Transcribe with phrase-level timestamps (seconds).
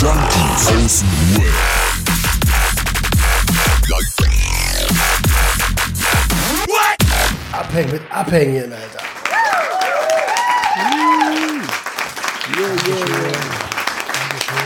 [0.00, 1.54] Junkies aus dem Web.
[7.50, 9.04] Abhängen mit Abhängen, Alter.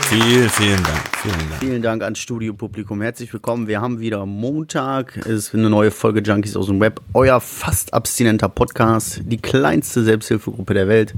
[0.03, 0.97] Vielen, vielen Dank.
[1.17, 1.59] Vielen Dank.
[1.59, 3.01] Vielen Dank ans Studiopublikum.
[3.01, 3.67] Herzlich willkommen.
[3.67, 5.17] Wir haben wieder Montag.
[5.17, 7.01] Es ist eine neue Folge Junkies aus dem Web.
[7.15, 9.21] Euer fast abstinenter Podcast.
[9.23, 11.15] Die kleinste Selbsthilfegruppe der Welt.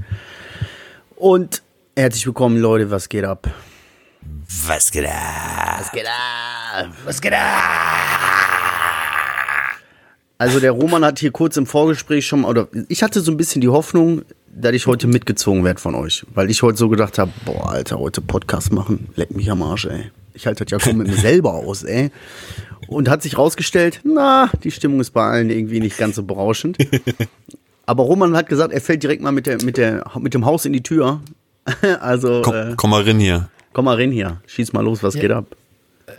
[1.16, 1.62] Und
[1.94, 2.90] herzlich willkommen, Leute.
[2.90, 3.50] Was geht ab?
[4.66, 5.78] Was geht ab?
[5.80, 6.88] Was geht ab?
[7.04, 7.40] Was geht ab?
[10.38, 13.60] Also der Roman hat hier kurz im Vorgespräch schon, oder ich hatte so ein bisschen
[13.60, 14.22] die Hoffnung,
[14.54, 16.26] dass ich heute mitgezogen werde von euch.
[16.34, 19.86] Weil ich heute so gedacht habe, boah, Alter, heute Podcast machen, leck mich am Arsch,
[19.86, 20.10] ey.
[20.34, 22.10] Ich halte das ja schon mit mir selber aus, ey.
[22.88, 26.76] Und hat sich rausgestellt, na, die Stimmung ist bei allen irgendwie nicht ganz so berauschend.
[27.86, 30.64] Aber Roman hat gesagt, er fällt direkt mal mit, der, mit, der, mit dem Haus
[30.64, 31.20] in die Tür.
[32.00, 33.48] Also, Komm, äh, komm mal rein hier.
[33.76, 34.40] Komm mal rein hier.
[34.46, 35.54] Schieß mal los, was geht ab?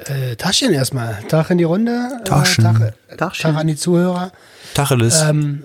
[0.06, 1.24] Äh, Taschen erstmal.
[1.28, 2.22] Tag in die Runde.
[2.24, 2.64] Taschen.
[2.64, 3.42] Äh, Tag, Taschen.
[3.42, 4.32] Tag an die Zuhörer.
[4.76, 5.24] Tacheles.
[5.24, 5.64] Ähm,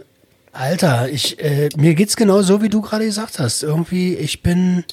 [0.52, 3.62] Alter, ich, äh, mir geht's genau so, wie du gerade gesagt hast.
[3.62, 4.84] Irgendwie, ich bin,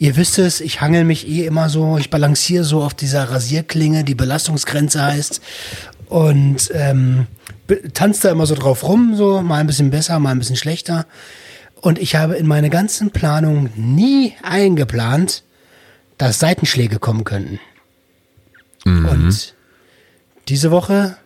[0.00, 4.02] ihr wisst es, ich hangel mich eh immer so, ich balanciere so auf dieser Rasierklinge,
[4.02, 5.40] die Belastungsgrenze heißt.
[6.08, 7.28] Und ähm,
[7.94, 11.06] tanzt da immer so drauf rum, so mal ein bisschen besser, mal ein bisschen schlechter.
[11.80, 15.44] Und ich habe in meine ganzen Planungen nie eingeplant,
[16.22, 17.58] dass Seitenschläge kommen könnten.
[18.84, 19.54] Und
[20.46, 21.16] diese Woche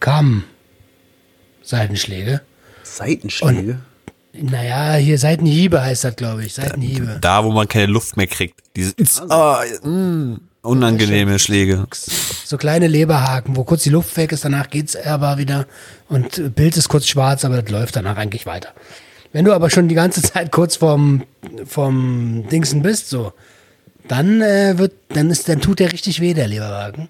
[0.00, 0.44] kamen
[1.62, 2.42] Seitenschläge.
[2.82, 3.78] Seitenschläge.
[4.34, 6.52] Naja, hier Seitenhiebe heißt das, glaube ich.
[6.52, 7.18] Seitenhiebe.
[7.22, 8.60] da, wo man keine Luft mehr kriegt.
[8.76, 8.92] Diese
[9.30, 11.86] oh, mm, unangenehme Schläge.
[12.44, 15.66] So kleine Leberhaken, wo kurz die Luft weg ist, danach geht's aber wieder
[16.10, 18.74] und Bild ist kurz schwarz, aber das läuft danach eigentlich weiter.
[19.32, 21.24] Wenn du aber schon die ganze Zeit kurz vorm,
[21.64, 23.32] vorm Dingsen bist, so,
[24.12, 27.08] dann äh, wird, dann ist, dann tut der richtig weh, der Leberhaken.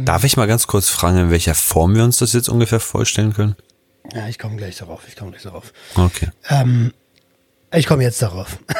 [0.00, 3.32] Darf ich mal ganz kurz fragen, in welcher Form wir uns das jetzt ungefähr vorstellen
[3.32, 3.54] können?
[4.12, 5.72] Ja, ich komme gleich darauf, ich komme gleich darauf.
[5.94, 6.30] Okay.
[6.48, 6.92] Ähm,
[7.72, 8.58] ich komme jetzt darauf.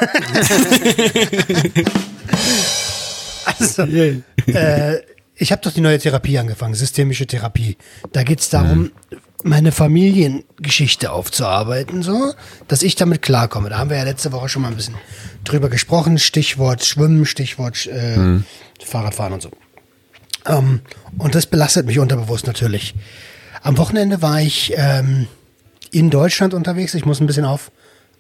[3.44, 5.02] also, äh,
[5.40, 7.78] ich habe doch die neue Therapie angefangen, systemische Therapie.
[8.12, 8.92] Da geht's darum,
[9.42, 12.34] meine Familiengeschichte aufzuarbeiten, so,
[12.68, 13.70] dass ich damit klarkomme.
[13.70, 14.96] Da haben wir ja letzte Woche schon mal ein bisschen
[15.44, 16.18] drüber gesprochen.
[16.18, 18.40] Stichwort Schwimmen, Stichwort äh,
[18.84, 19.50] Fahrradfahren und so.
[20.46, 20.82] Ähm,
[21.16, 22.94] und das belastet mich unterbewusst natürlich.
[23.62, 25.26] Am Wochenende war ich ähm,
[25.90, 26.92] in Deutschland unterwegs.
[26.92, 27.72] Ich muss ein bisschen auf,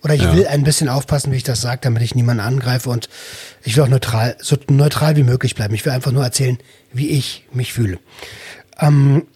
[0.02, 3.08] oder ich will ein bisschen aufpassen, wie ich das sage, damit ich niemanden angreife und
[3.62, 5.74] ich will auch neutral, so neutral wie möglich bleiben.
[5.74, 6.58] Ich will einfach nur erzählen,
[6.92, 7.98] wie ich mich fühle.
[8.78, 9.26] Ähm,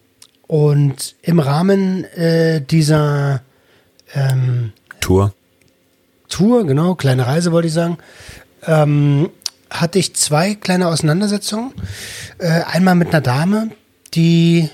[0.47, 3.41] und im Rahmen äh, dieser
[4.13, 5.33] ähm, Tour.
[6.29, 7.97] Tour, genau, kleine Reise wollte ich sagen,
[8.65, 9.29] ähm,
[9.69, 11.73] hatte ich zwei kleine Auseinandersetzungen.
[12.39, 13.69] Äh, einmal mit einer Dame,
[14.13, 14.69] die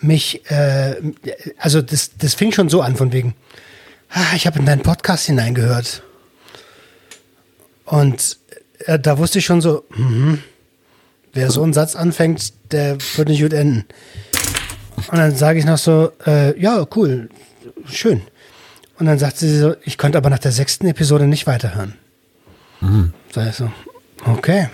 [0.00, 0.96] mich, äh,
[1.58, 3.34] also das, das fing schon so an von wegen,
[4.34, 6.02] ich habe in deinen Podcast hineingehört.
[7.84, 8.38] Und
[8.80, 10.42] äh, da wusste ich schon so, mhm,
[11.32, 13.84] wer so einen Satz anfängt, der wird nicht gut enden.
[15.10, 17.28] Und dann sage ich noch so, äh, ja, cool,
[17.86, 18.22] schön.
[18.98, 21.94] Und dann sagt sie so, ich konnte aber nach der sechsten Episode nicht weiterhören.
[23.32, 23.70] Sag ich so,
[24.26, 24.68] okay.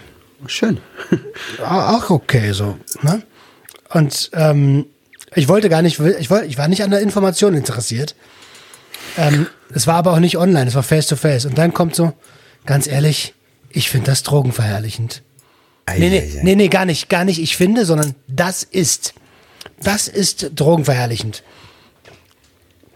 [0.46, 0.78] Schön.
[1.62, 2.78] Ah, Auch okay, so.
[3.02, 3.22] Ne?
[3.90, 4.86] Und ähm,
[5.34, 8.14] ich wollte gar nicht, ich, wollte, ich war nicht an der Information interessiert.
[9.16, 11.44] Ähm, es war aber auch nicht online, es war face to face.
[11.44, 12.12] Und dann kommt so,
[12.66, 13.34] ganz ehrlich,
[13.70, 15.22] ich finde das drogenverherrlichend.
[15.88, 19.14] Nee, nee, nee, nee, gar nicht, gar nicht, ich finde, sondern das ist.
[19.82, 21.43] Das ist drogenverherrlichend.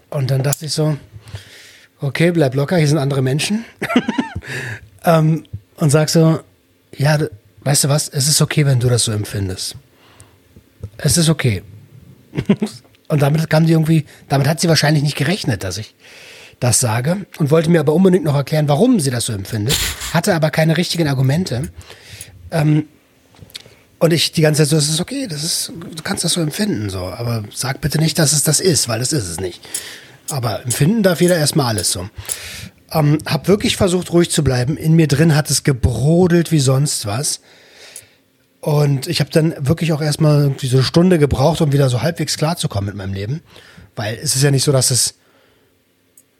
[0.09, 0.97] Und dann dachte ich so,
[2.01, 3.65] okay, bleib locker, hier sind andere Menschen.
[5.05, 5.43] ähm,
[5.75, 6.39] und sag so,
[6.97, 7.19] ja,
[7.61, 9.75] weißt du was, es ist okay, wenn du das so empfindest.
[10.97, 11.61] Es ist okay.
[13.09, 15.95] und damit kam die irgendwie, damit hat sie wahrscheinlich nicht gerechnet, dass ich
[16.59, 19.75] das sage und wollte mir aber unbedingt noch erklären, warum sie das so empfindet,
[20.13, 21.69] hatte aber keine richtigen Argumente.
[22.51, 22.85] Ähm,
[23.97, 26.41] und ich die ganze Zeit so, das ist okay, das ist, du kannst das so
[26.41, 29.61] empfinden, so, aber sag bitte nicht, dass es das ist, weil das ist es nicht.
[30.29, 32.07] Aber empfinden darf jeder erstmal alles so.
[32.91, 34.77] Ähm, hab wirklich versucht, ruhig zu bleiben.
[34.77, 37.41] In mir drin hat es gebrodelt wie sonst was.
[38.61, 42.01] Und ich habe dann wirklich auch erstmal irgendwie so eine Stunde gebraucht, um wieder so
[42.01, 43.41] halbwegs klarzukommen mit meinem Leben.
[43.95, 45.15] Weil es ist ja nicht so, dass es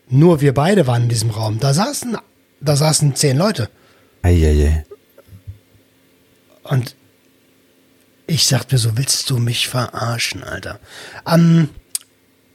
[0.09, 1.59] nur wir beide waren in diesem Raum.
[1.59, 2.17] Da saßen,
[2.59, 3.69] da saßen zehn Leute.
[4.21, 4.85] Eieiei.
[6.63, 6.95] Und
[8.27, 10.79] ich sagte mir so, willst du mich verarschen, Alter?
[11.25, 11.69] Ähm,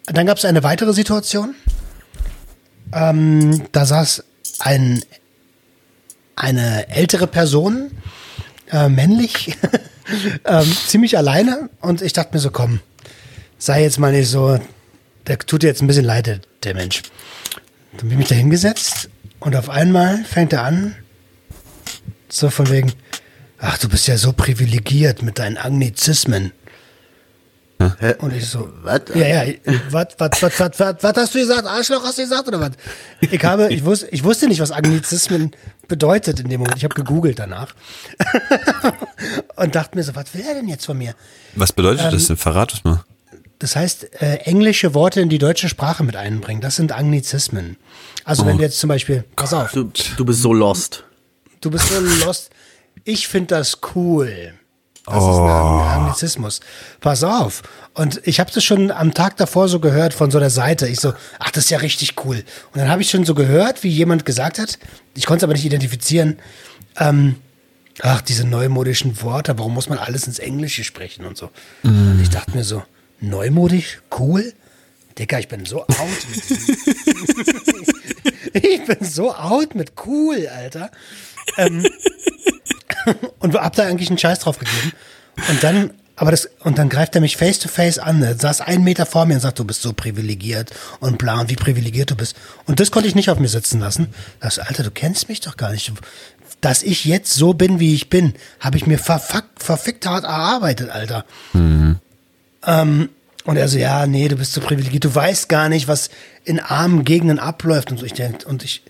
[0.06, 1.54] dann gab es eine weitere Situation.
[2.92, 4.24] Ähm, da saß
[4.60, 5.02] ein
[6.36, 7.90] eine ältere Person,
[8.70, 9.56] äh, männlich,
[10.44, 11.68] ähm, ziemlich alleine.
[11.80, 12.80] Und ich dachte mir so, komm,
[13.58, 14.58] sei jetzt mal nicht so,
[15.26, 17.02] der tut dir jetzt ein bisschen leid, der, Mensch.
[17.96, 19.08] Dann bin ich da hingesetzt
[19.40, 20.96] und auf einmal fängt er an,
[22.28, 22.92] so von wegen,
[23.58, 26.52] ach, du bist ja so privilegiert mit deinen Anglizismen.
[27.98, 28.14] Hä?
[28.18, 29.02] Und ich so, Was?
[29.14, 29.52] Ja, ja,
[29.90, 31.66] was, was, was, was, was, was hast du gesagt?
[31.66, 32.70] Arschloch hast du gesagt oder was?
[33.20, 35.50] Ich habe, ich wusste, ich wusste nicht, was Anglizismen
[35.88, 36.76] bedeutet in dem Moment.
[36.78, 37.74] Ich habe gegoogelt danach.
[39.56, 41.14] Und dachte mir so, was will er denn jetzt von mir?
[41.56, 42.36] Was bedeutet Ähm, das denn?
[42.36, 43.04] Verrat es mal.
[43.58, 46.60] Das heißt, äh, englische Worte in die deutsche Sprache mit einbringen.
[46.60, 47.76] Das sind Anglizismen.
[48.24, 51.04] Also wenn du jetzt zum Beispiel, pass auf, Du, du bist so lost.
[51.60, 52.50] du bist so lost.
[53.04, 54.54] Ich finde das cool.
[55.06, 56.60] Das ist ein Ang- Anglizismus.
[57.00, 57.62] Pass auf.
[57.92, 60.88] Und ich habe das schon am Tag davor so gehört von so der Seite.
[60.88, 62.36] Ich so, ach, das ist ja richtig cool.
[62.72, 64.78] Und dann habe ich schon so gehört, wie jemand gesagt hat,
[65.14, 66.38] ich konnte es aber nicht identifizieren,
[66.98, 67.36] ähm,
[68.00, 71.50] ach, diese neumodischen Worte, warum muss man alles ins Englische sprechen und so.
[71.82, 72.82] Und ich dachte mir so,
[73.20, 74.52] neumodisch, cool?
[75.18, 75.88] Digga, ich bin so out
[76.34, 76.76] mit diesem
[78.54, 80.90] Ich bin so out mit cool, Alter.
[81.56, 81.86] Ähm,
[83.38, 84.92] und hab da eigentlich einen Scheiß drauf gegeben.
[85.48, 88.22] Und dann, aber das, und dann greift er mich face to face an.
[88.22, 90.70] Er saß einen Meter vor mir und sagt, du bist so privilegiert
[91.00, 92.36] und bla und wie privilegiert du bist.
[92.66, 94.08] Und das konnte ich nicht auf mir sitzen lassen.
[94.40, 95.92] Das, Alter, du kennst mich doch gar nicht.
[96.60, 100.90] Dass ich jetzt so bin, wie ich bin, habe ich mir verfuck, verfickt hart erarbeitet,
[100.90, 101.24] Alter.
[102.66, 103.08] Ähm,
[103.44, 106.08] und er so, ja, nee, du bist so privilegiert, du weißt gar nicht, was
[106.44, 108.06] in armen Gegenden abläuft und so.
[108.06, 108.82] Ich denk, und ich,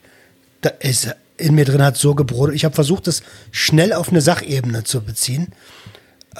[0.60, 2.56] da ist in mir drin hat so gebrodelt.
[2.56, 5.48] Ich habe versucht, das schnell auf eine Sachebene zu beziehen.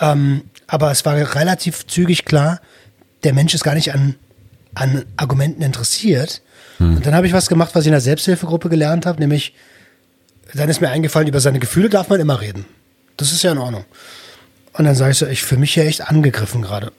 [0.00, 2.60] Ähm, aber es war relativ zügig klar,
[3.22, 4.16] der Mensch ist gar nicht an,
[4.74, 6.42] an Argumenten interessiert.
[6.78, 9.54] Und dann habe ich was gemacht, was ich in der Selbsthilfegruppe gelernt habe, nämlich,
[10.54, 12.64] dann ist mir eingefallen, über seine Gefühle darf man immer reden.
[13.16, 13.84] Das ist ja in Ordnung.
[14.72, 16.92] Und dann sage ich so, ich fühle mich hier echt angegriffen gerade.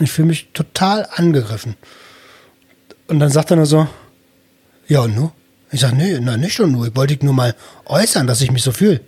[0.00, 1.76] Ich fühle mich total angegriffen.
[3.06, 3.86] Und dann sagt er nur so,
[4.88, 5.30] ja und nu?
[5.74, 6.84] Ich sage, nee, na nicht und nu.
[6.86, 7.52] Ich wollte nur mal
[7.86, 9.00] äußern, dass ich mich so fühle.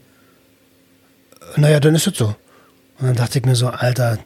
[1.54, 2.34] Naja, dann ist es so.
[2.98, 4.18] Und dann dachte ich mir so, Alter,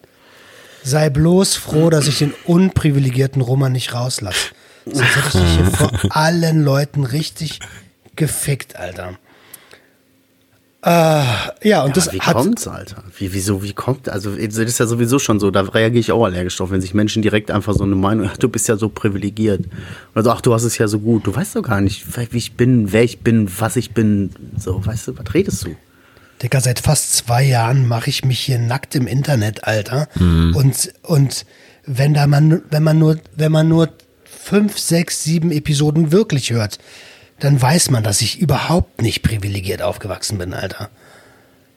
[0.82, 4.52] sei bloß froh, dass ich den unprivilegierten Roman nicht rauslasse.
[4.86, 7.60] Sonst hätte ich dich hier vor allen Leuten richtig
[8.16, 9.18] gefickt, Alter.
[10.82, 11.22] Äh,
[11.62, 12.34] ja, und das wie hat.
[12.34, 13.04] kommt's, Alter?
[13.18, 16.24] Wie, wieso, wie kommt, also, das ist ja sowieso schon so, da reagiere ich auch
[16.24, 18.88] allergisch drauf, wenn sich Menschen direkt einfach so eine Meinung, ach, du bist ja so
[18.88, 19.66] privilegiert.
[20.14, 21.26] Oder so, ach, du hast es ja so gut.
[21.26, 24.30] Du weißt doch gar nicht, wie ich bin, wer ich bin, was ich bin.
[24.56, 25.76] So, weißt du, was redest du?
[26.42, 30.08] Digga, seit fast zwei Jahren mache ich mich hier nackt im Internet, Alter.
[30.18, 31.44] Und, und
[31.84, 33.90] wenn da man, wenn man nur, wenn man nur
[34.24, 36.78] fünf, sechs, sieben Episoden wirklich hört,
[37.40, 40.90] dann weiß man, dass ich überhaupt nicht privilegiert aufgewachsen bin, Alter.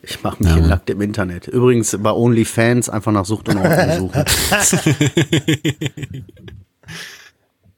[0.02, 1.48] Ich mache mich hier nackt im Internet.
[1.48, 4.26] Übrigens bei OnlyFans einfach nach Sucht und Ordnung suchen.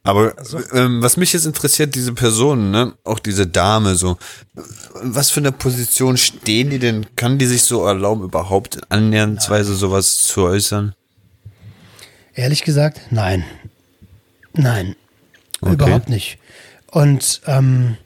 [0.02, 0.34] Aber
[0.72, 4.18] ähm, was mich jetzt interessiert, diese Personen, ne, auch diese Dame, so,
[5.02, 7.06] was für eine Position stehen die denn?
[7.16, 10.94] Kann die sich so erlauben, überhaupt annäherndweise sowas zu äußern?
[12.34, 13.44] Ehrlich gesagt, nein.
[14.52, 14.94] Nein.
[15.60, 15.72] Okay.
[15.72, 16.38] Überhaupt nicht.
[16.90, 17.96] Und ähm,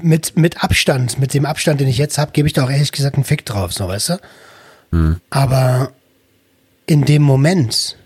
[0.00, 2.92] mit, mit Abstand, mit dem Abstand, den ich jetzt habe, gebe ich da auch ehrlich
[2.92, 4.18] gesagt einen Fick drauf, so weißt du?
[5.30, 5.92] Aber
[6.86, 7.96] in dem Moment,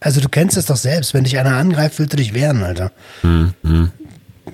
[0.00, 2.92] also du kennst es doch selbst, wenn dich einer angreift, willst du dich wehren, Alter.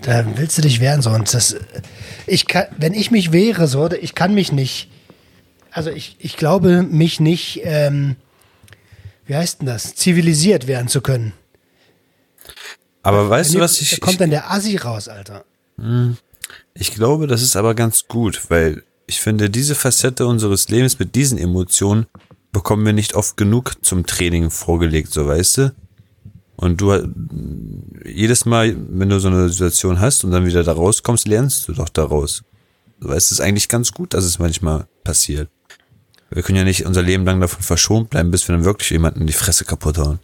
[0.02, 1.10] Da willst du dich wehren, so.
[1.10, 1.56] Und das,
[2.26, 4.88] ich kann, wenn ich mich wehre, so, ich kann mich nicht,
[5.70, 8.16] also ich, ich glaube, mich nicht, ähm,
[9.26, 11.32] wie heißt denn das, zivilisiert werden zu können.
[13.04, 15.44] Aber weißt du, was ich, da kommt dann der Assi raus, Alter.
[16.72, 21.14] ich glaube, das ist aber ganz gut, weil ich finde, diese Facette unseres Lebens mit
[21.14, 22.06] diesen Emotionen
[22.50, 25.74] bekommen wir nicht oft genug zum Training vorgelegt, so weißt du?
[26.56, 27.12] Und du
[28.06, 31.72] jedes Mal, wenn du so eine Situation hast und dann wieder da rauskommst, lernst du
[31.72, 32.42] doch daraus.
[33.00, 35.50] Du weißt, es ist eigentlich ganz gut, dass es manchmal passiert.
[36.30, 39.20] Wir können ja nicht unser Leben lang davon verschont bleiben, bis wir dann wirklich jemanden
[39.22, 40.20] in die Fresse kaputt hauen.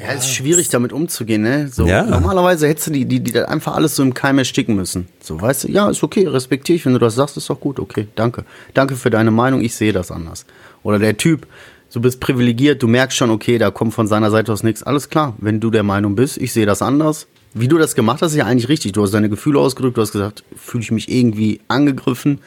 [0.00, 1.68] Ja, ist schwierig damit umzugehen, ne?
[1.68, 2.04] So, Ja.
[2.04, 5.08] Normalerweise hättest du die, die, die einfach alles so im Keim ersticken müssen.
[5.20, 7.78] So, weißt du, ja, ist okay, respektiere ich, wenn du das sagst, ist doch gut,
[7.78, 8.44] okay, danke.
[8.74, 10.46] Danke für deine Meinung, ich sehe das anders.
[10.82, 11.46] Oder der Typ,
[11.92, 14.82] du bist privilegiert, du merkst schon, okay, da kommt von seiner Seite aus nichts.
[14.82, 17.26] Alles klar, wenn du der Meinung bist, ich sehe das anders.
[17.52, 18.92] Wie du das gemacht hast, ist ja eigentlich richtig.
[18.92, 22.38] Du hast deine Gefühle ausgedrückt, du hast gesagt, fühle ich mich irgendwie angegriffen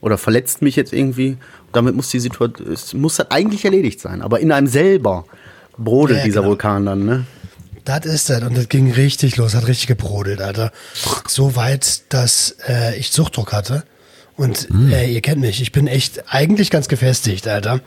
[0.00, 1.36] oder verletzt mich jetzt irgendwie.
[1.72, 4.20] Damit muss die Situation, es muss halt eigentlich erledigt sein.
[4.20, 5.24] Aber in einem selber
[5.78, 6.50] brodelt Ja, dieser genau.
[6.50, 7.24] Vulkan dann, ne?
[7.84, 8.42] Das ist das.
[8.42, 10.72] Und das ging richtig los, hat richtig gebrodelt, Alter.
[11.26, 13.84] So weit, dass äh, ich Suchtdruck hatte.
[14.36, 17.80] Und äh, ihr kennt mich, ich bin echt eigentlich ganz gefestigt, Alter.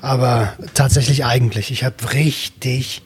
[0.00, 1.70] Aber tatsächlich eigentlich.
[1.70, 3.02] Ich habe richtig.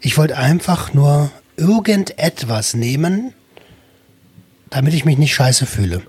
[0.00, 3.32] Ich wollte einfach nur irgendetwas nehmen,
[4.70, 6.02] damit ich mich nicht scheiße fühle.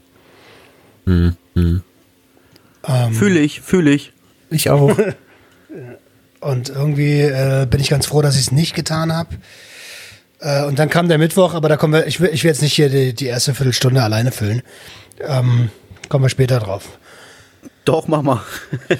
[3.11, 4.13] Fühle ich, fühle ich.
[4.49, 4.97] Ich auch.
[6.43, 9.29] Und irgendwie äh, bin ich ganz froh, dass ich es nicht getan habe.
[10.39, 12.61] Äh, und dann kam der Mittwoch, aber da kommen wir, ich will, ich will jetzt
[12.61, 14.61] nicht hier die, die erste Viertelstunde alleine füllen.
[15.21, 15.69] Ähm,
[16.09, 16.97] kommen wir später drauf.
[17.85, 18.41] Doch, mach mal.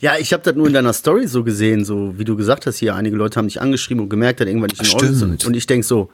[0.00, 2.76] ja, ich habe das nur in deiner Story so gesehen, so wie du gesagt hast
[2.76, 5.14] hier, einige Leute haben dich angeschrieben und gemerkt, dass irgendwann nicht in Ordnung.
[5.14, 5.46] Stimmt.
[5.46, 6.10] Und ich denk so,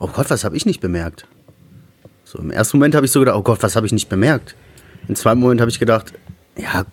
[0.00, 1.26] oh Gott, was habe ich nicht bemerkt?
[2.24, 4.56] So im ersten Moment habe ich so gedacht, oh Gott, was habe ich nicht bemerkt?
[5.06, 6.12] Im zweiten Moment habe ich gedacht,
[6.56, 6.84] ja,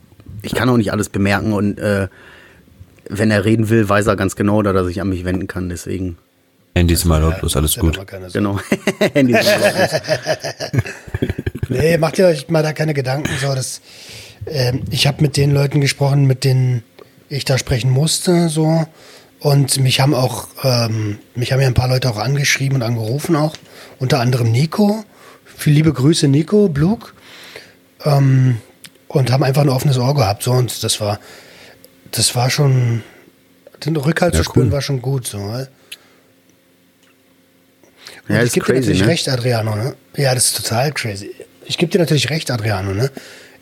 [0.43, 2.07] ich kann auch nicht alles bemerken und äh,
[3.09, 5.69] wenn er reden will, weiß er ganz genau, dass er sich an mich wenden kann.
[5.69, 6.17] Deswegen,
[6.75, 7.97] Handys mal lautlos, alles gut.
[7.97, 8.59] mal genau.
[9.13, 10.01] Handy ist lautlos.
[11.69, 13.29] Nee, macht ihr euch mal da keine Gedanken.
[13.41, 13.81] So, dass,
[14.45, 16.83] ähm, ich habe mit den Leuten gesprochen, mit denen
[17.29, 18.50] ich da sprechen musste.
[18.50, 18.85] So.
[19.39, 23.35] Und mich haben auch, ähm, mich haben ja ein paar Leute auch angeschrieben und angerufen
[23.35, 23.55] auch.
[23.97, 25.03] Unter anderem Nico.
[25.45, 27.13] Viele liebe Grüße, Nico, Blug.
[28.03, 28.57] Ähm,
[29.13, 30.43] und haben einfach ein offenes Ohr gehabt.
[30.43, 31.20] So, und das war,
[32.12, 33.03] das war schon,
[33.86, 34.74] den Rückhalt Ja, zu spüren cool.
[34.74, 35.27] war schon gut.
[35.27, 35.38] So.
[38.27, 39.08] Ja, ich gebe dir natürlich ne?
[39.08, 39.96] recht, Adriano, ne?
[40.15, 41.32] Ja, das ist total crazy.
[41.65, 43.12] Ich gebe dir natürlich recht, Adriano, ne?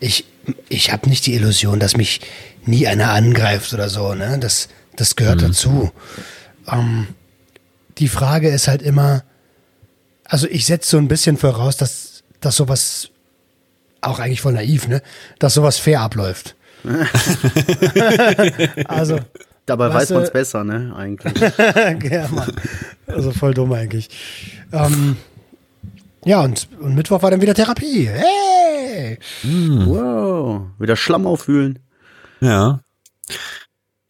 [0.00, 0.24] Ich,
[0.68, 2.20] ich habe nicht die Illusion, dass mich
[2.64, 4.38] nie einer angreift oder so, ne?
[4.40, 5.92] Das, das gehört dazu.
[6.70, 7.08] Ähm,
[7.98, 9.22] die Frage ist halt immer,
[10.24, 13.10] also ich setze so ein bisschen voraus, dass, dass sowas,
[14.02, 15.02] auch eigentlich voll naiv, ne?
[15.38, 16.56] Dass sowas fair abläuft.
[18.86, 19.20] also,
[19.66, 20.92] Dabei weiß man es besser, ne?
[20.96, 21.32] Eigentlich.
[22.10, 22.52] ja, Mann.
[23.06, 24.10] Also voll dumm eigentlich.
[24.72, 25.16] Ähm,
[26.24, 28.08] ja, und, und Mittwoch war dann wieder Therapie.
[28.08, 29.18] Hey!
[29.44, 30.62] wow.
[30.78, 31.78] Wieder Schlamm aufwühlen.
[32.40, 32.80] Ja.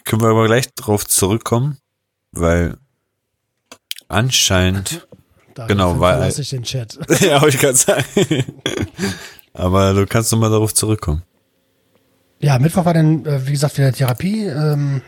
[0.04, 1.78] Können wir aber gleich drauf zurückkommen,
[2.32, 2.76] weil
[4.08, 5.06] anscheinend,
[5.54, 6.98] Daraufhin Genau, weil- ich den Chat.
[7.20, 8.04] ja, habe ich gerade sagen.
[9.54, 11.22] Aber du kannst noch mal darauf zurückkommen.
[12.40, 14.46] Ja, Mittwoch war dann, äh, wie gesagt, wieder Therapie.
[14.46, 15.02] Ähm,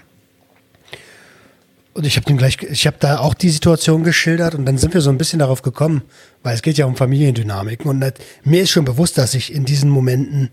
[1.94, 4.94] und ich habe dem gleich, ich habe da auch die Situation geschildert und dann sind
[4.94, 6.02] wir so ein bisschen darauf gekommen,
[6.42, 9.64] weil es geht ja um Familiendynamiken und das, mir ist schon bewusst, dass ich in
[9.64, 10.50] diesen Momenten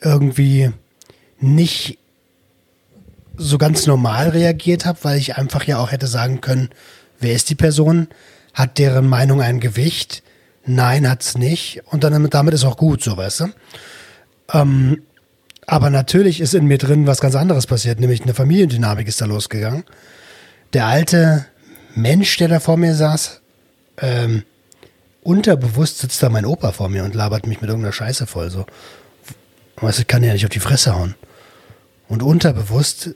[0.00, 0.70] irgendwie
[1.40, 1.98] nicht
[3.36, 6.68] so ganz normal reagiert habe, weil ich einfach ja auch hätte sagen können,
[7.18, 8.08] wer ist die Person?
[8.54, 10.22] Hat deren Meinung ein Gewicht?
[10.64, 11.82] Nein, hat's nicht.
[11.86, 13.46] Und dann damit ist auch gut, so weißt du.
[14.52, 15.02] Ähm,
[15.66, 19.26] aber natürlich ist in mir drin was ganz anderes passiert, nämlich eine Familiendynamik ist da
[19.26, 19.84] losgegangen.
[20.72, 21.46] Der alte
[21.94, 23.40] Mensch, der da vor mir saß,
[23.98, 24.44] ähm,
[25.22, 28.50] unterbewusst sitzt da mein Opa vor mir und labert mich mit irgendeiner Scheiße voll.
[28.50, 28.66] So,
[29.76, 31.14] weißt du, ich kann ja nicht auf die Fresse hauen.
[32.08, 33.14] Und unterbewusst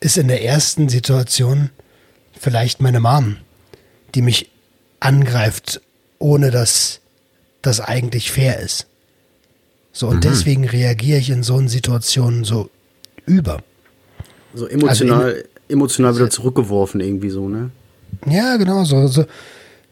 [0.00, 1.70] ist in der ersten Situation
[2.38, 3.38] vielleicht meine Mom,
[4.14, 4.50] die mich
[5.00, 5.80] angreift,
[6.18, 7.00] ohne dass
[7.62, 8.86] das eigentlich fair ist.
[9.92, 12.70] So, und deswegen reagiere ich in so einen Situationen so
[13.24, 13.62] über.
[14.54, 17.70] So emotional, emotional wieder zurückgeworfen, irgendwie so, ne?
[18.26, 19.24] Ja, genau, so, so,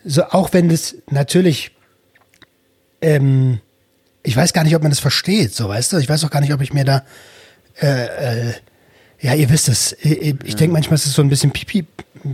[0.04, 1.70] so auch wenn das natürlich,
[3.00, 3.60] ähm,
[4.22, 6.40] ich weiß gar nicht, ob man das versteht, so weißt du, ich weiß auch gar
[6.40, 7.02] nicht, ob ich mir da,
[7.80, 8.54] äh, äh,
[9.20, 11.86] ja, ihr wisst es, ich, ich denke manchmal ist es so ein bisschen pipi,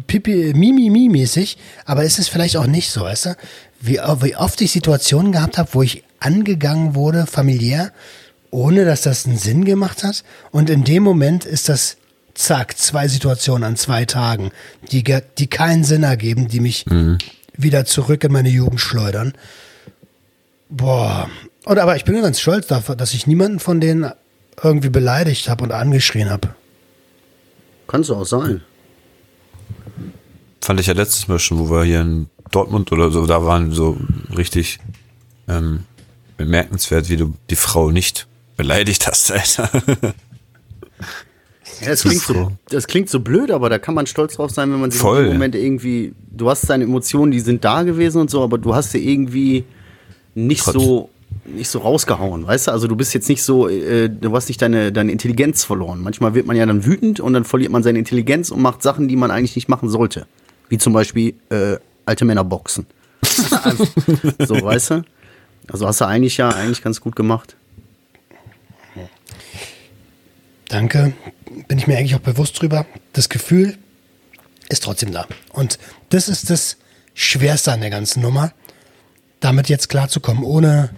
[0.07, 3.37] pipi, mimi, mi mäßig, aber ist es vielleicht auch nicht so, weißt du,
[3.81, 7.93] wie, wie oft ich Situationen gehabt habe, wo ich angegangen wurde, familiär,
[8.51, 11.97] ohne dass das einen Sinn gemacht hat und in dem Moment ist das
[12.35, 14.51] zack, zwei Situationen an zwei Tagen,
[14.91, 15.05] die,
[15.39, 16.85] die keinen Sinn ergeben, die mich
[17.57, 19.35] wieder zurück in meine Jugend schleudern.
[20.69, 21.29] Boah.
[21.65, 24.13] Und aber ich bin ganz stolz dafür, dass ich niemanden von denen
[24.63, 26.55] irgendwie beleidigt habe und angeschrien habe.
[27.87, 28.63] Kannst du auch sein.
[30.61, 33.73] Fand ich ja letztes Mal schon, wo wir hier in Dortmund oder so, da waren
[33.73, 33.97] so
[34.37, 34.79] richtig
[35.49, 35.81] ähm,
[36.37, 38.27] bemerkenswert, wie du die Frau nicht
[38.57, 39.71] beleidigt hast, Alter.
[41.81, 44.71] Ja, das, klingt so, das klingt so blöd, aber da kann man stolz drauf sein,
[44.73, 45.21] wenn man sich Voll.
[45.21, 48.59] in dem Moment irgendwie, du hast deine Emotionen, die sind da gewesen und so, aber
[48.59, 49.65] du hast sie irgendwie
[50.35, 51.11] nicht Trotz- so
[51.45, 52.73] nicht so rausgehauen, weißt du?
[52.73, 56.03] Also du bist jetzt nicht so, äh, du hast nicht deine, deine Intelligenz verloren.
[56.03, 59.09] Manchmal wird man ja dann wütend und dann verliert man seine Intelligenz und macht Sachen,
[59.09, 60.27] die man eigentlich nicht machen sollte.
[60.69, 61.77] Wie zum Beispiel äh,
[62.07, 62.87] alte Männer boxen.
[63.25, 65.05] so, weißt du?
[65.69, 67.57] Also hast du eigentlich ja eigentlich ganz gut gemacht.
[70.71, 71.13] Danke.
[71.67, 72.87] Bin ich mir eigentlich auch bewusst drüber.
[73.13, 73.77] Das Gefühl,
[74.69, 75.27] ist trotzdem da.
[75.53, 75.79] Und
[76.11, 76.77] das ist das
[77.13, 78.53] Schwerste an der ganzen Nummer,
[79.41, 80.91] damit jetzt klarzukommen, ohne,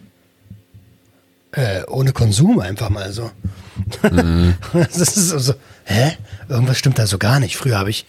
[1.53, 3.31] äh, ohne Konsum einfach mal so.
[4.75, 5.55] das ist so, so,
[5.85, 6.19] hä?
[6.51, 7.57] Irgendwas stimmt da so gar nicht.
[7.57, 8.05] Früher habe ich,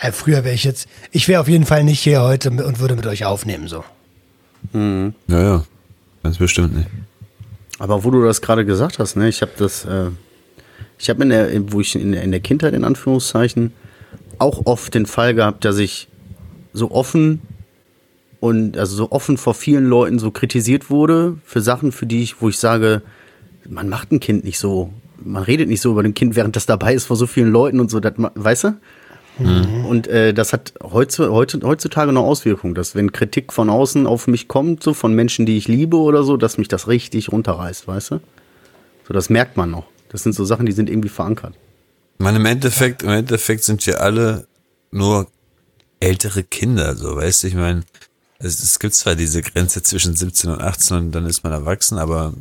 [0.00, 2.96] äh, früher wäre ich jetzt, ich wäre auf jeden Fall nicht hier heute und würde
[2.96, 3.84] mit euch aufnehmen, so.
[5.28, 5.64] Ja, ja.
[6.22, 6.88] Ganz bestimmt nicht.
[7.78, 10.10] Aber wo du das gerade gesagt hast, ne, ich habe das, äh,
[10.98, 13.72] ich habe in der, wo ich in der, in der Kindheit in Anführungszeichen
[14.38, 16.08] auch oft den Fall gehabt, dass ich
[16.72, 17.40] so offen
[18.38, 22.40] und also so offen vor vielen Leuten so kritisiert wurde für Sachen, für die ich,
[22.42, 23.02] wo ich sage,
[23.68, 24.92] man macht ein Kind nicht so,
[25.22, 27.80] man redet nicht so über ein Kind, während das dabei ist vor so vielen Leuten
[27.80, 28.74] und so, das, weißt du?
[29.40, 34.82] Und äh, das hat heutzutage noch Auswirkungen, dass wenn Kritik von außen auf mich kommt,
[34.82, 38.20] so von Menschen, die ich liebe oder so, dass mich das richtig runterreißt, weißt du?
[39.08, 39.86] So, das merkt man noch.
[40.10, 41.54] Das sind so Sachen, die sind irgendwie verankert.
[42.18, 44.46] Meine, im Endeffekt, im Endeffekt sind wir alle
[44.90, 45.26] nur
[46.00, 47.82] ältere Kinder, so, weißt du, ich meine,
[48.38, 51.98] es, es gibt zwar diese Grenze zwischen 17 und 18 und dann ist man erwachsen,
[51.98, 52.32] aber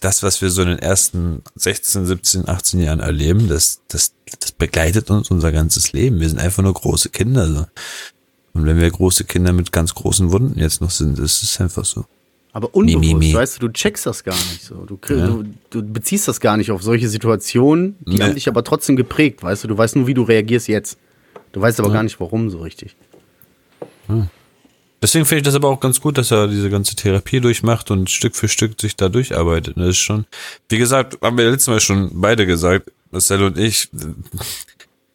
[0.00, 4.52] das, was wir so in den ersten 16, 17, 18 Jahren erleben, das, das, das
[4.52, 6.20] begleitet uns unser ganzes Leben.
[6.20, 7.66] Wir sind einfach nur große Kinder, so.
[8.54, 11.84] Und wenn wir große Kinder mit ganz großen Wunden jetzt noch sind, ist es einfach
[11.84, 12.04] so.
[12.52, 13.34] Aber unbewusst, Mi, mi, mi.
[13.34, 14.84] weißt du, du checkst das gar nicht so.
[14.86, 18.24] Du, krieg, du, du beziehst das gar nicht auf solche Situationen, die Nee.
[18.24, 19.68] haben dich aber trotzdem geprägt, weißt du.
[19.68, 20.98] Du weißt nur, wie du reagierst jetzt.
[21.52, 22.96] Du weißt aber gar nicht, warum so richtig.
[25.00, 28.10] Deswegen finde ich das aber auch ganz gut, dass er diese ganze Therapie durchmacht und
[28.10, 29.76] Stück für Stück sich da durcharbeitet.
[29.76, 30.26] Das ist schon,
[30.68, 33.88] wie gesagt, haben wir letztes Mal schon beide gesagt, Marcel und ich,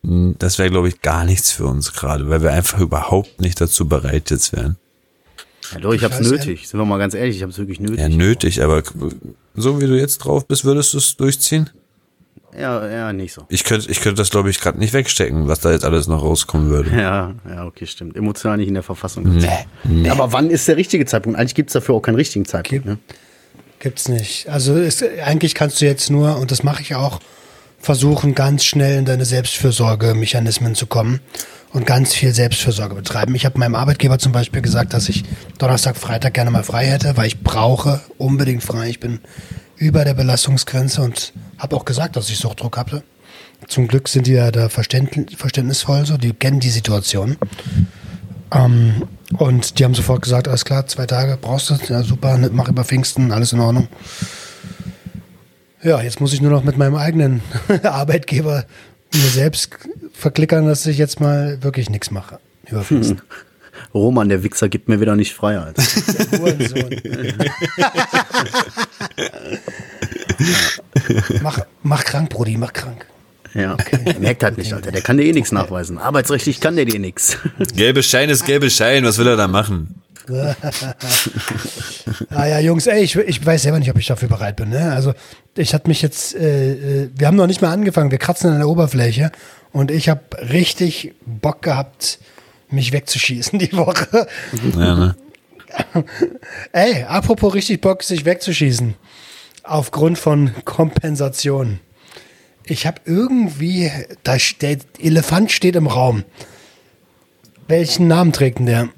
[0.03, 3.87] das wäre, glaube ich, gar nichts für uns gerade, weil wir einfach überhaupt nicht dazu
[3.87, 4.77] bereit jetzt wären.
[5.73, 6.67] Ja, doch, ich hab's weiß, nötig.
[6.67, 7.99] Sind wir mal ganz ehrlich, ich hab's wirklich nötig.
[7.99, 8.83] Ja, nötig, aber
[9.55, 11.69] so wie du jetzt drauf bist, würdest du es durchziehen?
[12.59, 13.45] Ja, ja, nicht so.
[13.49, 16.21] Ich könnte, ich könnte das, glaube ich, gerade nicht wegstecken, was da jetzt alles noch
[16.21, 16.91] rauskommen würde.
[16.91, 18.15] Ja, ja, okay, stimmt.
[18.15, 19.23] Emotional nicht in der Verfassung.
[19.23, 19.47] Nee,
[19.83, 20.09] nee.
[20.09, 21.39] Aber wann ist der richtige Zeitpunkt?
[21.39, 22.85] Eigentlich gibt's dafür auch keinen richtigen Zeitpunkt.
[22.85, 22.97] Ne?
[23.79, 24.47] Gibt's nicht.
[24.49, 27.19] Also ist, eigentlich kannst du jetzt nur, und das mache ich auch,
[27.79, 31.19] versuchen, ganz schnell in deine Selbstfürsorgemechanismen zu kommen
[31.73, 33.35] und ganz viel Selbstfürsorge betreiben.
[33.35, 35.25] Ich habe meinem Arbeitgeber zum Beispiel gesagt, dass ich
[35.57, 38.87] Donnerstag, Freitag gerne mal frei hätte, weil ich brauche unbedingt frei.
[38.89, 39.19] Ich bin
[39.83, 43.03] über der Belastungsgrenze und habe auch gesagt, dass ich Suchtdruck hatte.
[43.67, 47.37] Zum Glück sind die ja da verständ, verständnisvoll so, die kennen die Situation.
[48.51, 49.03] Ähm,
[49.37, 52.69] und die haben sofort gesagt, alles klar, zwei Tage brauchst du, ja super, ne, mach
[52.69, 53.87] über Pfingsten, alles in Ordnung.
[55.81, 57.41] Ja, jetzt muss ich nur noch mit meinem eigenen
[57.83, 58.65] Arbeitgeber
[59.13, 59.69] mir selbst
[60.13, 62.39] verklickern, dass ich jetzt mal wirklich nichts mache.
[62.69, 63.21] Über Pfingsten.
[63.93, 65.83] Roman, der Wichser, gibt mir wieder nicht frei, Alter.
[66.37, 66.89] Hurensohn.
[71.41, 73.05] mach, mach krank, Brudi, mach krank.
[73.53, 73.77] Ja,
[74.19, 74.91] merkt halt nicht, Alter.
[74.91, 75.99] Der kann dir eh nichts nachweisen.
[75.99, 77.37] Arbeitsrechtlich kann der dir nichts.
[77.75, 79.95] Gelbe Schein ist gelbe Schein, was will er da machen?
[82.29, 84.69] Ah ja, Jungs, ey, ich, ich weiß selber nicht, ob ich dafür bereit bin.
[84.69, 84.91] Ne?
[84.91, 85.13] Also
[85.55, 88.59] ich hatte mich jetzt, äh, äh, wir haben noch nicht mal angefangen, wir kratzen an
[88.59, 89.31] der Oberfläche
[89.71, 92.19] und ich habe richtig Bock gehabt,
[92.73, 94.27] mich wegzuschießen die Woche.
[94.75, 95.15] Ja, ne?
[96.71, 98.95] Ey, apropos richtig Bock, sich wegzuschießen.
[99.63, 101.79] Aufgrund von Kompensation.
[102.65, 103.91] Ich habe irgendwie,
[104.23, 106.23] da steht, Elefant steht im Raum.
[107.67, 108.89] Welchen Namen trägt denn der?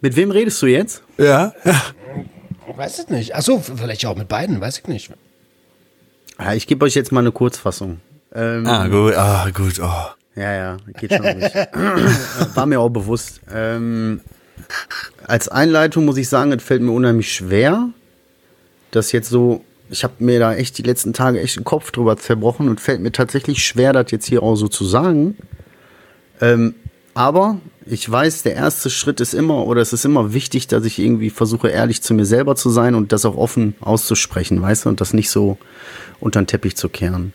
[0.00, 1.02] Mit wem redest du jetzt?
[1.18, 1.82] Ja, ja.
[2.74, 3.34] Weiß ich nicht.
[3.36, 5.10] Achso, vielleicht auch mit beiden, weiß ich nicht.
[6.56, 8.00] Ich gebe euch jetzt mal eine Kurzfassung.
[8.34, 10.06] Ähm, Ah, gut, ah, gut, oh.
[10.34, 11.52] Ja, ja, geht schon ruhig.
[12.54, 13.40] War mir auch bewusst.
[13.52, 14.20] Ähm,
[15.26, 17.88] als Einleitung muss ich sagen, es fällt mir unheimlich schwer,
[18.90, 19.62] das jetzt so.
[19.90, 23.02] Ich habe mir da echt die letzten Tage echt den Kopf drüber zerbrochen und fällt
[23.02, 25.36] mir tatsächlich schwer, das jetzt hier auch so zu sagen.
[26.40, 26.74] Ähm,
[27.12, 30.98] aber ich weiß, der erste Schritt ist immer, oder es ist immer wichtig, dass ich
[30.98, 34.88] irgendwie versuche, ehrlich zu mir selber zu sein und das auch offen auszusprechen, weißt du,
[34.88, 35.58] und das nicht so
[36.20, 37.34] unter den Teppich zu kehren.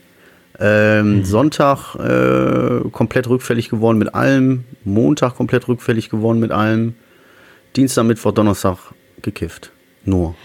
[0.60, 4.64] Ähm, Sonntag äh, komplett rückfällig geworden mit allem.
[4.84, 6.96] Montag komplett rückfällig geworden mit allem.
[7.76, 8.78] Dienstag, Mittwoch, Donnerstag
[9.22, 9.72] gekifft.
[10.04, 10.36] Nur.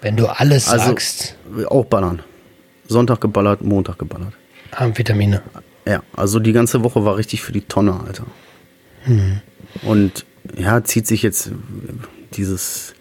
[0.00, 1.36] Wenn du alles Also sagst,
[1.68, 2.22] auch ballern.
[2.88, 4.32] Sonntag geballert, Montag geballert.
[4.72, 5.42] Amphetamine.
[5.86, 8.24] Ja, also die ganze Woche war richtig für die Tonne, Alter.
[9.82, 11.52] Und ja, zieht sich jetzt
[12.36, 12.94] dieses,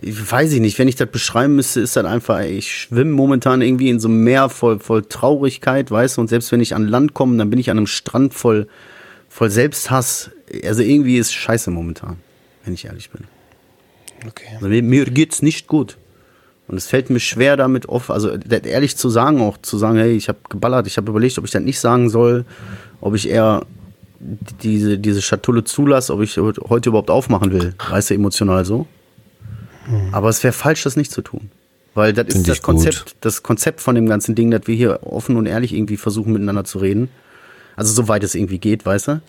[0.00, 3.62] ich weiß ich nicht, wenn ich das beschreiben müsste, ist das einfach, ich schwimme momentan
[3.62, 6.86] irgendwie in so einem Meer voll, voll Traurigkeit, weißt du, und selbst wenn ich an
[6.86, 8.68] Land komme, dann bin ich an einem Strand voll,
[9.28, 10.30] voll Selbsthass.
[10.64, 12.16] Also irgendwie ist scheiße momentan,
[12.64, 13.24] wenn ich ehrlich bin.
[14.26, 14.54] Okay.
[14.54, 15.96] Also mir, mir geht's nicht gut.
[16.68, 20.16] Und es fällt mir schwer, damit offen, also ehrlich zu sagen, auch zu sagen, hey,
[20.16, 22.44] ich habe geballert, ich habe überlegt, ob ich das nicht sagen soll,
[23.00, 23.64] ob ich eher
[24.18, 27.74] diese, diese Schatulle zulasse, ob ich heute überhaupt aufmachen will.
[27.90, 28.86] Weißt du, emotional so.
[30.12, 31.50] Aber es wäre falsch, das nicht zu tun.
[31.94, 35.00] Weil das Find ist das Konzept, das Konzept von dem ganzen Ding, dass wir hier
[35.02, 37.08] offen und ehrlich irgendwie versuchen, miteinander zu reden.
[37.74, 39.20] Also soweit es irgendwie geht, weißt du?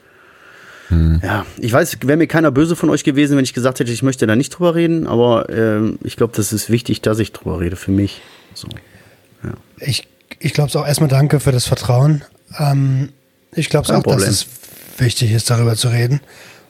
[0.89, 1.21] Hm.
[1.23, 4.04] Ja, ich weiß, wäre mir keiner böse von euch gewesen, wenn ich gesagt hätte, ich
[4.04, 7.60] möchte da nicht drüber reden, aber äh, ich glaube, das ist wichtig, dass ich drüber
[7.60, 8.21] rede, für mich.
[8.54, 8.67] So.
[9.43, 9.54] Ja.
[9.80, 10.08] Ich,
[10.39, 12.23] ich glaube es auch erstmal danke für das Vertrauen.
[12.58, 13.10] Ähm,
[13.54, 14.19] ich glaube es auch, Problem.
[14.19, 14.47] dass es
[14.99, 16.21] wichtig ist, darüber zu reden.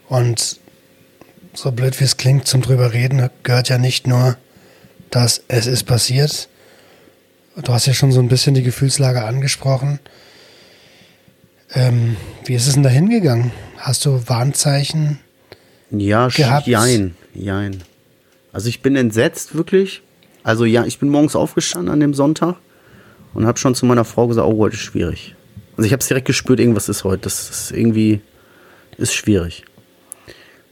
[0.07, 0.59] Und
[1.53, 4.37] so blöd wie es klingt, zum drüber reden gehört ja nicht nur,
[5.09, 6.49] dass es ist passiert.
[7.63, 9.99] Du hast ja schon so ein bisschen die Gefühlslage angesprochen.
[11.73, 13.51] Ähm, wie ist es denn da hingegangen?
[13.77, 15.19] Hast du Warnzeichen
[15.89, 16.67] ja, gehabt?
[16.67, 17.83] Jein, jein.
[18.53, 20.01] Also ich bin entsetzt, wirklich.
[20.43, 22.55] Also ja, ich bin morgens aufgestanden an dem Sonntag
[23.33, 25.35] und habe schon zu meiner Frau gesagt, oh, heute ist schwierig.
[25.77, 27.23] Also ich habe es direkt gespürt, irgendwas ist heute.
[27.23, 28.21] Das ist irgendwie,
[28.97, 29.63] ist schwierig.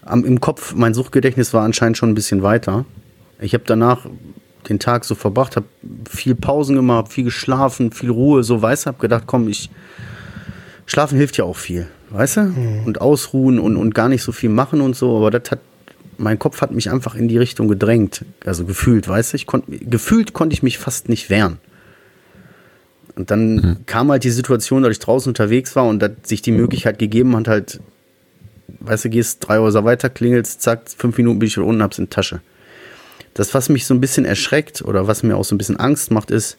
[0.01, 2.85] Am, Im Kopf, mein Suchtgedächtnis war anscheinend schon ein bisschen weiter.
[3.39, 4.05] Ich habe danach
[4.67, 5.67] den Tag so verbracht, habe
[6.09, 9.69] viel Pausen gemacht, viel geschlafen, viel Ruhe, so weiß, habe gedacht, komm, ich
[10.87, 12.41] Schlafen hilft ja auch viel, weißt du?
[12.41, 12.83] Mhm.
[12.85, 15.59] Und ausruhen und, und gar nicht so viel machen und so, aber das hat,
[16.17, 19.35] mein Kopf hat mich einfach in die Richtung gedrängt, also gefühlt, weißt du?
[19.35, 21.57] Ich konnt, gefühlt konnte ich mich fast nicht wehren.
[23.15, 23.78] Und dann mhm.
[23.86, 27.36] kam halt die Situation, dass ich draußen unterwegs war und dass sich die Möglichkeit gegeben
[27.36, 27.80] hat, halt,
[28.80, 31.97] weißt du, gehst drei Häuser weiter, klingelst, zack, fünf Minuten bin ich schon unten, hab's
[31.97, 32.41] in der Tasche.
[33.34, 36.12] Das, was mich so ein bisschen erschreckt oder was mir auch so ein bisschen Angst
[36.12, 36.58] macht, ist,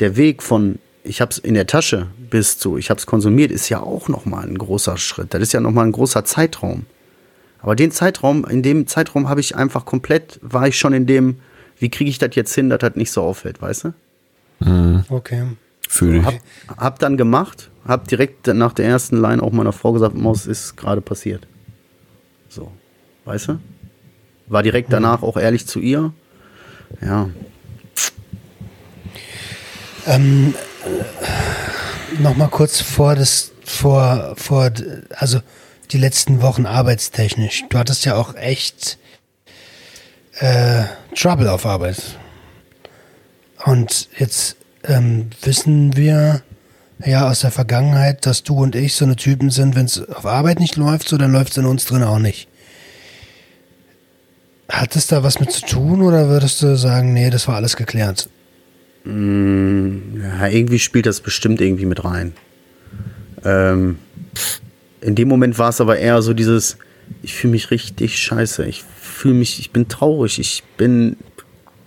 [0.00, 3.50] der Weg von ich habe es in der Tasche bis zu, ich habe es konsumiert,
[3.50, 5.32] ist ja auch nochmal ein großer Schritt.
[5.32, 6.86] Das ist ja nochmal ein großer Zeitraum.
[7.60, 11.36] Aber den Zeitraum, in dem Zeitraum habe ich einfach komplett, war ich schon in dem,
[11.78, 13.92] wie kriege ich das jetzt hin, dass das nicht so auffällt, weißt du?
[14.60, 15.04] Mhm.
[15.08, 15.44] Okay.
[15.88, 16.24] Fühle ich.
[16.26, 16.34] Hab,
[16.76, 20.76] hab dann gemacht, hab direkt nach der ersten Line auch meiner Frau gesagt, Maus ist
[20.76, 21.46] gerade passiert.
[22.48, 22.70] So,
[23.24, 23.58] weißt du?
[24.46, 26.12] War direkt danach auch ehrlich zu ihr.
[27.00, 27.30] Ja.
[30.06, 30.54] Ähm,
[32.18, 34.70] noch mal kurz vor das vor vor
[35.10, 35.40] also
[35.90, 37.64] die letzten Wochen arbeitstechnisch.
[37.68, 38.98] Du hattest ja auch echt
[40.38, 42.18] äh, Trouble auf Arbeit.
[43.64, 46.42] Und jetzt ähm, wissen wir
[47.04, 50.26] ja aus der Vergangenheit, dass du und ich so eine Typen sind, wenn es auf
[50.26, 52.48] Arbeit nicht läuft, so dann läuft es in uns drin auch nicht.
[54.68, 57.76] Hat es da was mit zu tun oder würdest du sagen, nee, das war alles
[57.76, 58.28] geklärt?
[59.04, 62.34] Mm, ja, irgendwie spielt das bestimmt irgendwie mit rein.
[63.44, 63.98] Ähm,
[65.00, 66.76] in dem Moment war es aber eher so dieses,
[67.22, 68.66] ich fühle mich richtig scheiße.
[68.66, 70.38] Ich fühle mich, ich bin traurig.
[70.38, 71.16] Ich bin,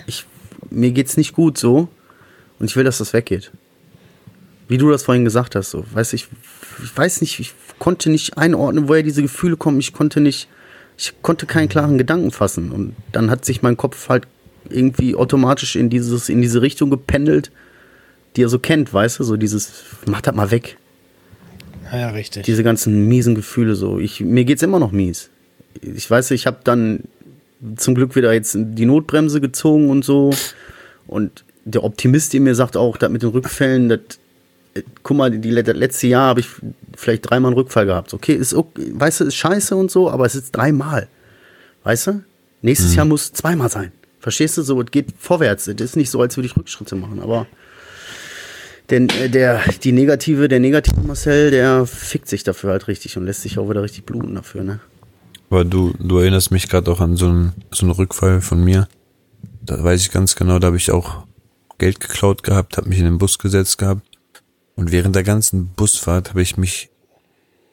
[0.07, 0.25] ich,
[0.69, 1.89] mir geht's nicht gut so.
[2.61, 3.49] Und ich will, dass das weggeht.
[4.67, 5.83] Wie du das vorhin gesagt hast, so.
[5.93, 6.27] Weiß ich,
[6.83, 9.79] ich weiß nicht, ich konnte nicht einordnen, woher diese Gefühle kommen.
[9.79, 10.47] Ich konnte nicht,
[10.95, 12.71] ich konnte keinen klaren Gedanken fassen.
[12.71, 14.27] Und dann hat sich mein Kopf halt
[14.69, 17.51] irgendwie automatisch in, dieses, in diese Richtung gependelt,
[18.35, 19.23] die er so kennt, weißt du?
[19.23, 19.71] So dieses,
[20.05, 20.77] mach das mal weg.
[21.91, 22.43] Ja, richtig.
[22.43, 23.97] Diese ganzen miesen Gefühle so.
[23.97, 25.31] Ich, mir geht's immer noch mies.
[25.81, 27.05] Ich weiß, ich habe dann
[27.75, 30.29] zum Glück wieder jetzt die Notbremse gezogen und so.
[31.07, 33.99] Und der Optimist in mir sagt auch, dass mit den Rückfällen, das,
[35.03, 36.47] guck mal, die, das letzte Jahr habe ich
[36.95, 38.13] vielleicht dreimal einen Rückfall gehabt.
[38.13, 41.07] Okay, ist okay, weißt du, ist scheiße und so, aber es ist dreimal.
[41.83, 42.23] Weißt du?
[42.61, 42.97] Nächstes mhm.
[42.97, 43.91] Jahr muss zweimal sein.
[44.19, 44.79] Verstehst du so?
[44.81, 45.67] Es geht vorwärts.
[45.67, 47.47] Es ist nicht so, als würde ich Rückschritte machen, aber
[48.91, 53.25] denn äh, der, die negative, der negative Marcel, der fickt sich dafür halt richtig und
[53.25, 54.79] lässt sich auch wieder richtig bluten dafür, ne?
[55.49, 58.87] Aber du, du erinnerst mich gerade auch an so einen, so einen Rückfall von mir.
[59.63, 61.23] Da weiß ich ganz genau, da habe ich auch
[61.81, 64.07] Geld geklaut gehabt, habe mich in den Bus gesetzt gehabt.
[64.75, 66.91] Und während der ganzen Busfahrt habe ich mich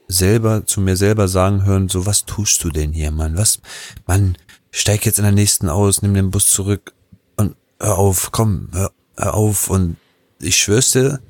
[0.09, 3.37] selber zu mir selber sagen hören, so was tust du denn hier, Mann?
[3.37, 3.61] Was,
[4.07, 4.39] Mann,
[4.71, 6.95] steig jetzt in der nächsten aus, nimm den Bus zurück
[7.37, 9.69] und hör auf, komm, hör, hör auf.
[9.69, 9.99] Und
[10.41, 11.21] ich schwör's dir,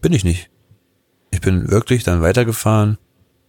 [0.00, 0.50] bin ich nicht.
[1.32, 2.96] Ich bin wirklich dann weitergefahren,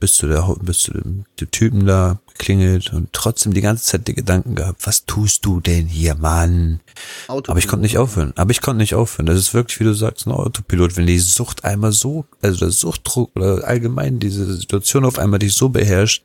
[0.02, 4.08] bis zu der, bis zu dem, dem Typen da geklingelt und trotzdem die ganze Zeit
[4.08, 6.82] die Gedanken gehabt, was tust du denn hier, Mann?
[7.28, 7.50] Autopilot.
[7.50, 8.34] Aber ich konnte nicht aufhören.
[8.36, 9.28] Aber ich konnte nicht aufhören.
[9.28, 10.98] Das ist wirklich, wie du sagst, ein Autopilot.
[10.98, 15.54] Wenn die Sucht einmal so, also der Suchtdruck oder allgemein diese Situation auf einmal dich
[15.54, 16.24] so beherrscht,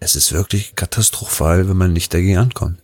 [0.00, 2.78] es ist wirklich katastrophal, wenn man nicht dagegen ankommt.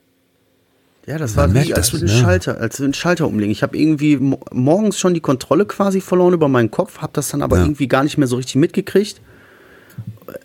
[1.06, 3.52] Ja, das war wie, als würde ein Schalter, als würde ein Schalter umlegen.
[3.52, 4.18] Ich habe irgendwie
[4.52, 7.64] morgens schon die Kontrolle quasi verloren über meinen Kopf, habe das dann aber ja.
[7.64, 9.20] irgendwie gar nicht mehr so richtig mitgekriegt.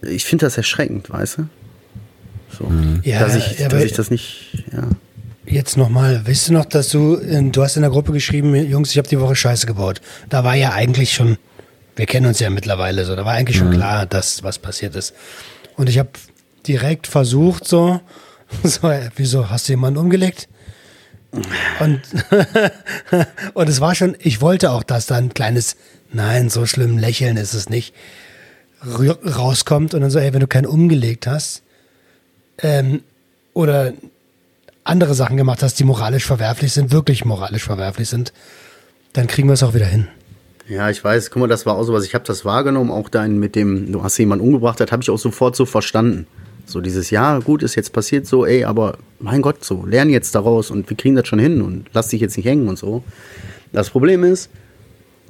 [0.01, 1.49] Ich finde das erschreckend, weißt du?
[2.57, 3.01] So, mhm.
[3.03, 4.87] ja, dass, ich, ja, dass ich das nicht, ja.
[5.45, 8.91] jetzt nochmal, weißt du noch, dass du, in, du hast in der Gruppe geschrieben, Jungs,
[8.91, 10.01] ich habe die Woche Scheiße gebaut.
[10.29, 11.37] Da war ja eigentlich schon,
[11.95, 15.13] wir kennen uns ja mittlerweile so, da war eigentlich schon klar, dass was passiert ist.
[15.75, 16.09] Und ich habe
[16.67, 18.01] direkt versucht so,
[18.63, 20.47] so, äh, wieso, hast du jemanden umgelegt?
[21.79, 22.01] Und,
[23.53, 25.75] und es war schon, ich wollte auch, dass da ein kleines,
[26.11, 27.93] nein, so schlimm lächeln ist es nicht,
[28.85, 31.63] rauskommt und dann so, ey, wenn du keinen umgelegt hast,
[32.61, 33.01] ähm,
[33.53, 33.93] oder
[34.83, 38.33] andere Sachen gemacht hast, die moralisch verwerflich sind, wirklich moralisch verwerflich sind,
[39.13, 40.07] dann kriegen wir es auch wieder hin.
[40.67, 43.39] Ja, ich weiß, guck mal, das war auch sowas, ich habe das wahrgenommen, auch dein
[43.39, 46.27] mit dem, du hast jemanden umgebracht, das habe ich auch sofort so verstanden.
[46.65, 50.35] So dieses, ja, gut, ist jetzt passiert so, ey, aber mein Gott, so, lern jetzt
[50.35, 53.03] daraus und wir kriegen das schon hin und lass dich jetzt nicht hängen und so.
[53.71, 54.51] Das Problem ist,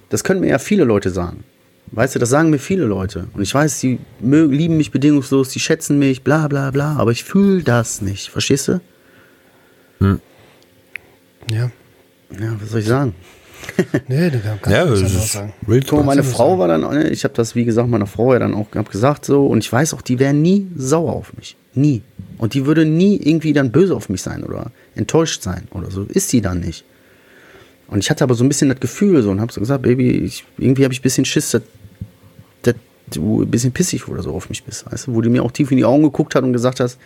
[0.10, 1.46] das können mir ja viele Leute sagen.
[1.92, 3.28] Weißt du, das sagen mir viele Leute.
[3.34, 7.24] Und ich weiß, die lieben mich bedingungslos, die schätzen mich, bla bla bla, aber ich
[7.24, 8.30] fühle das nicht.
[8.30, 8.82] Verstehst du?
[11.50, 11.72] Ja.
[12.40, 13.16] Ja, was soll ich sagen?
[14.08, 15.54] Nee, du kannst Ja, das ist sagen.
[15.68, 18.34] real Guck mal, meine Frau war dann, ne, ich habe das, wie gesagt, meiner Frau
[18.34, 21.58] ja dann auch gesagt so, und ich weiß auch, die wäre nie sauer auf mich.
[21.74, 22.04] Nie.
[22.38, 26.04] Und die würde nie irgendwie dann böse auf mich sein oder enttäuscht sein oder so.
[26.04, 26.86] Ist sie dann nicht.
[27.88, 30.12] Und ich hatte aber so ein bisschen das Gefühl so und habe so gesagt, Baby,
[30.12, 31.64] ich, irgendwie habe ich ein bisschen Schiss, dass
[33.16, 34.92] du ein bisschen pissig oder so auf mich bist.
[34.92, 35.16] Weißt du?
[35.16, 37.00] Wo du mir auch tief in die Augen geguckt hat und gesagt hast,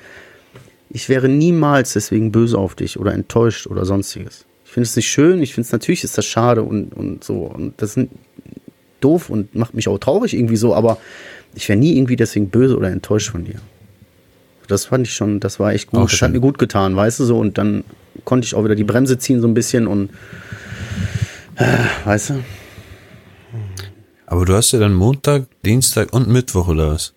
[0.90, 4.46] ich wäre niemals deswegen böse auf dich oder enttäuscht oder sonstiges.
[4.66, 7.42] Ich finde es nicht schön, ich finde es natürlich ist das schade und, und so.
[7.42, 8.10] Und das ist
[9.02, 10.98] doof und macht mich auch traurig irgendwie so, aber
[11.56, 13.60] ich wäre nie irgendwie deswegen böse oder enttäuscht von dir.
[14.68, 16.00] Das fand ich schon, das war echt gut.
[16.00, 16.28] Auch das schön.
[16.28, 17.38] hat mir gut getan, weißt du so.
[17.38, 17.84] Und dann
[18.24, 20.10] konnte ich auch wieder die Bremse ziehen so ein bisschen und
[21.56, 21.66] äh,
[22.06, 22.44] weißt du?
[24.34, 27.14] Aber du hast ja dann Montag, Dienstag und Mittwoch oder was?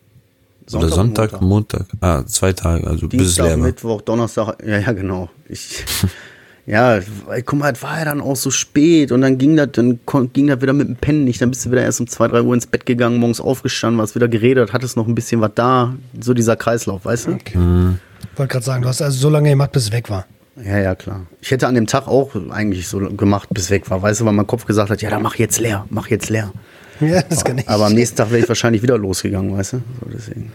[0.70, 1.86] oder Sonntag Sonntag, und Montag.
[2.02, 3.66] Ah, zwei Tage, also bis es Dienstag, leer war.
[3.68, 5.30] Mittwoch, Donnerstag, ja, ja, genau.
[5.48, 5.82] Ich,
[6.66, 9.70] ja, weil, guck mal, es war ja dann auch so spät und dann ging das,
[9.72, 9.98] dann
[10.34, 11.40] ging das wieder mit dem Pennen nicht.
[11.40, 14.14] Dann bist du wieder erst um zwei, drei Uhr ins Bett gegangen, morgens aufgestanden, warst
[14.14, 15.94] wieder geredet, hattest noch ein bisschen was da.
[16.20, 17.38] So dieser Kreislauf, weißt du?
[17.46, 20.26] Ich wollte gerade sagen, du hast also so lange gemacht, bis es weg war.
[20.62, 21.22] Ja, ja, klar.
[21.40, 24.34] Ich hätte an dem Tag auch eigentlich so gemacht, bis weg war, weißt du, weil
[24.34, 26.52] mein Kopf gesagt hat, ja, dann mach jetzt leer, mach jetzt leer.
[27.00, 27.68] Ja, das kann ich.
[27.68, 29.76] Aber am nächsten Tag wäre ich wahrscheinlich wieder losgegangen, weißt du?
[30.00, 30.52] So deswegen.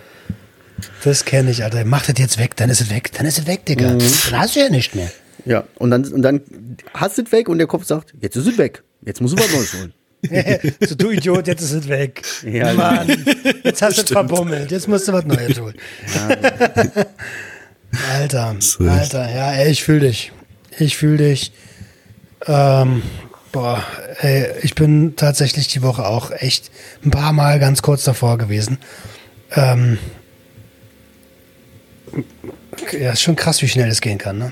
[1.03, 1.83] Das kenne ich, Alter.
[1.85, 3.11] Mach das jetzt weg, dann ist es weg.
[3.13, 3.65] Dann ist es weg, Mhm.
[3.65, 3.87] Digga.
[3.93, 5.11] Dann hast du ja nicht mehr.
[5.45, 6.41] Ja, und dann, und dann
[6.93, 8.83] hast du es weg und der Kopf sagt, jetzt ist es weg.
[9.05, 9.93] Jetzt musst du was Neues holen.
[10.87, 12.21] so, du Idiot, jetzt ist es weg.
[12.45, 13.07] Ja, Mann,
[13.63, 14.69] jetzt hast du es verbummelt.
[14.69, 15.73] Jetzt musst du was Neues holen.
[18.13, 20.31] Alter, So ist- Alter, ja, ey, ich fühle dich.
[20.79, 21.51] Ich fühle dich.
[22.47, 23.01] Ähm,
[23.51, 23.83] boah,
[24.19, 26.71] ey, ich bin tatsächlich die Woche auch echt
[27.03, 28.77] ein paar Mal ganz kurz davor gewesen.
[29.51, 29.97] Ähm,
[32.91, 34.51] ja, ist schon krass, wie schnell es gehen kann, ne?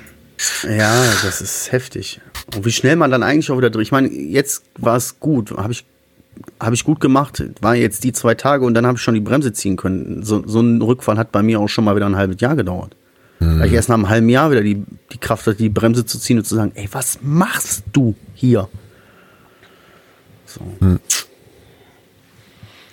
[0.63, 2.21] Ja, das ist heftig.
[2.55, 3.87] Und wie schnell man dann eigentlich auch wieder durch.
[3.87, 5.51] Ich meine, jetzt war es gut.
[5.51, 5.85] Habe ich,
[6.59, 7.43] hab ich gut gemacht.
[7.61, 10.23] War jetzt die zwei Tage und dann habe ich schon die Bremse ziehen können.
[10.23, 12.95] So, so ein Rückfall hat bei mir auch schon mal wieder ein halbes Jahr gedauert.
[13.41, 14.83] Weil ich erst nach einem halben Jahr wieder die,
[15.13, 18.67] die Kraft hatte, die Bremse zu ziehen und zu sagen, ey, was machst du hier?
[20.49, 20.97] So.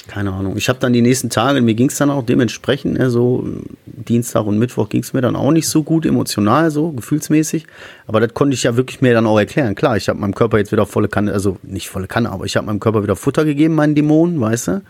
[0.09, 0.57] Keine Ahnung.
[0.57, 3.45] Ich habe dann die nächsten Tage, mir ging es dann auch dementsprechend, ne, so
[3.87, 7.67] Dienstag und Mittwoch ging es mir dann auch nicht so gut emotional, so gefühlsmäßig.
[8.07, 9.75] Aber das konnte ich ja wirklich mir dann auch erklären.
[9.75, 12.57] Klar, ich habe meinem Körper jetzt wieder volle Kanne, also nicht volle Kanne, aber ich
[12.57, 14.83] habe meinem Körper wieder Futter gegeben, meinen Dämonen, weißt du.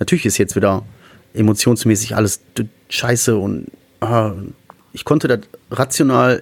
[0.00, 0.82] Natürlich ist jetzt wieder
[1.34, 2.40] emotionsmäßig alles
[2.88, 3.68] scheiße und
[4.00, 4.32] ah,
[4.92, 6.40] ich konnte das rational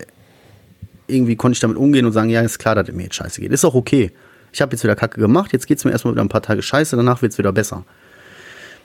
[1.06, 3.40] irgendwie konnte ich damit umgehen und sagen, ja, ist klar, dass es mir jetzt scheiße
[3.40, 3.52] geht.
[3.52, 4.12] Ist auch okay.
[4.52, 6.62] Ich habe jetzt wieder Kacke gemacht, jetzt geht es mir erstmal wieder ein paar Tage
[6.62, 7.84] scheiße, danach wird es wieder besser.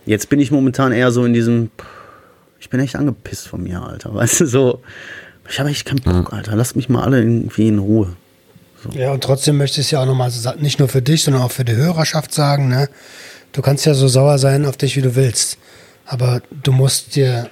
[0.05, 1.69] Jetzt bin ich momentan eher so in diesem,
[2.59, 4.13] ich bin echt angepisst von mir, Alter.
[4.15, 4.81] Weißt du, so,
[5.49, 6.55] ich habe echt keinen Bock, Alter.
[6.55, 8.13] Lasst mich mal alle irgendwie in Ruhe.
[8.93, 11.41] Ja, und trotzdem möchte ich es ja auch nochmal so nicht nur für dich, sondern
[11.41, 12.89] auch für die Hörerschaft sagen, ne?
[13.51, 15.57] Du kannst ja so sauer sein auf dich, wie du willst.
[16.05, 17.49] Aber du musst dir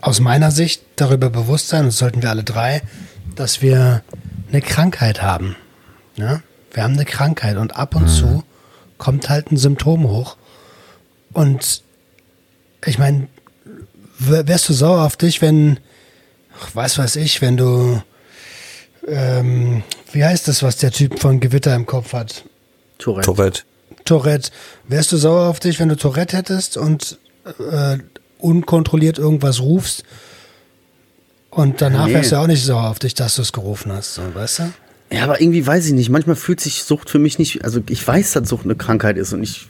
[0.00, 2.82] aus meiner Sicht darüber bewusst sein, und das sollten wir alle drei,
[3.34, 4.02] dass wir
[4.48, 5.56] eine Krankheit haben.
[6.16, 6.42] Ne?
[6.76, 8.44] Wir haben eine Krankheit und ab und zu
[8.98, 10.36] kommt halt ein Symptom hoch.
[11.32, 11.82] Und
[12.84, 13.28] ich meine,
[14.18, 15.80] wärst du sauer auf dich, wenn,
[16.74, 18.02] was weiß ich, wenn du
[19.08, 22.44] ähm, wie heißt das, was der Typ von Gewitter im Kopf hat?
[22.98, 23.24] Tourette.
[23.24, 23.62] Tourette.
[24.04, 24.50] Tourette.
[24.86, 27.18] Wärst du sauer auf dich, wenn du Tourette hättest und
[27.70, 27.96] äh,
[28.38, 30.04] unkontrolliert irgendwas rufst?
[31.48, 32.14] Und danach Nee.
[32.14, 34.72] wärst du auch nicht sauer auf dich, dass du es gerufen hast, so, weißt du?
[35.10, 36.10] Ja, aber irgendwie weiß ich nicht.
[36.10, 37.64] Manchmal fühlt sich Sucht für mich nicht.
[37.64, 39.68] Also ich weiß, dass Sucht eine Krankheit ist und ich,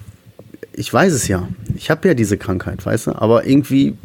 [0.72, 1.48] ich weiß es ja.
[1.74, 3.12] Ich habe ja diese Krankheit, weißt du.
[3.12, 3.96] Aber irgendwie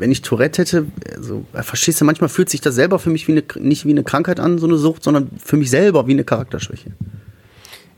[0.00, 3.28] wenn ich Tourette hätte, also, äh, verstehst du, manchmal fühlt sich das selber für mich
[3.28, 6.12] wie eine, nicht wie eine Krankheit an, so eine Sucht, sondern für mich selber wie
[6.12, 6.92] eine Charakterschwäche.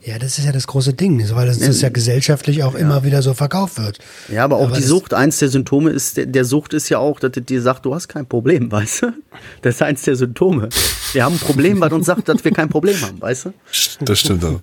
[0.05, 3.21] Ja, das ist ja das große Ding, weil das, das ja gesellschaftlich auch immer wieder
[3.21, 3.99] so verkauft wird.
[4.27, 6.97] Ja, aber auch Aber die Sucht, eins der Symptome ist, der, der Sucht ist ja
[6.97, 9.13] auch, dass dir sagt, du hast kein Problem, weißt du?
[9.61, 10.67] Das ist eins der Symptome.
[11.13, 13.53] Wir haben ein Problem, weil uns sagt, dass wir kein Problem haben, weißt du?
[14.01, 14.59] Das stimmt auch.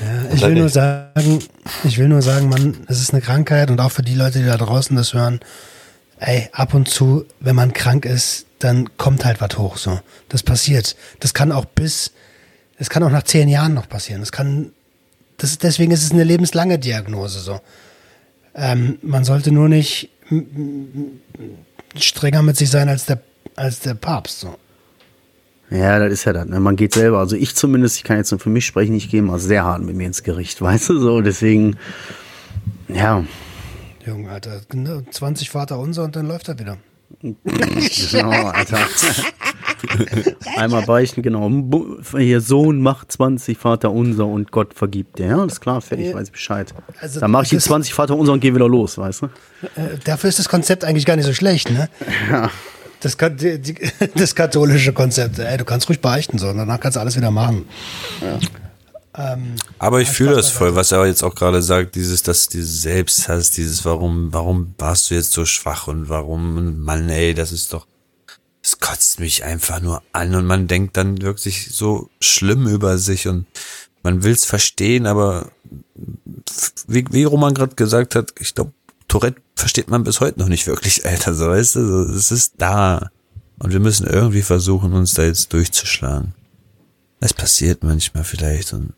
[0.00, 1.40] Ja, ich will nur sagen,
[1.82, 4.44] ich will nur sagen, man, es ist eine Krankheit und auch für die Leute, die
[4.44, 5.40] da draußen das hören,
[6.20, 9.98] ey, ab und zu, wenn man krank ist, dann kommt halt was hoch, so.
[10.28, 10.94] Das passiert.
[11.18, 12.12] Das kann auch bis,
[12.78, 14.20] das kann auch nach zehn Jahren noch passieren.
[14.20, 14.72] Das kann,
[15.36, 17.60] das deswegen ist es eine lebenslange Diagnose, so.
[18.54, 20.10] Ähm, man sollte nur nicht
[21.96, 23.20] strenger mit sich sein als der,
[23.56, 24.56] als der Papst, so.
[25.70, 26.46] Ja, das ist ja das.
[26.46, 26.60] Ne?
[26.60, 29.20] Man geht selber, also ich zumindest, ich kann jetzt nur für mich sprechen, ich gehe
[29.20, 31.76] mal sehr hart mit mir ins Gericht, weißt du, so, deswegen,
[32.88, 33.24] ja,
[34.08, 36.78] Junge, Alter, ne, 20 Vater unser und dann läuft er wieder.
[37.20, 38.78] genau, Alter.
[40.56, 41.50] Einmal beichten, genau.
[42.16, 45.26] Hier Sohn macht 20 Vater unser und Gott vergibt dir.
[45.26, 46.14] Ja, das ist klar, fertig, Ja.
[46.14, 46.74] weiß ich Bescheid.
[47.00, 49.26] Also Dann mache ich die das- 20 Vater unser und gehe wieder los, weißt du?
[49.26, 51.88] Äh, dafür ist das Konzept eigentlich gar nicht so schlecht, ne?
[53.00, 53.76] Das, Ka- die, die,
[54.16, 55.38] das katholische Konzept.
[55.38, 57.64] Ey, du kannst ruhig beichten, so, und danach kannst du alles wieder machen.
[59.78, 62.82] Aber ich Ja, fühle das voll, was er jetzt auch gerade sagt, dieses, dass dieses
[62.82, 67.72] Selbsthass, dieses, warum, warum warst du jetzt so schwach und warum, Mann, ey, das ist
[67.72, 67.86] doch,
[68.62, 73.28] es kotzt mich einfach nur an und man denkt dann wirklich so schlimm über sich
[73.28, 73.46] und
[74.02, 75.50] man will's verstehen, aber
[76.86, 78.72] wie, wie Roman gerade gesagt hat, ich glaube,
[79.06, 83.10] Tourette versteht man bis heute noch nicht wirklich, Alter, so weißt du, es ist da
[83.58, 86.34] und wir müssen irgendwie versuchen, uns da jetzt durchzuschlagen.
[87.20, 88.92] Es passiert manchmal vielleicht und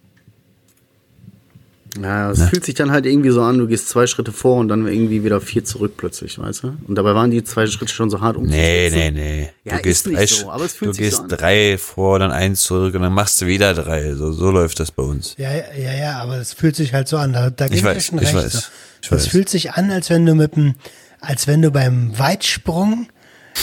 [2.00, 4.68] Ja, es fühlt sich dann halt irgendwie so an, du gehst zwei Schritte vor und
[4.68, 6.76] dann irgendwie wieder vier zurück plötzlich, weißt du?
[6.87, 8.94] Und dabei waren die zwei Schritte schon so hart Nee, umzusetzen.
[8.96, 9.50] nee, nee.
[9.64, 11.29] Ja, du gehst drei, so, aber es fühlt du sich gehst so an.
[11.29, 14.14] drei vor, dann eins zurück und dann machst du wieder drei.
[14.14, 15.35] So, so läuft das bei uns.
[15.38, 17.33] Ja, ja, ja, ja, aber es fühlt sich halt so an.
[17.33, 18.35] Da, da ich, weiß, ich recht.
[18.35, 18.70] weiß,
[19.03, 19.26] ich weiß.
[19.26, 20.74] fühlt sich an, als wenn du mit dem,
[21.20, 23.09] als wenn du beim Weitsprung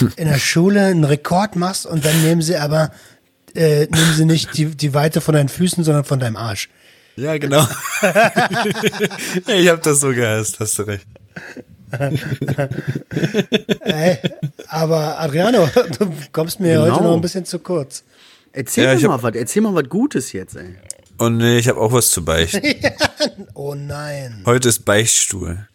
[0.18, 2.92] in der Schule einen Rekord machst und dann nehmen sie aber,
[3.56, 6.70] äh, nehmen sie nicht die, die Weite von deinen Füßen, sondern von deinem Arsch.
[7.18, 7.66] Ja, genau.
[9.48, 11.08] ich hab das so gehasst, hast du recht.
[13.82, 14.18] Ey,
[14.68, 15.68] aber Adriano,
[16.00, 16.84] du kommst mir Genau.
[16.96, 18.04] heute noch ein bisschen zu kurz.
[18.52, 20.76] Erzähl Ja, mir ich mal was, erzähl mal was Gutes jetzt, ey.
[21.18, 22.62] Und nee, ich habe auch was zu beichten.
[23.56, 24.44] Oh nein.
[24.46, 25.68] Heute ist Beichtstuhl.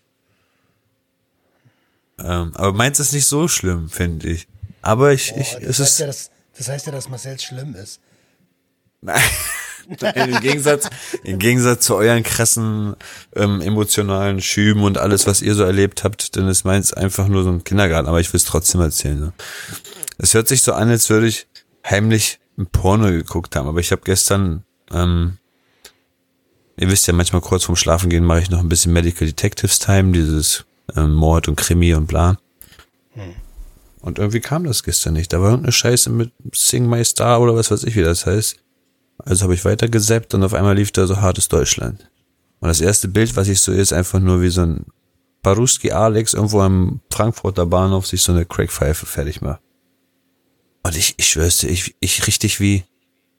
[2.21, 4.47] Ähm, aber meins ist nicht so schlimm, finde ich.
[4.81, 7.39] Aber ich, ich, Boah, es das, heißt ist, ja, dass, das heißt ja, dass Marcel
[7.41, 8.01] schlimm ist.
[9.01, 9.21] Nein,
[9.87, 10.89] im Gegensatz,
[11.25, 12.97] im Gegensatz zu euren krassen
[13.35, 17.43] ähm, emotionalen Schüben und alles, was ihr so erlebt habt, dann ist meins einfach nur
[17.43, 19.19] so ein Kindergarten, aber ich will es trotzdem erzählen.
[19.19, 19.33] So.
[20.19, 21.47] Es hört sich so an, als würde ich
[21.89, 25.39] heimlich ein Porno geguckt haben, aber ich habe gestern, ähm,
[26.77, 29.79] ihr wisst ja, manchmal kurz vorm Schlafen gehen mache ich noch ein bisschen Medical Detectives
[29.79, 30.65] Time, dieses
[30.97, 32.39] ähm, Mord und Krimi und bla.
[34.03, 35.33] Und irgendwie kam das gestern nicht.
[35.33, 38.57] Da war irgendeine Scheiße mit Sing My Star oder was weiß ich, wie das heißt.
[39.19, 42.11] Also habe ich weiter gesappt und auf einmal lief da so hartes Deutschland.
[42.61, 44.87] Und das erste Bild, was ich so ist, einfach nur wie so ein
[45.43, 49.61] Baruski Alex irgendwo am Frankfurter Bahnhof sich so eine Crackpfeife fertig macht.
[50.85, 52.85] Und ich, ich schwör's dir, ich, ich richtig wie,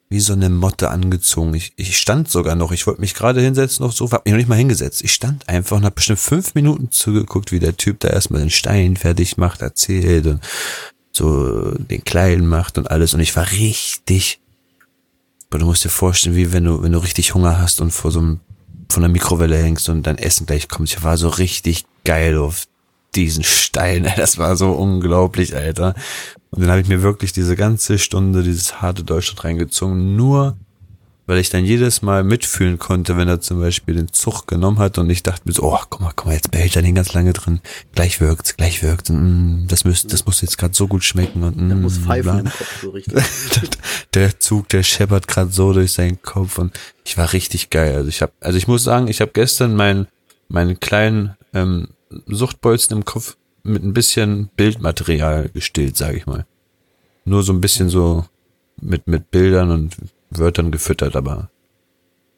[0.09, 1.53] wie so eine Motte angezogen.
[1.53, 4.37] Ich, ich stand sogar noch, ich wollte mich gerade hinsetzen auf Sofa, hab mich noch
[4.37, 5.03] nicht mal hingesetzt.
[5.03, 8.49] Ich stand einfach und hab bestimmt fünf Minuten zugeguckt, wie der Typ da erstmal den
[8.49, 10.41] Stein fertig macht, erzählt und
[11.13, 13.13] so den Kleinen macht und alles.
[13.13, 14.41] Und ich war richtig,
[15.53, 18.09] aber du musst dir vorstellen, wie wenn du, wenn du richtig Hunger hast und vor
[18.09, 18.39] so einem,
[18.89, 20.89] von der Mikrowelle hängst und dein Essen gleich kommt.
[20.89, 22.65] Ich war so richtig geil auf
[23.13, 24.11] diesen Stein.
[24.17, 25.93] Das war so unglaublich, Alter.
[26.49, 30.57] Und dann habe ich mir wirklich diese ganze Stunde dieses harte Deutschland reingezogen, nur
[31.25, 34.97] weil ich dann jedes Mal mitfühlen konnte, wenn er zum Beispiel den Zug genommen hat
[34.97, 37.13] und ich dachte mir so, oh, guck mal, guck mal, jetzt behält er den ganz
[37.13, 37.61] lange drin.
[37.95, 39.09] Gleich wirkt's, gleich wirkt's.
[39.09, 42.23] Und, mm, das müsste, das muss jetzt gerade so gut schmecken und mm, Muss pfeifen
[42.23, 42.39] bla.
[42.39, 43.23] im Kopf so richtig.
[44.13, 47.95] der Zug, der scheppert gerade so durch seinen Kopf und ich war richtig geil.
[47.95, 50.07] Also ich habe, also ich muss sagen, ich habe gestern meinen
[50.49, 51.87] meinen kleinen ähm,
[52.27, 56.45] Suchtbolzen im Kopf mit ein bisschen Bildmaterial gestillt, sage ich mal.
[57.23, 58.25] Nur so ein bisschen so
[58.81, 59.95] mit mit Bildern und
[60.37, 61.49] Wörtern gefüttert, aber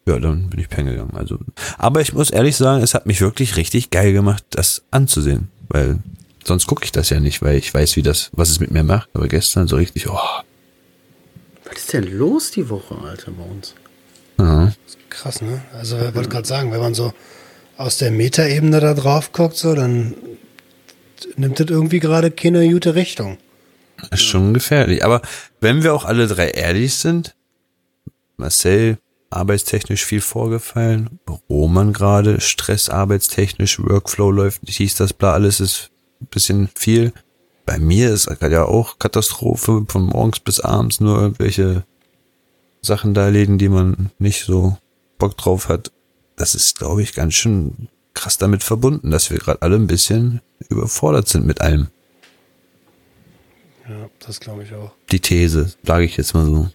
[0.08, 1.16] ja, dann bin ich pennen gegangen.
[1.16, 1.40] Also,
[1.78, 6.00] aber ich muss ehrlich sagen, es hat mich wirklich richtig geil gemacht, das anzusehen, weil
[6.44, 8.84] sonst gucke ich das ja nicht, weil ich weiß, wie das, was es mit mir
[8.84, 9.10] macht.
[9.14, 10.18] Aber gestern so richtig, oh,
[11.66, 13.74] Was ist denn los die Woche, Alter, bei uns?
[14.40, 14.72] ja.
[15.10, 15.62] Krass, ne?
[15.74, 17.14] Also ich wollte gerade sagen, wenn man so
[17.78, 20.14] aus der Metaebene da drauf guckt, so, dann
[21.38, 23.38] nimmt das irgendwie gerade keine gute Richtung.
[24.12, 25.06] Ist schon gefährlich.
[25.06, 25.22] Aber
[25.62, 27.34] wenn wir auch alle drei ehrlich sind,
[28.38, 28.98] Marcel,
[29.30, 31.20] arbeitstechnisch viel vorgefallen,
[31.50, 37.14] Roman gerade, Stress arbeitstechnisch, Workflow läuft, nicht hieß das bla, alles ist ein bisschen viel.
[37.66, 41.84] Bei mir ist ja auch Katastrophe, von morgens bis abends nur irgendwelche
[42.82, 44.78] Sachen da erledigen, die man nicht so
[45.18, 45.92] Bock drauf hat.
[46.36, 50.42] Das ist, glaube ich, ganz schön krass damit verbunden, dass wir gerade alle ein bisschen
[50.70, 51.88] überfordert sind mit allem.
[53.88, 54.92] Ja, das glaube ich auch.
[55.12, 56.70] Die These, sage ich jetzt mal so.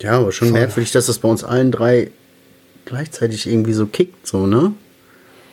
[0.00, 0.60] Ja, aber schon Voll.
[0.60, 2.10] merkwürdig, dass das bei uns allen drei
[2.84, 4.72] gleichzeitig irgendwie so kickt, so, ne?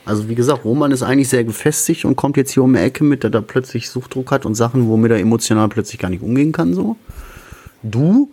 [0.06, 3.04] Also wie gesagt, Roman ist eigentlich sehr gefestigt und kommt jetzt hier um die Ecke
[3.04, 6.52] mit, dass er plötzlich Suchtdruck hat und Sachen, womit er emotional plötzlich gar nicht umgehen
[6.52, 6.96] kann, so.
[7.82, 8.30] Du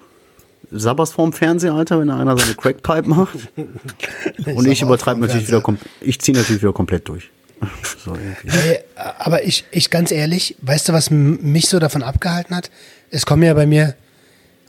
[0.70, 3.38] sabberst vorm Fernseher, Alter, wenn da einer seine Crackpipe macht.
[4.45, 5.64] und ich übertreibe natürlich wieder,
[6.01, 7.30] ich ziehe natürlich wieder komplett durch.
[8.03, 8.57] So, irgendwie.
[8.57, 12.72] Ey, aber ich, ich ganz ehrlich, weißt du, was mich so davon abgehalten hat?
[13.12, 13.93] Es kommen ja bei mir,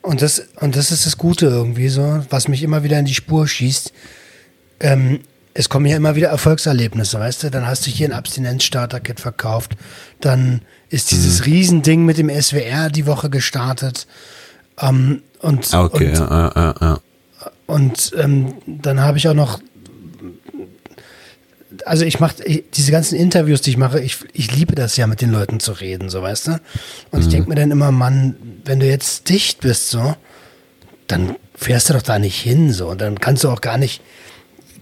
[0.03, 3.15] und das, und das ist das Gute irgendwie so, was mich immer wieder in die
[3.15, 3.93] Spur schießt.
[4.81, 5.21] Ähm,
[5.55, 7.51] es kommen ja immer wieder Erfolgserlebnisse, weißt du?
[7.51, 9.73] Dann hast du hier ein Abstinenzstarter-Kit verkauft.
[10.21, 14.07] Dann ist dieses Riesending mit dem SWR die Woche gestartet.
[14.81, 17.01] Ähm, und, Ah, Okay, und, ja, ja, ja.
[17.67, 19.61] und ähm, dann habe ich auch noch,
[21.85, 22.37] also ich mache
[22.75, 25.73] diese ganzen Interviews, die ich mache, ich, ich liebe das ja, mit den Leuten zu
[25.73, 26.61] reden, so weißt du.
[27.11, 30.15] Und ich denke mir dann immer, Mann, wenn du jetzt dicht bist, so,
[31.07, 32.89] dann fährst du doch da nicht hin, so.
[32.89, 34.01] Und dann kannst du auch gar nicht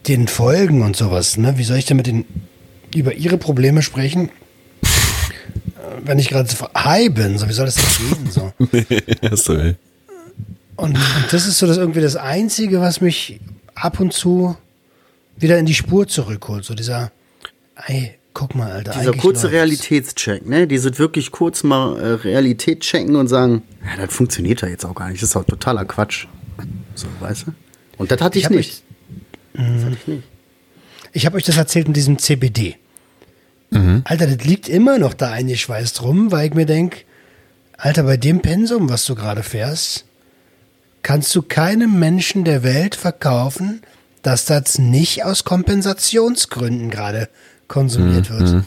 [0.08, 1.58] den folgen und sowas, ne?
[1.58, 2.24] Wie soll ich denn mit den
[2.94, 4.30] über ihre Probleme sprechen?
[4.82, 4.86] äh,
[6.04, 8.52] Wenn ich gerade so high bin, so, wie soll das denn gehen, so?
[8.72, 9.48] Recht.
[10.76, 13.40] Und, und das ist so das irgendwie das Einzige, was mich
[13.74, 14.56] ab und zu
[15.40, 16.64] wieder in die Spur zurückholt.
[16.64, 17.10] So dieser,
[17.86, 18.92] ey, guck mal, Alter.
[18.92, 19.52] Dieser kurze läuft's.
[19.52, 20.66] Realitätscheck, ne?
[20.66, 24.84] Die sind wirklich kurz mal äh, Realität checken und sagen, ja, das funktioniert ja jetzt
[24.84, 25.22] auch gar nicht.
[25.22, 26.26] Das ist doch totaler Quatsch.
[26.94, 27.52] So, weißt du?
[27.98, 28.82] Und das hatte ich, hab nicht.
[29.54, 30.22] Das hatte ich nicht.
[31.12, 32.76] Ich habe euch das erzählt mit diesem CBD.
[34.04, 37.04] Alter, das liegt immer noch da eingeschweißt rum, weil ich mir denk,
[37.76, 40.06] Alter, bei dem Pensum, was du gerade fährst,
[41.02, 43.82] kannst du keinem Menschen der Welt verkaufen,
[44.22, 47.28] dass das nicht aus Kompensationsgründen gerade
[47.68, 48.64] konsumiert wird.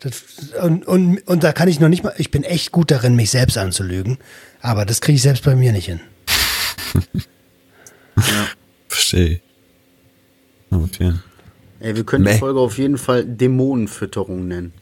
[0.00, 0.22] Das,
[0.62, 3.30] und, und, und da kann ich noch nicht mal, ich bin echt gut darin, mich
[3.30, 4.18] selbst anzulügen,
[4.60, 6.00] aber das kriege ich selbst bei mir nicht hin.
[8.88, 9.40] Verstehe.
[10.70, 11.14] Okay.
[11.80, 14.72] Ey, wir können die Folge auf jeden Fall Dämonenfütterung nennen.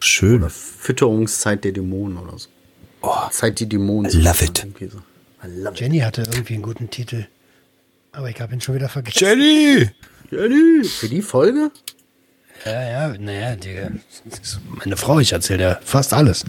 [0.00, 0.48] Schön.
[0.48, 2.48] Fütterungszeit der Dämonen oder so.
[3.30, 4.10] Zeit die Dämonen.
[4.10, 4.66] I love it.
[4.80, 4.98] So.
[5.44, 5.80] I love it.
[5.80, 7.26] Jenny hatte irgendwie einen guten Titel,
[8.12, 9.18] aber ich habe ihn schon wieder vergessen.
[9.18, 9.90] Jenny!
[10.30, 10.84] Jenny!
[10.84, 11.70] Für die Folge?
[12.64, 13.90] Ja, ja, naja, Digga.
[14.24, 16.44] das ist Meine Frau, ich erzähle ja fast alles.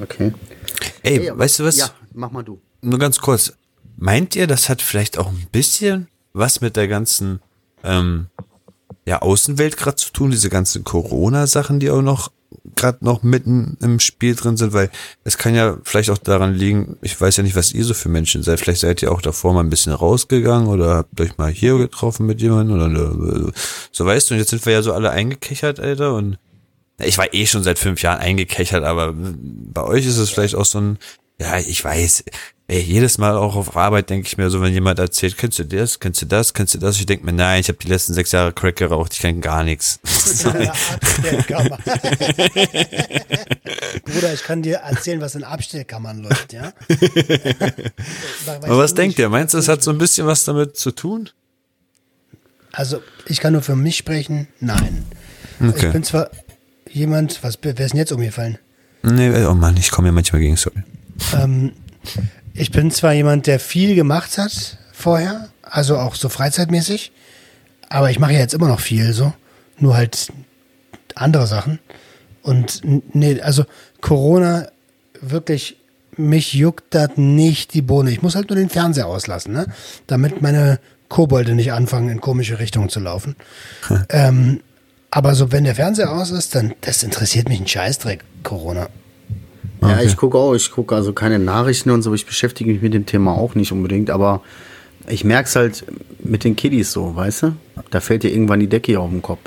[0.00, 0.32] Okay.
[1.02, 1.76] Ey, Ey, weißt du was?
[1.76, 2.60] Ja, mach mal du.
[2.82, 3.54] Nur ganz kurz.
[3.96, 7.40] Meint ihr, das hat vielleicht auch ein bisschen was mit der ganzen
[7.82, 8.28] ähm,
[9.06, 12.30] ja, Außenwelt gerade zu tun, diese ganzen Corona-Sachen, die auch noch
[12.76, 14.90] gerade noch mitten im Spiel drin sind, weil
[15.24, 18.08] es kann ja vielleicht auch daran liegen, ich weiß ja nicht, was ihr so für
[18.08, 21.50] Menschen seid, vielleicht seid ihr auch davor mal ein bisschen rausgegangen oder habt euch mal
[21.50, 23.52] hier getroffen mit jemandem oder äh,
[23.92, 26.38] so weißt du, und jetzt sind wir ja so alle eingekechert, Alter, und
[26.98, 30.64] ich war eh schon seit fünf Jahren eingekechert, aber bei euch ist es vielleicht auch
[30.64, 30.98] so ein,
[31.40, 32.24] ja, ich weiß,
[32.66, 35.64] ey, jedes Mal auch auf Arbeit denke ich mir so, wenn jemand erzählt, kennst du
[35.64, 36.96] das, kennst du das, kennst du das?
[36.96, 39.62] Ich denke mir, nein, ich habe die letzten sechs Jahre Crack geraucht, ich kann gar
[39.64, 40.00] nichts.
[44.04, 46.72] Bruder, ich kann dir erzählen, was in Abstellkammern läuft, ja?
[48.46, 49.28] Aber was denkt ihr?
[49.28, 51.28] Meinst du, es hat so ein bisschen was damit zu tun?
[52.72, 55.04] Also, ich kann nur für mich sprechen, nein.
[55.60, 55.86] Okay.
[55.86, 56.30] Ich bin zwar
[56.90, 58.58] jemand, was, wer ist denn jetzt umgefallen?
[59.02, 60.82] Nee, oh Mann, ich komme mir manchmal gegen, sorry.
[61.34, 61.72] Ähm,
[62.54, 67.12] ich bin zwar jemand, der viel gemacht hat vorher, also auch so freizeitmäßig,
[67.88, 69.32] aber ich mache ja jetzt immer noch viel so,
[69.78, 70.32] nur halt
[71.14, 71.80] andere Sachen.
[72.42, 72.82] Und
[73.14, 73.64] nee, also
[74.00, 74.68] Corona
[75.20, 75.76] wirklich,
[76.16, 78.10] mich juckt das nicht die Bohne.
[78.10, 79.66] Ich muss halt nur den Fernseher auslassen, ne?
[80.06, 80.78] Damit meine
[81.08, 83.34] Kobolde nicht anfangen, in komische Richtungen zu laufen.
[84.10, 84.60] ähm,
[85.10, 88.88] aber so, wenn der Fernseher aus ist, dann, das interessiert mich ein Scheißdreck, Corona.
[89.88, 92.94] Ja, ich gucke auch, ich gucke also keine Nachrichten und so, ich beschäftige mich mit
[92.94, 94.42] dem Thema auch nicht unbedingt, aber
[95.08, 95.84] ich merke es halt
[96.22, 97.56] mit den Kiddies so, weißt du?
[97.90, 99.40] Da fällt dir irgendwann die Decke auf den Kopf.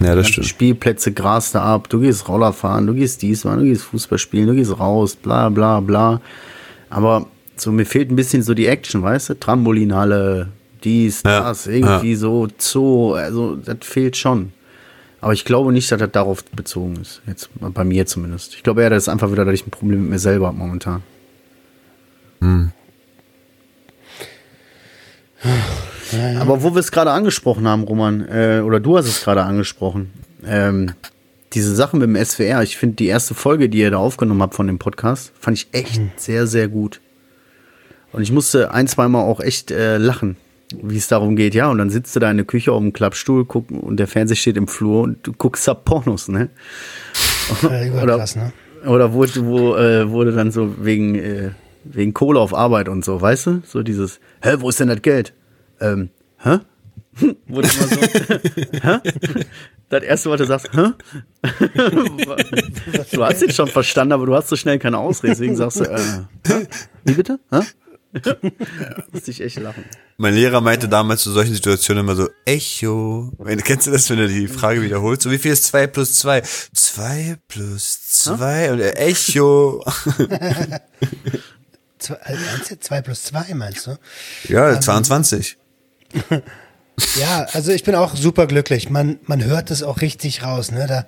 [0.00, 0.46] Ja, das stimmt.
[0.46, 4.18] Spielplätze grast da ab, du gehst Roller fahren, du gehst dies machen, du gehst Fußball
[4.18, 6.20] spielen, du gehst raus, bla bla bla.
[6.90, 7.26] Aber
[7.56, 9.34] so, mir fehlt ein bisschen so die Action, weißt du?
[9.40, 10.48] Trampolinhalle,
[10.84, 14.52] dies, Ja, das, irgendwie so Zoo, also das fehlt schon.
[15.20, 17.22] Aber ich glaube nicht, dass das darauf bezogen ist.
[17.26, 18.54] Jetzt bei mir zumindest.
[18.54, 20.56] Ich glaube eher, das ist einfach wieder, dass ich ein Problem mit mir selber habe
[20.56, 21.02] momentan.
[26.40, 30.12] Aber wo wir es gerade angesprochen haben, Roman, äh, oder du hast es gerade angesprochen,
[30.46, 30.92] ähm,
[31.52, 34.54] diese Sachen mit dem SWR, ich finde die erste Folge, die ihr da aufgenommen habt
[34.54, 37.00] von dem Podcast, fand ich echt sehr, sehr gut.
[38.12, 40.36] Und ich musste ein, zweimal auch echt äh, lachen,
[40.82, 41.70] wie es darum geht, ja.
[41.70, 44.36] Und dann sitzt du da in der Küche auf dem Klappstuhl gucken, und der Fernseher
[44.36, 46.50] steht im Flur und du guckst da Pornos, ne?
[47.62, 48.52] Äh, überkrass, ne?
[48.86, 51.50] Oder wo, wo äh, wurde dann so wegen, äh,
[51.84, 53.62] wegen Kohle auf Arbeit und so, weißt du?
[53.64, 55.32] So dieses, hä, wo ist denn das Geld?
[55.80, 56.58] Ähm, hä?
[57.48, 58.00] wurde immer so,
[58.82, 58.98] hä?
[59.88, 60.92] Das erste, was du sagst, hä?
[63.12, 65.84] du hast es schon verstanden, aber du hast so schnell keine Ausrede, deswegen sagst du,
[65.84, 65.98] äh,
[66.46, 66.66] hä?
[67.04, 67.40] Wie bitte?
[67.50, 67.60] Hä?
[69.12, 69.84] Musste ich echt lachen.
[70.16, 73.32] Mein Lehrer meinte damals zu solchen Situationen immer so, Echo.
[73.64, 75.22] Kennst du das, wenn du die Frage wiederholst?
[75.22, 76.42] So, wie viel ist zwei plus zwei?
[76.72, 79.84] Zwei plus zwei und Echo.
[81.98, 82.16] Zwei,
[82.70, 82.78] du?
[82.78, 83.98] Zwei plus zwei meinst du?
[84.48, 85.58] Ja, 22.
[87.20, 88.90] Ja, also ich bin auch super glücklich.
[88.90, 90.70] Man, man hört es auch richtig raus.
[90.70, 90.86] Ne?
[90.86, 91.06] Da,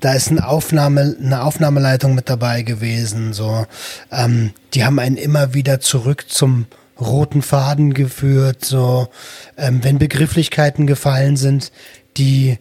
[0.00, 3.32] da ist eine, Aufnahme, eine Aufnahmeleitung mit dabei gewesen.
[3.32, 3.66] So,
[4.10, 6.66] ähm, die haben einen immer wieder zurück zum
[7.00, 8.64] roten Faden geführt.
[8.64, 9.08] So,
[9.56, 11.72] ähm, wenn Begrifflichkeiten gefallen sind,
[12.16, 12.58] die,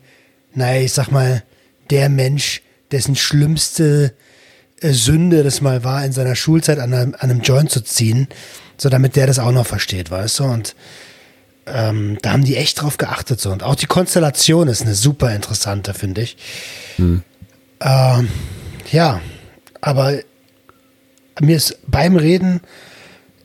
[0.54, 1.44] naja, ich sag mal,
[1.90, 2.62] der Mensch,
[2.92, 4.14] dessen schlimmste
[4.82, 8.28] äh, Sünde das mal war, in seiner Schulzeit an einem, an einem Joint zu ziehen,
[8.78, 10.44] so damit der das auch noch versteht, weißt du?
[10.46, 10.76] Und
[11.66, 13.52] ähm, da haben die echt drauf geachtet so.
[13.52, 16.38] Und auch die Konstellation ist eine super interessante, finde ich.
[17.80, 18.30] Ähm,
[18.92, 19.22] ja,
[19.80, 20.20] aber
[21.40, 22.62] mir ist beim Reden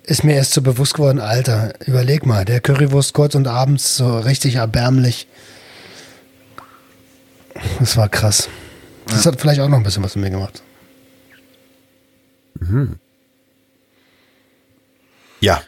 [0.03, 4.19] ist mir erst so bewusst geworden, Alter, überleg mal, der Currywurst kurz und abends so
[4.19, 5.27] richtig erbärmlich.
[7.81, 8.49] Das war krass.
[9.09, 10.63] Das hat vielleicht auch noch ein bisschen was mit mir gemacht.
[15.41, 15.63] Ja,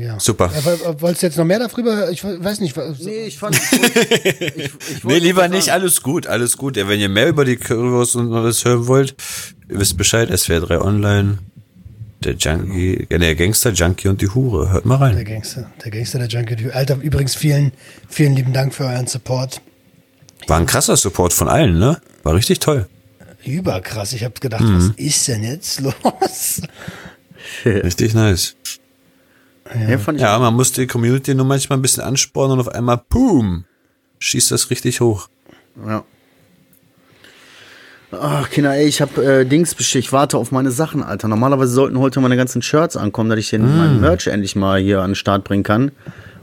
[0.00, 0.18] Ja.
[0.18, 0.50] Super.
[0.54, 2.10] Ja, woll- wolltest du jetzt noch mehr darüber?
[2.10, 2.76] Ich weiß nicht.
[3.00, 3.56] Nee, ich fand.
[3.56, 6.76] Ich, ich, Nee, lieber sagen- nicht, alles gut, alles gut.
[6.76, 9.14] Ja, wenn ihr mehr über die Currywurst und alles hören wollt,
[9.68, 11.38] ihr wisst Bescheid, SWR 3 Online,
[12.24, 14.70] der Junkie, äh, der Gangster, Junkie und die Hure.
[14.70, 15.24] Hört mal Der rein.
[15.24, 16.70] Gangster, der Gangster, der Junkie.
[16.70, 17.72] Alter, übrigens vielen,
[18.08, 19.60] vielen lieben Dank für euren Support.
[20.46, 22.00] War ein krasser Support von allen, ne?
[22.22, 22.86] War richtig toll.
[23.44, 24.12] Überkrass.
[24.12, 26.60] Ich habe gedacht, was ist denn jetzt los?
[27.64, 28.54] Richtig nice.
[29.74, 32.74] Ja, fand ich Ja, man muss die Community nur manchmal ein bisschen anspornen und auf
[32.74, 33.64] einmal, boom,
[34.18, 35.28] schießt das richtig hoch.
[35.86, 36.04] Ja.
[38.12, 40.04] Ach, Kinder, ey, ich hab äh, Dings bestellt.
[40.04, 41.28] Ich warte auf meine Sachen, Alter.
[41.28, 45.00] Normalerweise sollten heute meine ganzen Shirts ankommen, dass ich den mein Merch endlich mal hier
[45.00, 45.92] an den Start bringen kann.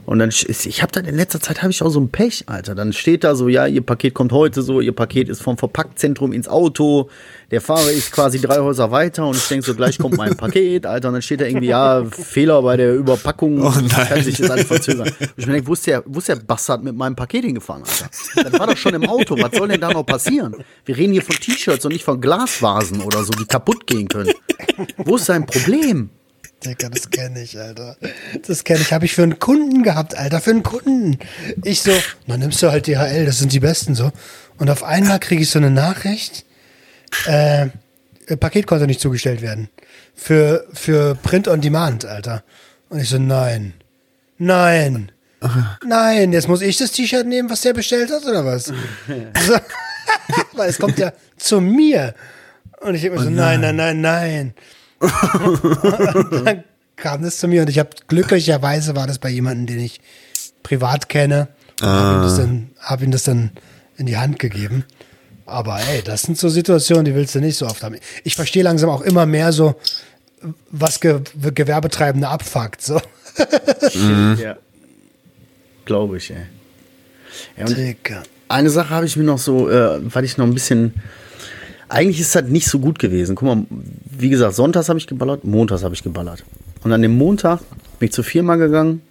[0.08, 2.44] Und dann, sch- ich habe dann in letzter Zeit habe ich auch so ein Pech,
[2.46, 2.74] Alter.
[2.74, 6.32] Dann steht da so, ja, ihr Paket kommt heute so, ihr Paket ist vom Verpackzentrum
[6.32, 7.10] ins Auto.
[7.50, 10.86] Der Fahrer ist quasi drei Häuser weiter und ich denk so, gleich kommt mein Paket,
[10.86, 11.08] Alter.
[11.08, 13.60] Und dann steht da irgendwie, ja, Fehler bei der Überpackung.
[13.62, 14.08] Oh nein.
[14.08, 15.08] Kann sich das alles verzögern.
[15.20, 17.82] Und ich mir denke, wo ist der, wo ist der Bastard mit meinem Paket hingefahren,
[17.82, 18.08] Alter?
[18.50, 19.36] Das war doch schon im Auto.
[19.38, 20.56] Was soll denn da noch passieren?
[20.86, 24.32] Wir reden hier von T-Shirts und nicht von Glasvasen oder so, die kaputt gehen können.
[24.96, 26.08] Wo ist sein Problem?
[26.64, 27.96] Digga, das kenne ich, Alter.
[28.46, 28.92] Das kenne ich.
[28.92, 30.40] Habe ich für einen Kunden gehabt, Alter.
[30.40, 31.18] Für einen Kunden.
[31.62, 31.92] Ich so,
[32.26, 34.10] na nimmst du halt DHL, das sind die besten so.
[34.58, 36.44] Und auf einmal kriege ich so eine Nachricht,
[37.26, 37.68] äh,
[38.36, 39.68] Paket konnte nicht zugestellt werden.
[40.14, 42.42] Für, für Print on Demand, Alter.
[42.88, 43.74] Und ich so, nein.
[44.38, 45.12] Nein.
[45.84, 48.64] Nein, jetzt muss ich das T-Shirt nehmen, was der bestellt hat, oder was?
[49.46, 49.56] so,
[50.54, 52.14] weil es kommt ja zu mir.
[52.80, 54.54] Und ich denke mir so, nein, nein, nein, nein.
[55.00, 56.64] Und dann
[56.96, 60.00] kam das zu mir und ich habe glücklicherweise war das bei jemandem, den ich
[60.62, 61.48] privat kenne.
[61.80, 63.50] Und hab, ihm das dann, hab ihm das dann
[63.96, 64.84] in die Hand gegeben.
[65.46, 67.96] Aber ey, das sind so Situationen, die willst du nicht so oft haben.
[68.24, 69.76] Ich verstehe langsam auch immer mehr so,
[70.70, 71.20] was Ge
[71.54, 72.82] Gewerbetreibende abfuckt.
[72.82, 73.00] So.
[74.42, 74.56] Ja.
[75.84, 76.46] Glaube ich, ey.
[77.56, 77.66] Ja,
[78.48, 80.94] eine Sache habe ich mir noch so, äh, weil ich noch ein bisschen.
[81.88, 83.34] Eigentlich ist das nicht so gut gewesen.
[83.34, 86.44] Guck mal, wie gesagt, sonntags habe ich geballert, montags habe ich geballert.
[86.84, 87.60] Und an dem Montag
[87.98, 89.02] bin ich zur Firma gegangen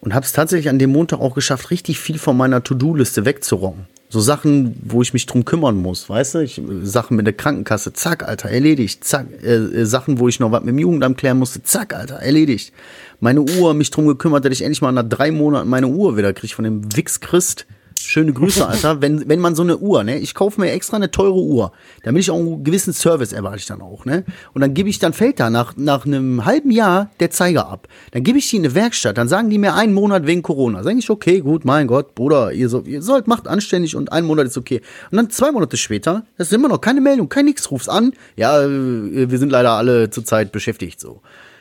[0.00, 3.86] und habe es tatsächlich an dem Montag auch geschafft, richtig viel von meiner To-Do-Liste wegzurocken.
[4.10, 6.38] So Sachen, wo ich mich drum kümmern muss, weißt du?
[6.38, 9.26] Ich, Sachen mit der Krankenkasse, zack, Alter, erledigt, zack.
[9.42, 12.72] Äh, äh, Sachen, wo ich noch was mit dem Jugendamt klären musste, zack, Alter, erledigt.
[13.20, 16.32] Meine Uhr, mich drum gekümmert, dass ich endlich mal nach drei Monaten meine Uhr wieder
[16.32, 17.66] kriege von dem Wix Christ.
[18.00, 19.02] Schöne Grüße, Alter.
[19.02, 21.72] Wenn, wenn man so eine Uhr, ne, ich kaufe mir extra eine teure Uhr,
[22.04, 24.24] damit ich auch einen gewissen Service erwarte ich dann auch, ne?
[24.54, 27.88] Und dann gebe ich, dann fällt da nach, nach einem halben Jahr der Zeiger ab.
[28.12, 30.82] Dann gebe ich die in eine Werkstatt, dann sagen die mir einen Monat wegen Corona.
[30.82, 34.24] Sag ich, okay, gut, mein Gott, Bruder, ihr, so, ihr sollt, macht anständig und ein
[34.24, 34.80] Monat ist okay.
[35.10, 38.12] Und dann zwei Monate später, das ist immer noch keine Meldung, kein nix, rufst an.
[38.36, 41.20] Ja, äh, wir sind leider alle zurzeit beschäftigt, so.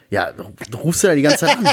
[0.09, 1.67] Ja, du rufst du da die ganze Zeit an.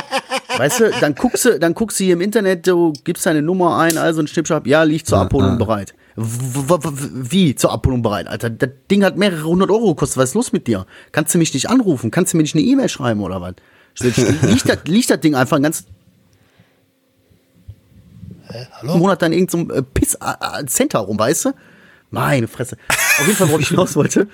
[0.57, 3.78] Weißt du, dann guckst du, dann guckst du hier im Internet, du gibst deine Nummer
[3.78, 5.95] ein, also ein Schnippschab, ja, liegt zur Abholung bereit.
[6.16, 8.51] Wie zur Abholung bereit, Alter?
[8.51, 10.16] Das Ding hat mehrere hundert Euro gekostet.
[10.16, 10.87] Was ist los mit dir?
[11.12, 12.11] Kannst du mich nicht anrufen?
[12.11, 13.55] Kannst du mir nicht eine E-Mail schreiben oder was?
[14.01, 15.85] Liegt das, liegt das Ding einfach ein ganz
[18.80, 18.97] Hallo?
[18.97, 21.53] Monat dann irgend so äh, Piss äh, äh, rum, weißt du?
[22.14, 22.76] Meine Fresse.
[22.88, 24.28] Auf jeden Fall, worauf ich hinaus wollte,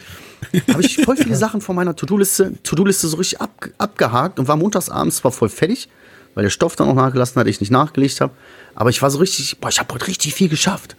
[0.71, 4.57] habe ich voll viele Sachen von meiner To-Do-Liste To-Do-Liste so richtig ab, abgehakt und war
[4.57, 5.89] montags abends zwar voll fertig,
[6.35, 8.33] weil der Stoff dann auch nachgelassen hat, ich nicht nachgelegt habe.
[8.75, 10.95] Aber ich war so richtig, boah, ich habe heute richtig viel geschafft.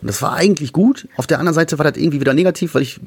[0.00, 1.08] Und das war eigentlich gut.
[1.16, 3.00] Auf der anderen Seite war das irgendwie wieder negativ, weil ich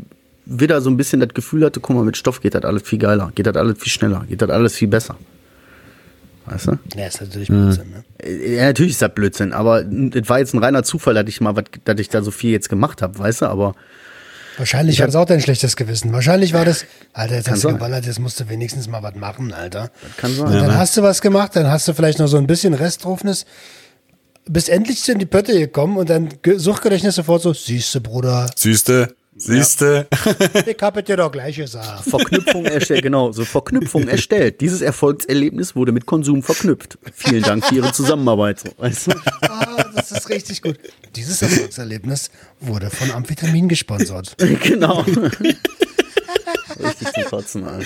[0.46, 3.00] wieder so ein bisschen das Gefühl hatte, guck mal, mit Stoff geht das alles viel
[3.00, 5.16] geiler, geht das alles viel schneller, geht das alles viel besser.
[6.50, 6.80] Weißt du?
[6.96, 8.04] Ja, ist natürlich Blödsinn, ne?
[8.56, 11.56] Ja, natürlich ist das Blödsinn, aber es war jetzt ein reiner Zufall, dass ich mal,
[11.56, 13.76] was- dass ich da so viel jetzt gemacht habe, weißt du, aber
[14.58, 16.12] Wahrscheinlich hat es auch dein schlechtes Gewissen.
[16.12, 19.54] Wahrscheinlich war das, Alter, jetzt hast du geballert, jetzt musst du wenigstens mal was machen,
[19.54, 19.90] Alter.
[20.18, 20.48] kann sein.
[20.48, 23.46] Und dann hast du was gemacht, dann hast du vielleicht noch so ein bisschen Restdrufnis,
[24.46, 29.16] bist endlich in die Pötte gekommen und dann Ge- Suchtgedächtnis sofort so, siehste, Bruder, Siehste,
[29.40, 30.08] siehste.
[30.66, 32.04] ich hab es dir doch gleich gesagt.
[32.10, 34.62] Verknüpfung erstellt, genau, so Verknüpfung erstellt.
[34.62, 36.98] Dieses Erfolgserlebnis wurde mit Konsum verknüpft.
[37.14, 38.60] Vielen Dank für Ihre Zusammenarbeit.
[38.60, 39.12] So, weißt du?
[39.42, 40.78] Ah, das ist richtig gut.
[41.16, 42.30] Dieses Erfolgserlebnis
[42.60, 44.36] wurde von Amphetamin gesponsert.
[44.64, 45.04] genau.
[46.82, 47.86] Richtig zum Kotzen, Alter.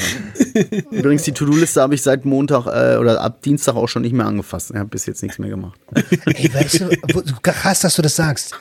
[0.92, 4.26] Übrigens, die To-Do-Liste habe ich seit Montag äh, oder ab Dienstag auch schon nicht mehr
[4.26, 4.70] angefasst.
[4.72, 5.80] Ich habe bis jetzt nichts mehr gemacht.
[6.26, 8.54] Ey, weißt du, wo- krass, dass du das sagst.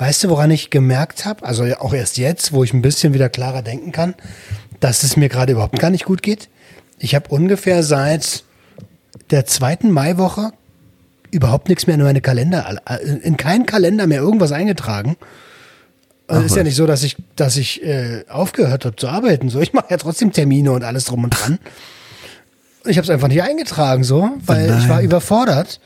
[0.00, 3.28] Weißt du, woran ich gemerkt habe, also auch erst jetzt, wo ich ein bisschen wieder
[3.28, 4.14] klarer denken kann,
[4.80, 6.48] dass es mir gerade überhaupt gar nicht gut geht?
[6.98, 8.44] Ich habe ungefähr seit
[9.30, 10.52] der zweiten Maiwoche
[11.30, 12.80] überhaupt nichts mehr in meine Kalender,
[13.22, 15.18] in keinen Kalender mehr irgendwas eingetragen.
[16.28, 19.50] Also ist ja nicht so, dass ich, dass ich äh, aufgehört habe zu arbeiten.
[19.50, 21.58] So, ich mache ja trotzdem Termine und alles drum und dran.
[22.86, 25.78] Ich habe es einfach nicht eingetragen, so, weil ich war überfordert.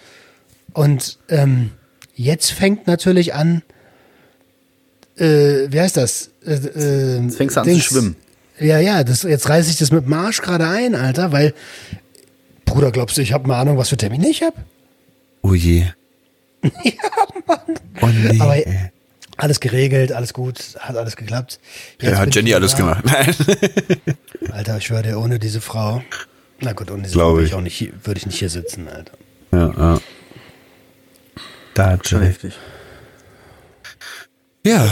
[0.72, 1.72] Und ähm,
[2.14, 3.62] jetzt fängt natürlich an,
[5.16, 6.30] äh, wie heißt das?
[6.46, 8.16] Äh, äh, Jetzt fängst du an zu schwimmen.
[8.60, 11.54] Ja, ja, das, jetzt reiße ich das mit dem Arsch gerade ein, Alter, weil,
[12.64, 14.56] Bruder, glaubst du, ich habe eine Ahnung, was für Termine ich habe?
[15.42, 15.86] Oh je.
[16.62, 16.92] ja,
[17.46, 17.58] Mann.
[18.00, 18.40] Oh nee.
[18.40, 18.56] Aber
[19.36, 21.58] alles geregelt, alles gut, hat alles geklappt.
[22.00, 22.78] Jetzt ja, hat Jenny alles da.
[22.78, 23.04] gemacht.
[23.06, 23.34] Nein.
[24.52, 26.02] Alter, ich schwöre dir, ohne diese Frau,
[26.60, 27.50] na gut, ohne diese Glaub Frau würde ich.
[27.50, 29.12] ich auch nicht, hier- würde ich nicht hier sitzen, Alter.
[29.52, 30.00] ja, ja.
[31.74, 32.54] Da hat Schon heftig.
[34.64, 34.88] Ja.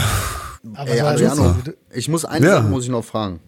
[0.75, 1.55] Aber Ey, Adriano,
[1.91, 2.57] ich muss eine Ja.
[2.57, 3.39] Sache muss ich noch fragen.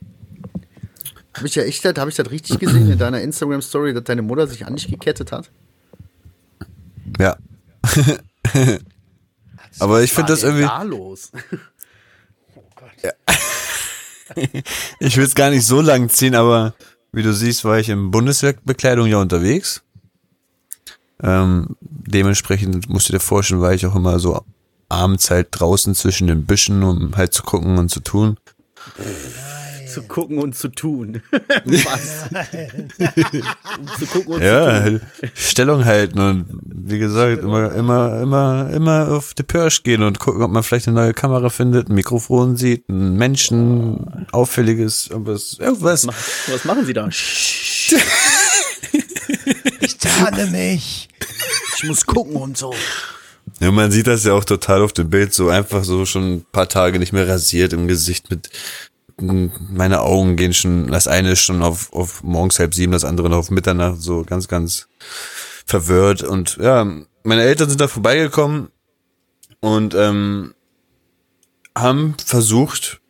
[1.33, 4.21] Habe ich ja echt, habe ich das richtig gesehen in deiner Instagram Story, dass deine
[4.21, 5.51] Mutter sich an dich gekettet hat?
[7.19, 7.37] Ja.
[9.79, 11.31] Aber ich finde das Was war denn irgendwie, da los?
[14.99, 16.73] ich will es gar nicht so lang ziehen, aber
[17.11, 19.83] wie du siehst, war ich in Bundeswerbekleidung ja unterwegs.
[21.21, 24.43] Ähm, dementsprechend musst du dir vorstellen, war ich auch immer so
[24.89, 28.37] abends halt draußen zwischen den Büschen, um halt zu gucken und zu tun.
[29.91, 31.21] zu gucken und zu tun.
[31.65, 32.25] Was?
[33.79, 34.81] um zu gucken und Ja, zu tun.
[34.83, 35.01] halt
[35.35, 36.45] Stellung halten und
[36.87, 40.87] wie gesagt, immer, immer, immer, immer auf die Pirsch gehen und gucken, ob man vielleicht
[40.87, 46.05] eine neue Kamera findet, ein Mikrofon sieht, einen Menschen, auffälliges, irgendwas, irgendwas.
[46.47, 47.07] Was machen sie da?
[49.79, 51.07] ich tarne mich.
[51.77, 52.73] Ich muss gucken und so.
[53.59, 56.45] Ja, man sieht das ja auch total auf dem Bild, so einfach so schon ein
[56.51, 58.49] paar Tage nicht mehr rasiert im Gesicht mit,
[59.17, 63.29] meine Augen gehen schon, das eine ist schon auf, auf morgens halb sieben, das andere
[63.29, 64.87] noch auf Mitternacht, so ganz, ganz
[65.65, 66.85] verwirrt und ja,
[67.23, 68.69] meine Eltern sind da vorbeigekommen
[69.61, 70.53] und ähm,
[71.75, 73.01] haben versucht,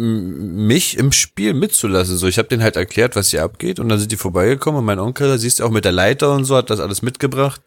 [0.00, 2.16] mich im Spiel mitzulassen.
[2.16, 4.86] So, ich habe denen halt erklärt, was hier abgeht und dann sind die vorbeigekommen und
[4.86, 7.60] mein Onkel, siehst du auch mit der Leiter und so, hat das alles mitgebracht.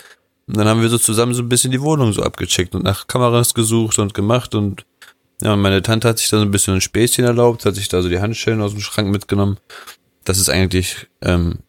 [0.47, 3.07] Und dann haben wir so zusammen so ein bisschen die Wohnung so abgecheckt und nach
[3.07, 4.85] Kameras gesucht und gemacht und
[5.41, 8.01] ja, meine Tante hat sich da so ein bisschen ein Späßchen erlaubt, hat sich da
[8.01, 9.57] so die Handschellen aus dem Schrank mitgenommen.
[10.23, 11.59] Das ist eigentlich ähm,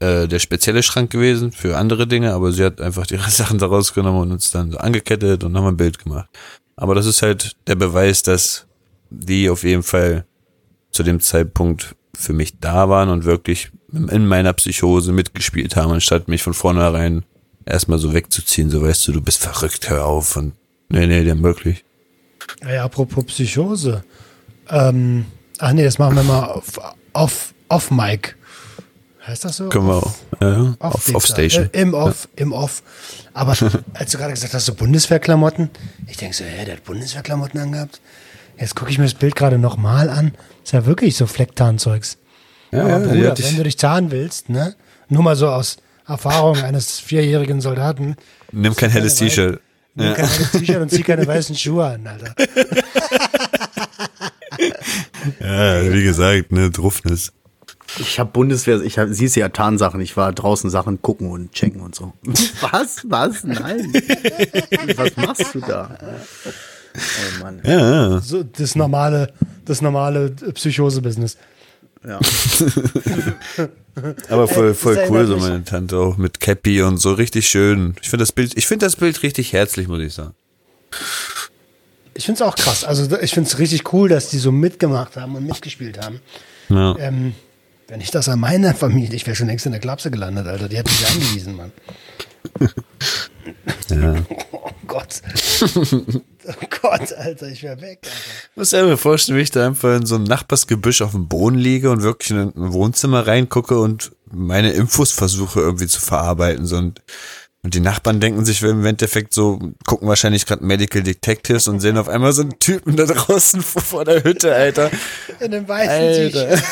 [0.00, 3.66] äh, der spezielle Schrank gewesen für andere Dinge, aber sie hat einfach die Sachen da
[3.66, 6.28] rausgenommen und uns dann so angekettet und haben ein Bild gemacht.
[6.74, 8.66] Aber das ist halt der Beweis, dass
[9.10, 10.26] die auf jeden Fall
[10.90, 16.28] zu dem Zeitpunkt für mich da waren und wirklich in meiner Psychose mitgespielt haben, anstatt
[16.28, 17.24] mich von vornherein
[17.66, 20.52] erstmal so wegzuziehen, so weißt du, du bist verrückt, hör auf und
[20.88, 21.84] nee, nee, der möglich.
[22.66, 24.04] Ja, apropos Psychose.
[24.68, 25.26] Ähm,
[25.58, 26.80] ach nee, das machen wir mal auf,
[27.12, 28.36] auf, auf Mic.
[29.26, 29.68] Heißt das so?
[29.68, 30.14] Können wir auch.
[30.40, 31.70] Ja, auf, Off, auf Station.
[31.72, 32.82] Äh, Im Off, im Off.
[33.34, 33.52] Aber
[33.94, 35.70] als du gerade gesagt hast, so Bundeswehrklamotten,
[36.08, 38.00] ich denke so, hä, der hat Bundeswehrklamotten angehabt.
[38.58, 40.34] Jetzt gucke ich mir das Bild gerade nochmal an.
[40.64, 42.18] Ist ja wirklich so Flecktarnzeugs.
[42.72, 44.74] Ja, Aber ja, Bruder, wenn du dich tarnen willst, ne?
[45.08, 48.16] Nur mal so aus Erfahrung eines vierjährigen Soldaten.
[48.50, 49.60] Nimm kein helles T-Shirt.
[49.94, 50.14] Nimm Ja.
[50.14, 52.34] kein helles T-Shirt und zieh keine weißen Schuhe an, Alter.
[55.40, 57.32] ja, wie gesagt, ne, Druffnis.
[57.98, 61.82] Ich habe Bundeswehr, ich hab, siehst ja Tarnsachen, ich war draußen Sachen gucken und checken
[61.82, 62.14] und so.
[62.60, 63.02] Was?
[63.04, 63.44] Was?
[63.44, 63.92] Nein.
[64.96, 65.98] Was machst du da?
[66.94, 67.60] Oh Mann.
[67.64, 68.20] Ja, ja.
[68.20, 69.32] So das normale,
[69.66, 71.36] das normale Psychose-Business.
[72.06, 72.18] Ja.
[74.28, 77.94] Aber voll, voll cool, so meine Tante auch mit Cappy und so richtig schön.
[78.02, 80.34] Ich finde das Bild, ich finde das Bild richtig herzlich, muss ich sagen.
[82.14, 82.84] Ich finde es auch krass.
[82.84, 86.20] Also ich finde es richtig cool, dass die so mitgemacht haben und mitgespielt haben.
[86.68, 86.96] Ja.
[86.98, 87.34] Ähm,
[87.88, 90.68] wenn ich das an meiner Familie, ich wäre schon längst in der Klapse gelandet, Alter.
[90.68, 91.72] Die hätten mich angewiesen, Mann.
[94.52, 95.22] Oh Gott.
[96.46, 98.16] Oh Gott, Alter, ich wäre weg, Alter.
[98.56, 101.90] Muss mir vorstellen, wie ich da einfach in so einem Nachbarsgebüsch auf dem Boden liege
[101.90, 106.66] und wirklich in ein Wohnzimmer reingucke und meine Infos versuche irgendwie zu verarbeiten.
[106.66, 107.02] So und,
[107.64, 111.96] und die Nachbarn denken sich im Endeffekt so, gucken wahrscheinlich gerade Medical Detectives und sehen
[111.96, 114.90] auf einmal so einen Typen da draußen vor der Hütte, Alter.
[115.38, 116.32] In einem weißen.
[116.32, 116.62] T-Shirt.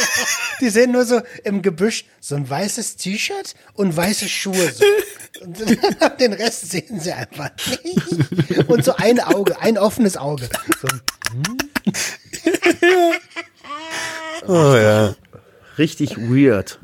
[0.60, 4.70] Die sehen nur so im Gebüsch so ein weißes T-Shirt und weiße Schuhe.
[4.70, 4.84] So.
[5.40, 5.58] Und
[6.20, 7.50] den Rest sehen sie einfach
[7.82, 8.68] nicht.
[8.68, 10.48] Und so ein Auge, ein offenes Auge.
[10.80, 10.88] So,
[14.46, 15.14] Oh ja.
[15.78, 16.78] Richtig weird,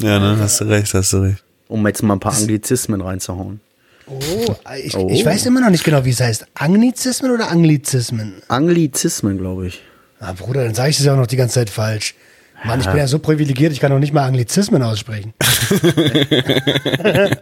[0.00, 1.44] Ja, ne, hast du recht, hast du recht.
[1.70, 3.60] Um jetzt mal ein paar Anglizismen reinzuhauen.
[4.06, 5.08] oh, ich, Oh.
[5.10, 6.46] ich weiß immer noch nicht genau, wie es heißt.
[6.54, 8.34] Anglizismen oder Anglizismen?
[8.48, 9.82] Anglizismen, glaube ich.
[10.18, 12.14] Ah, Bruder, dann sage ich das ja auch noch die ganze Zeit falsch.
[12.62, 15.32] Mann, ich bin ja so privilegiert, ich kann noch nicht mal Anglizismen aussprechen.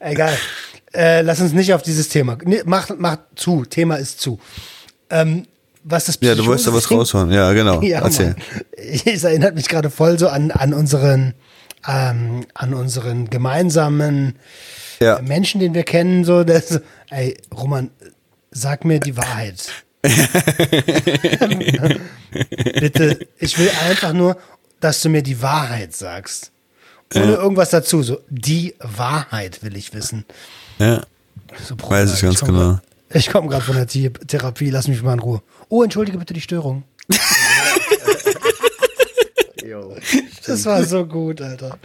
[0.00, 0.36] Egal.
[0.94, 2.36] Äh, lass uns nicht auf dieses Thema.
[2.44, 3.64] Nee, mach, mach zu.
[3.64, 4.38] Thema ist zu.
[5.08, 5.46] Ähm,
[5.84, 7.30] was das Ja, du wolltest da was raushauen.
[7.32, 7.80] Ja, genau.
[7.82, 8.34] Ja, Erzähl.
[8.36, 8.36] Mann.
[9.06, 11.32] Es erinnert mich gerade voll so an, an unseren,
[11.86, 14.36] ähm, an unseren gemeinsamen
[15.00, 15.20] Ja.
[15.22, 16.24] Menschen, den wir kennen.
[16.24, 16.80] So, das,
[17.10, 17.90] ey, Roman,
[18.50, 19.68] sag mir die Wahrheit.
[22.80, 24.36] Bitte, ich will einfach nur,
[24.80, 26.50] dass du mir die Wahrheit sagst.
[27.14, 28.02] Ohne irgendwas dazu.
[28.02, 30.24] So, die Wahrheit will ich wissen.
[30.78, 31.02] Ja.
[31.62, 32.70] So, Bruder, Weiß ich ganz komm genau.
[32.70, 32.82] grad-
[33.14, 35.42] Ich komme gerade von der Therapie, lass mich mal in Ruhe.
[35.68, 36.84] Oh, entschuldige bitte die Störung.
[39.72, 39.96] Jo.
[40.46, 41.78] Das war so gut, Alter.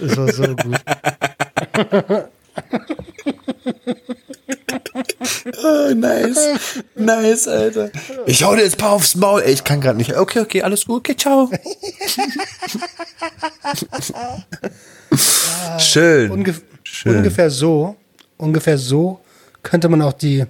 [0.00, 0.80] Das war so gut.
[5.62, 6.82] Oh, nice.
[6.94, 7.90] Nice, Alter.
[8.26, 9.42] Ich hau dir jetzt ein paar aufs Maul.
[9.42, 10.16] Ey, ich kann gerade nicht.
[10.16, 11.00] Okay, okay, alles gut.
[11.00, 11.50] Okay, ciao.
[15.78, 16.30] Schön.
[16.30, 17.16] Ungef Schön.
[17.16, 17.96] Ungefähr so,
[18.36, 19.20] ungefähr so
[19.62, 20.44] könnte man auch die,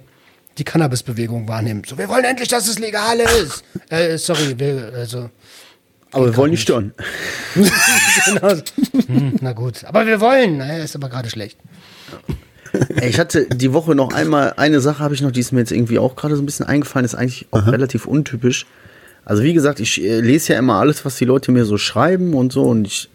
[0.57, 1.83] die Cannabis-Bewegung wahrnehmen.
[1.87, 3.63] So, wir wollen endlich, dass es legal ist.
[3.89, 5.29] äh, sorry, wir, also,
[6.15, 6.93] Aber wir wollen nicht stören.
[7.53, 8.53] genau.
[9.41, 9.83] na gut.
[9.83, 10.57] Aber wir wollen.
[10.57, 11.59] Naja, ist aber gerade schlecht.
[12.71, 15.59] Ey, ich hatte die Woche noch einmal, eine Sache habe ich noch, die ist mir
[15.59, 18.65] jetzt irgendwie auch gerade so ein bisschen eingefallen, ist eigentlich auch relativ untypisch.
[19.25, 22.33] Also wie gesagt, ich äh, lese ja immer alles, was die Leute mir so schreiben
[22.33, 23.09] und so und ich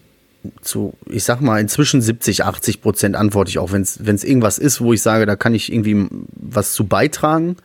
[0.61, 4.83] zu, ich sag mal, inzwischen 70, 80 Prozent antworte ich auch, wenn es irgendwas ist,
[4.83, 7.57] wo ich sage, da kann ich irgendwie was zu beitragen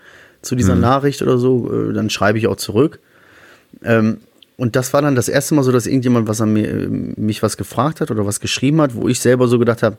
[0.42, 3.00] zu dieser Nachricht oder so, äh, dann schreibe ich auch zurück.
[3.84, 4.20] Ähm,
[4.58, 7.44] und das war dann das erste Mal so, dass irgendjemand was an mir, äh, mich
[7.44, 9.98] was gefragt hat oder was geschrieben hat, wo ich selber so gedacht habe,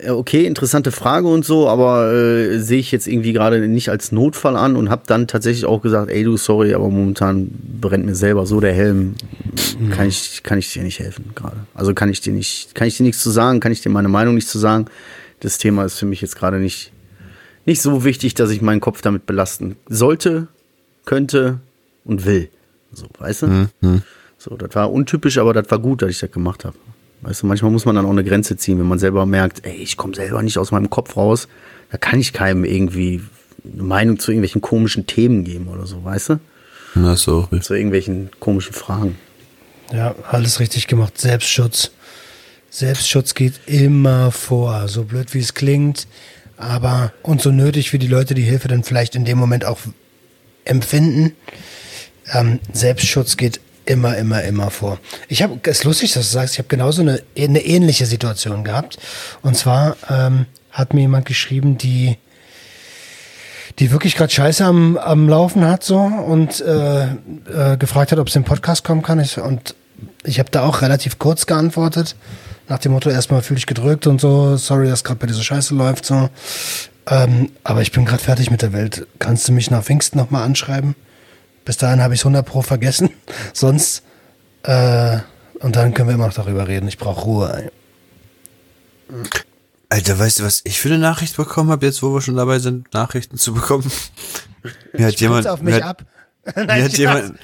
[0.00, 4.10] ja, okay, interessante Frage und so, aber äh, sehe ich jetzt irgendwie gerade nicht als
[4.10, 8.14] Notfall an und habe dann tatsächlich auch gesagt, ey du, sorry, aber momentan brennt mir
[8.14, 9.14] selber so der Helm,
[9.90, 11.58] kann ich kann ich dir nicht helfen gerade.
[11.74, 14.08] Also kann ich dir nicht, kann ich dir nichts zu sagen, kann ich dir meine
[14.08, 14.86] Meinung nicht zu sagen.
[15.40, 16.92] Das Thema ist für mich jetzt gerade nicht
[17.64, 20.48] nicht so wichtig, dass ich meinen Kopf damit belasten sollte,
[21.04, 21.60] könnte
[22.04, 22.48] und will.
[22.92, 23.68] So, weißt du?
[24.38, 26.76] So, das war untypisch, aber das war gut, dass ich das gemacht habe.
[27.22, 29.76] Weißt du, manchmal muss man dann auch eine Grenze ziehen, wenn man selber merkt, ey,
[29.76, 31.46] ich komme selber nicht aus meinem Kopf raus,
[31.90, 33.22] da kann ich keinem irgendwie
[33.72, 36.40] eine Meinung zu irgendwelchen komischen Themen geben oder so, weißt du?
[36.96, 37.48] Na, so.
[37.60, 39.16] Zu irgendwelchen komischen Fragen.
[39.92, 41.18] Ja, alles richtig gemacht.
[41.18, 41.92] Selbstschutz.
[42.70, 44.88] Selbstschutz geht immer vor.
[44.88, 46.08] So blöd wie es klingt,
[46.56, 49.78] aber und so nötig für die Leute, die Hilfe dann vielleicht in dem Moment auch
[50.64, 51.36] empfinden.
[52.32, 54.98] Ähm, Selbstschutz geht immer, immer, immer vor.
[55.28, 58.64] Ich habe, es ist lustig, dass du sagst, ich habe genauso eine, eine ähnliche Situation
[58.64, 58.98] gehabt.
[59.42, 62.16] Und zwar ähm, hat mir jemand geschrieben, die,
[63.78, 68.30] die wirklich gerade Scheiße am, am Laufen hat so und äh, äh, gefragt hat, ob
[68.30, 69.18] sie im Podcast kommen kann.
[69.20, 69.74] Ich, und
[70.24, 72.16] ich habe da auch relativ kurz geantwortet.
[72.68, 75.74] Nach dem Motto, erstmal fühle ich gedrückt und so, sorry, dass gerade bei dieser Scheiße
[75.74, 76.06] läuft.
[76.06, 76.30] so.
[77.08, 79.06] Ähm, aber ich bin gerade fertig mit der Welt.
[79.18, 80.94] Kannst du mich nach Pfingsten nochmal anschreiben?
[81.64, 83.10] Bis dahin habe ich es 100 Pro vergessen.
[83.52, 84.02] Sonst,
[84.62, 85.18] äh,
[85.60, 86.88] und dann können wir immer noch darüber reden.
[86.88, 87.70] Ich brauche Ruhe.
[89.88, 92.58] Alter, weißt du, was ich für eine Nachricht bekommen habe, jetzt wo wir schon dabei
[92.58, 93.90] sind, Nachrichten zu bekommen?
[94.92, 96.06] Mir hat jemand, Kurz auf mir mich hat, ab.
[96.56, 97.38] mir hat jemand,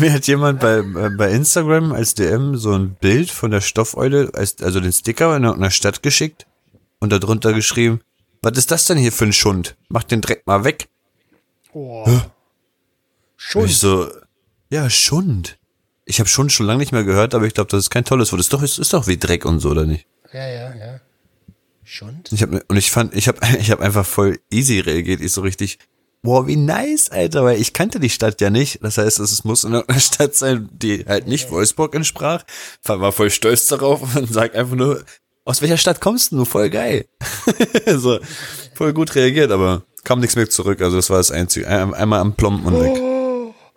[0.00, 4.30] mir hat jemand bei, äh, bei Instagram als DM so ein Bild von der Stoffeule,
[4.34, 6.46] als, also den Sticker in einer Stadt geschickt
[6.98, 8.00] und darunter geschrieben,
[8.42, 9.76] was ist das denn hier für ein Schund?
[9.88, 10.88] Mach den Dreck mal weg.
[11.72, 12.06] Oh.
[13.36, 13.64] Und Schon.
[13.66, 14.10] ich so,
[14.70, 15.58] ja, Schund.
[16.04, 18.32] Ich habe Schund schon lange nicht mehr gehört, aber ich glaube, das ist kein tolles
[18.32, 18.40] Wort.
[18.40, 20.06] Ist doch, ist, ist doch wie Dreck und so, oder nicht?
[20.32, 21.00] Ja, ja, ja.
[21.84, 22.30] Schund?
[22.32, 25.20] Ich hab, und ich fand, ich habe ich hab einfach voll easy reagiert.
[25.20, 25.78] Ich so richtig,
[26.22, 28.80] boah, wie nice, Alter, weil ich kannte die Stadt ja nicht.
[28.82, 32.44] Das heißt, es muss in einer Stadt sein, die halt nicht Wolfsburg entsprach.
[32.84, 35.04] War voll stolz darauf und sagt einfach nur,
[35.44, 36.44] aus welcher Stadt kommst du?
[36.44, 37.06] Voll geil.
[37.86, 38.18] so,
[38.74, 40.82] voll gut reagiert, aber kam nichts mehr zurück.
[40.82, 41.68] Also das war das Einzige.
[41.68, 43.05] Ein, einmal am Plomben und weg.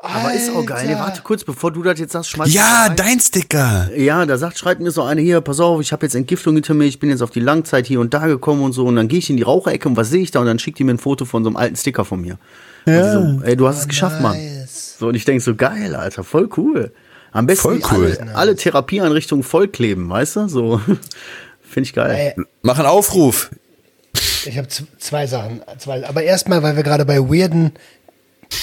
[0.01, 0.87] Aber ist auch geil.
[0.87, 3.89] Nee, warte kurz, bevor du das jetzt sagst, schmeiß Ja, dein Sticker.
[3.97, 6.73] Ja, da sagt, schreibt mir so eine hier, pass auf, ich habe jetzt Entgiftung hinter
[6.73, 8.85] mir, ich bin jetzt auf die Langzeit hier und da gekommen und so.
[8.85, 10.39] Und dann gehe ich in die Raucherecke und was sehe ich da?
[10.39, 12.37] Und dann schickt die mir ein Foto von so einem alten Sticker von mir.
[12.85, 13.13] Ja.
[13.13, 14.37] So, ey, du hast es geschafft, Mann.
[14.37, 14.95] Nice.
[14.99, 16.93] So, und ich denk so, geil, Alter, voll cool.
[17.31, 18.17] Am besten Voll cool.
[18.19, 20.47] alle, alle Therapieeinrichtungen vollkleben, weißt du?
[20.47, 20.79] So,
[21.61, 22.33] finde ich geil.
[22.37, 23.51] Ey, Mach einen Aufruf.
[24.45, 25.61] Ich habe zwei Sachen.
[25.77, 27.73] Zwei, aber erstmal, weil wir gerade bei weirden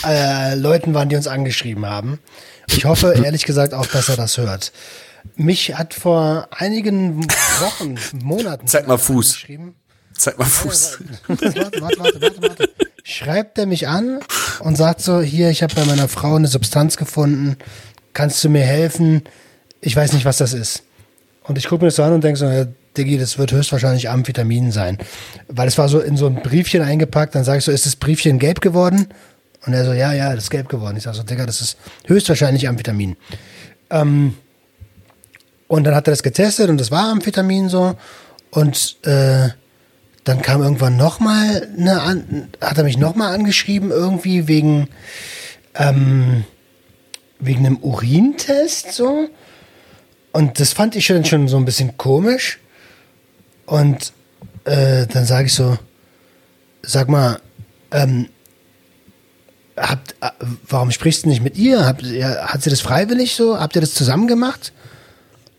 [0.05, 2.19] äh, Leuten waren, die uns angeschrieben haben.
[2.69, 4.73] Ich hoffe, ehrlich gesagt, auch, dass er das hört.
[5.37, 7.25] Mich hat vor einigen
[7.61, 8.67] Wochen, Monaten.
[8.67, 9.45] Zeig mal Fuß.
[10.17, 10.99] Zeig mal Fuß.
[11.29, 12.71] warte, warte, warte, warte, warte.
[13.03, 14.21] Schreibt er mich an
[14.61, 17.57] und sagt so, hier, ich habe bei meiner Frau eine Substanz gefunden,
[18.13, 19.23] kannst du mir helfen?
[19.81, 20.83] Ich weiß nicht, was das ist.
[21.45, 22.67] Und ich gucke mir das so an und denke so, ja,
[22.97, 24.99] Diggi, das wird höchstwahrscheinlich Amphetamin sein.
[25.49, 27.97] Weil es war so in so ein Briefchen eingepackt, dann sage ich so, ist das
[27.97, 29.09] Briefchen gelb geworden?
[29.67, 30.97] Und er so, ja, ja, das ist gelb geworden.
[30.97, 33.17] Ich sage so, Digga, das ist höchstwahrscheinlich Amphetamin.
[33.91, 34.37] Ähm,
[35.67, 37.97] und dann hat er das getestet und das war Amphetamin so.
[38.51, 39.49] Und äh,
[40.23, 44.89] dann kam irgendwann nochmal eine an, hat er mich nochmal angeschrieben, irgendwie wegen,
[45.75, 46.45] ähm,
[47.41, 49.29] wegen einem Urintest so.
[50.33, 52.61] Und das fand ich schon, schon so ein bisschen komisch.
[53.67, 54.13] Und
[54.65, 55.77] äh, dann sage ich so,
[56.83, 57.41] sag mal,
[57.91, 58.29] ähm,
[59.77, 60.31] habt, äh,
[60.69, 61.87] warum sprichst du nicht mit ihr?
[61.87, 62.03] Habt?
[62.03, 63.59] Hat sie das freiwillig so?
[63.59, 64.73] Habt ihr das zusammen gemacht?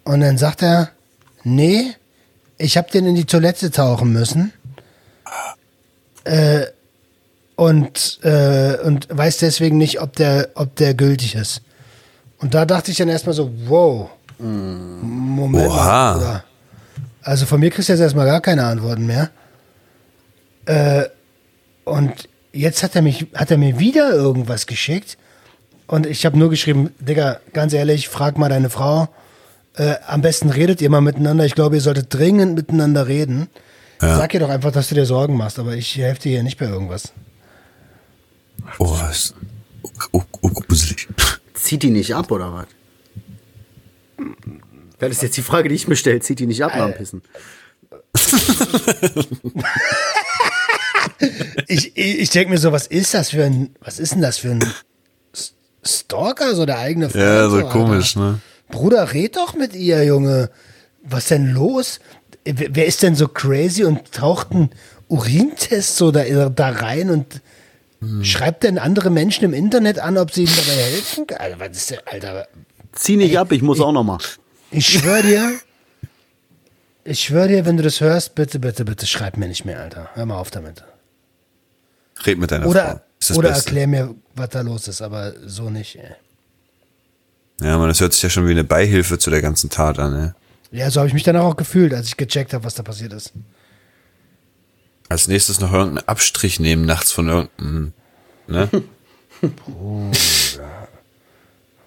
[0.03, 0.89] Und dann sagt er,
[1.43, 1.93] nee,
[2.57, 4.53] ich habe den in die Toilette tauchen müssen.
[6.23, 6.65] Äh,
[7.55, 11.61] und, äh, und weiß deswegen nicht, ob der, ob der gültig ist.
[12.39, 14.09] Und da dachte ich dann erstmal so, wow,
[14.39, 16.43] Moment mal.
[17.23, 19.31] Also von mir kriegst du jetzt erstmal gar keine Antworten mehr.
[20.65, 21.05] Äh,
[21.83, 25.17] und jetzt hat er mich, hat er mir wieder irgendwas geschickt.
[25.87, 29.07] Und ich habe nur geschrieben, Digga, ganz ehrlich, frag mal deine Frau.
[29.75, 31.45] Äh, am besten redet ihr mal miteinander.
[31.45, 33.47] Ich glaube, ihr solltet dringend miteinander reden.
[33.99, 36.59] Sag ihr doch einfach, dass du dir Sorgen machst, aber ich helfe dir hier nicht
[36.59, 37.13] bei irgendwas.
[38.77, 39.33] Oh, ist,
[40.11, 41.07] oh, oh, gruselig.
[41.53, 42.67] Zieht die nicht ab, oder was?
[44.99, 46.19] Das ist jetzt die Frage, die ich mir stelle.
[46.19, 47.21] Zieht die nicht ab nach dem Pissen?
[51.67, 54.37] Ich, ich, ich denke mir so, was ist das für ein, was ist denn das
[54.37, 54.63] für ein
[55.83, 57.23] Stalker, so der eigene Freund?
[57.23, 57.69] Ja, so Alter?
[57.69, 58.39] komisch, ne?
[58.69, 60.49] Bruder, red doch mit ihr, Junge.
[61.03, 61.99] Was denn los?
[62.43, 64.69] Wer ist denn so crazy und taucht einen
[65.07, 67.41] Urintest so da, da rein und
[68.21, 71.25] schreibt denn andere Menschen im Internet an, ob sie ihm dabei helfen?
[71.37, 72.47] Alter, was ist denn, Alter?
[72.93, 74.17] Zieh nicht ab, ich muss auch noch mal.
[74.71, 75.53] Ich schwör dir,
[77.03, 80.09] ich schwör dir, wenn du das hörst, bitte, bitte, bitte schreib mir nicht mehr, Alter.
[80.13, 80.83] Hör mal auf damit.
[82.25, 82.71] Red mit deiner Frau.
[82.71, 83.65] Oder, das oder Beste.
[83.69, 86.15] erklär mir, was da los ist, aber so nicht, ey.
[87.61, 90.13] Ja, man, das hört sich ja schon wie eine Beihilfe zu der ganzen Tat an,
[90.13, 90.35] ne?
[90.71, 93.13] Ja, so habe ich mich dann auch gefühlt, als ich gecheckt habe, was da passiert
[93.13, 93.31] ist.
[95.09, 97.93] Als nächstes noch irgendeinen Abstrich nehmen nachts von irgendeinem,
[98.47, 98.69] ne?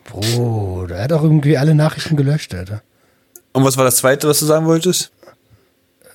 [0.04, 2.82] Bruder, er hat auch irgendwie alle Nachrichten gelöscht, Alter.
[3.52, 5.12] Und was war das zweite, was du sagen wolltest?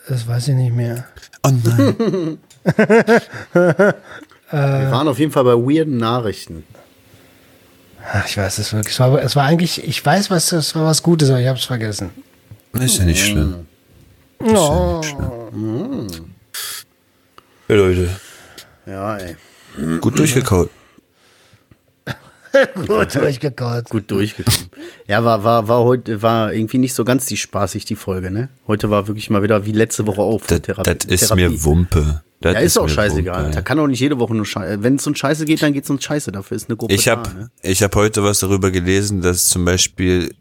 [0.07, 1.05] Das weiß ich nicht mehr.
[1.43, 2.39] Oh nein.
[2.65, 3.93] Wir
[4.51, 6.63] waren auf jeden Fall bei weirden Nachrichten.
[8.11, 8.93] Ach, ich weiß es wirklich.
[8.93, 11.57] Es war, es war eigentlich, ich weiß, was es war was Gutes, aber ich habe
[11.57, 12.11] es vergessen.
[12.73, 13.65] Ist ja nicht schlimm.
[14.41, 15.01] Oh.
[17.67, 18.09] Ja, Leute,
[18.85, 19.35] Ja, ey.
[20.01, 20.69] gut durchgekaut.
[22.87, 23.89] Gut durchgekaut.
[23.89, 24.69] Gut durchgekommen.
[25.07, 28.47] Ja, war, war, war heute, war irgendwie nicht so ganz die spaßig, die Folge, ne?
[28.65, 30.47] Heute war wirklich mal wieder wie letzte Woche auf.
[30.47, 31.49] Das, ist Therapie.
[31.49, 32.23] mir Wumpe.
[32.41, 33.51] Das Ja, ist auch mir scheißegal.
[33.51, 34.83] Da kann auch nicht jede Woche nur Scheiße.
[34.83, 36.31] Wenn es um Scheiße geht, dann geht es um Scheiße.
[36.31, 37.51] Dafür ist eine Gruppe Ich da, habe ne?
[37.61, 40.33] ich hab heute was darüber gelesen, dass zum Beispiel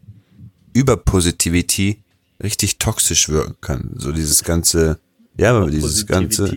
[0.73, 2.03] Überpositivity
[2.43, 3.91] richtig toxisch wirken kann.
[3.97, 4.99] So dieses ganze,
[5.37, 6.55] ja, aber dieses ganze,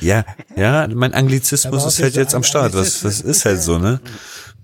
[0.00, 0.24] ja,
[0.56, 2.74] ja, mein Anglizismus ist auch halt jetzt am Start.
[2.74, 4.00] Was, was ist halt so, ne?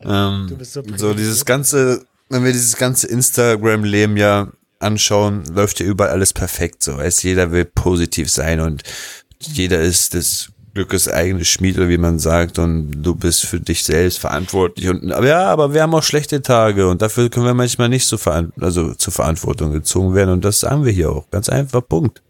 [0.02, 4.48] Ähm, Du bist so so dieses ganze, wenn wir dieses ganze Instagram-Leben ja
[4.78, 6.98] anschauen, läuft ja überall alles perfekt so.
[6.98, 8.82] Weißt, jeder will positiv sein und
[9.52, 13.84] jeder ist des Glückes eigene Schmied oder wie man sagt und du bist für dich
[13.84, 17.88] selbst verantwortlich und ja, aber wir haben auch schlechte Tage und dafür können wir manchmal
[17.88, 18.18] nicht so
[18.60, 21.30] also zur Verantwortung gezogen werden und das sagen wir hier auch.
[21.30, 22.22] Ganz einfach Punkt.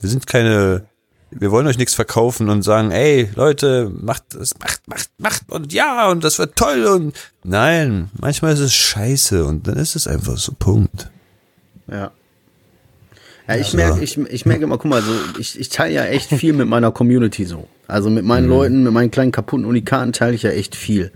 [0.00, 0.84] Wir sind keine
[1.30, 5.72] wir wollen euch nichts verkaufen und sagen, ey, Leute, macht das, macht, macht, macht und
[5.72, 10.08] ja, und das wird toll und nein, manchmal ist es scheiße und dann ist es
[10.08, 11.08] einfach so, Punkt.
[11.86, 12.10] Ja.
[13.50, 16.30] Ja, ich merke, ich, ich merke immer, guck mal, so, ich, ich teile ja echt
[16.30, 17.66] viel mit meiner Community so.
[17.88, 21.10] Also mit meinen Leuten, mit meinen kleinen kaputten Unikaten teile ich ja echt viel.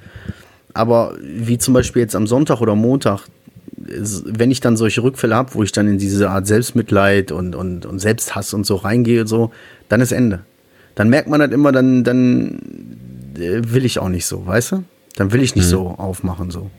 [0.72, 3.26] Aber wie zum Beispiel jetzt am Sonntag oder Montag,
[3.76, 7.86] wenn ich dann solche Rückfälle habe, wo ich dann in diese Art Selbstmitleid und, und,
[7.86, 9.52] und Selbsthass und so reingehe und so,
[9.88, 10.40] dann ist Ende.
[10.96, 12.58] Dann merkt man halt immer, dann, dann
[13.38, 14.84] äh, will ich auch nicht so, weißt du?
[15.16, 16.70] Dann will ich nicht so aufmachen, so.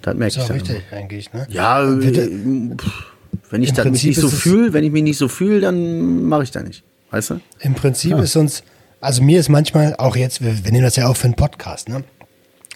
[0.00, 0.56] Das merke Ist ich auch dann.
[0.58, 0.68] immer.
[0.68, 1.46] richtig, eigentlich, ne?
[1.50, 2.22] Ja, Bitte.
[2.22, 3.15] äh, pff,
[3.50, 6.42] wenn ich Im das nicht so fühle, wenn ich mich nicht so fühle, dann mache
[6.42, 6.82] ich das nicht.
[7.10, 7.40] Weißt du?
[7.60, 8.62] Im Prinzip ist uns,
[9.00, 11.88] also mir ist manchmal auch jetzt, wir, wir nehmen das ja auch für einen Podcast,
[11.88, 12.04] ne?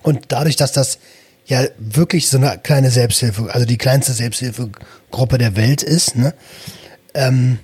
[0.02, 0.98] Und dadurch, dass das
[1.46, 6.34] ja wirklich so eine kleine Selbsthilfe, also die kleinste Selbsthilfegruppe der Welt ist, ne?
[7.12, 7.58] Ähm,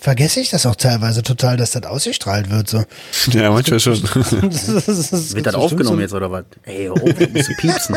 [0.00, 2.68] vergesse ich das auch teilweise total, dass das ausgestrahlt wird.
[2.68, 2.84] So.
[3.32, 4.02] Ja, manchmal schon.
[4.02, 6.44] Wird das aufgenommen jetzt oder was?
[6.64, 7.96] Ey, jetzt musst du piepsen.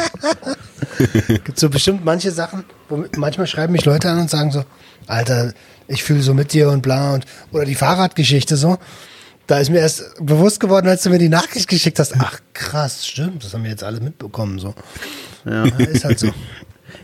[1.27, 4.63] gibt so bestimmt manche Sachen, wo manchmal schreiben mich Leute an und sagen so,
[5.07, 5.53] Alter,
[5.87, 8.77] ich fühle so mit dir und bla und oder die Fahrradgeschichte so.
[9.47, 12.13] Da ist mir erst bewusst geworden, als du mir die Nachricht geschickt hast.
[12.19, 14.73] Ach krass, stimmt, das haben wir jetzt alle mitbekommen so.
[15.45, 15.65] Ja.
[15.65, 16.29] Ja, ist halt so.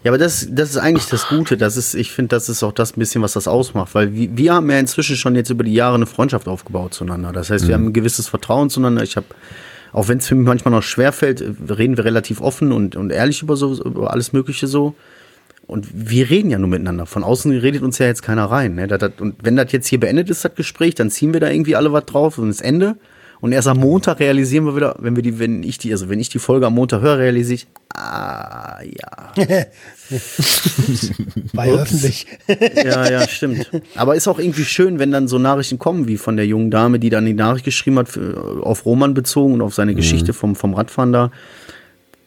[0.03, 1.57] Ja, aber das, das ist eigentlich das Gute.
[1.57, 3.95] Das ist, ich finde, das ist auch das ein bisschen, was das ausmacht.
[3.95, 7.31] Weil wir, wir haben ja inzwischen schon jetzt über die Jahre eine Freundschaft aufgebaut zueinander.
[7.31, 9.03] Das heißt, wir haben ein gewisses Vertrauen zueinander.
[9.03, 9.27] Ich habe,
[9.93, 13.41] auch wenn es für mich manchmal noch schwerfällt, reden wir relativ offen und, und ehrlich
[13.41, 14.95] über so, über alles Mögliche so.
[15.67, 17.05] Und wir reden ja nur miteinander.
[17.05, 18.75] Von außen redet uns ja jetzt keiner rein.
[18.75, 18.87] Ne?
[18.87, 21.49] Das, das, und wenn das jetzt hier beendet ist, das Gespräch, dann ziehen wir da
[21.49, 22.95] irgendwie alle was drauf und das Ende.
[23.39, 26.19] Und erst am Montag realisieren wir wieder, wenn wir die, wenn ich die, also wenn
[26.19, 29.33] ich die Folge am Montag höre, realisiere ich, ah, ja.
[31.53, 32.25] Bei öffentlich.
[32.47, 33.69] Ja, ja, stimmt.
[33.95, 36.97] Aber ist auch irgendwie schön, wenn dann so Nachrichten kommen, wie von der jungen Dame,
[36.97, 38.17] die dann die Nachricht geschrieben hat,
[38.61, 41.31] auf Roman bezogen und auf seine Geschichte vom, vom Radfahren da.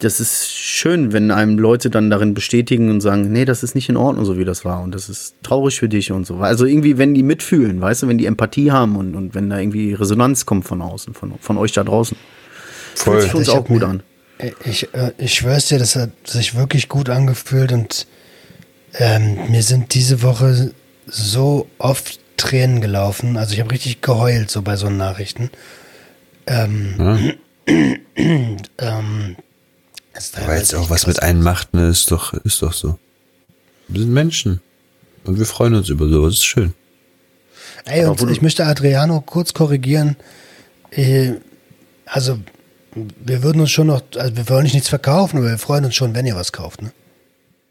[0.01, 3.88] Das ist schön, wenn einem Leute dann darin bestätigen und sagen, nee, das ist nicht
[3.88, 4.82] in Ordnung, so wie das war.
[4.82, 6.38] Und das ist traurig für dich und so.
[6.38, 9.59] Also irgendwie, wenn die mitfühlen, weißt du, wenn die Empathie haben und, und wenn da
[9.59, 12.16] irgendwie Resonanz kommt von außen, von, von euch da draußen.
[12.94, 14.03] Fühlt sich uns Ich auch gut mir- an.
[14.64, 18.07] Ich, äh, ich schwör's dir, das hat sich wirklich gut angefühlt und
[18.94, 20.72] ähm, mir sind diese Woche
[21.07, 23.36] so oft Tränen gelaufen.
[23.36, 25.51] Also ich habe richtig geheult so bei so Nachrichten.
[26.46, 27.34] Ähm,
[27.66, 29.49] ähm, das ist
[30.12, 32.98] Weil teilweise jetzt auch was mit einem macht, ne, ist doch, ist doch so.
[33.88, 34.61] Wir sind Menschen.
[35.24, 36.74] Und wir freuen uns über sowas, ist schön.
[37.84, 40.16] Ey, und ich möchte Adriano kurz korrigieren.
[40.90, 41.34] Äh,
[42.06, 42.38] Also,
[42.94, 45.94] wir würden uns schon noch, also wir wollen nicht nichts verkaufen, aber wir freuen uns
[45.94, 46.90] schon, wenn ihr was kauft, ne?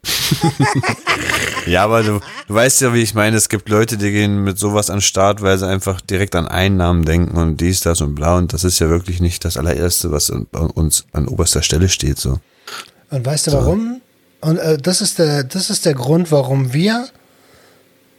[1.66, 4.58] Ja, aber du, du weißt ja, wie ich meine, es gibt Leute, die gehen mit
[4.58, 8.14] sowas an den Start, weil sie einfach direkt an Einnahmen denken und dies, das und
[8.14, 8.36] bla.
[8.38, 12.40] Und das ist ja wirklich nicht das allererste, was uns an oberster Stelle steht, so.
[13.10, 14.00] Und weißt du warum?
[14.40, 17.08] Und äh, das ist der, das ist der Grund, warum wir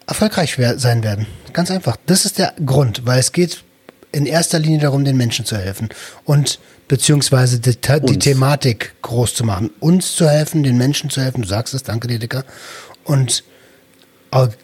[0.05, 1.25] erfolgreich wer- sein werden.
[1.53, 1.97] Ganz einfach.
[2.05, 3.63] Das ist der Grund, weil es geht
[4.11, 5.89] in erster Linie darum, den Menschen zu helfen
[6.25, 6.59] und
[6.91, 8.19] beziehungsweise die, die.
[8.19, 11.41] Thematik groß zu machen, uns zu helfen, den Menschen zu helfen.
[11.41, 12.43] Du sagst es, danke dir, Dicker.
[13.05, 13.45] Und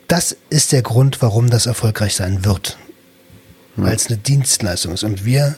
[0.10, 2.78] das ist der Grund, warum das erfolgreich sein wird,
[3.78, 5.58] weil es eine Dienstleistung ist und wir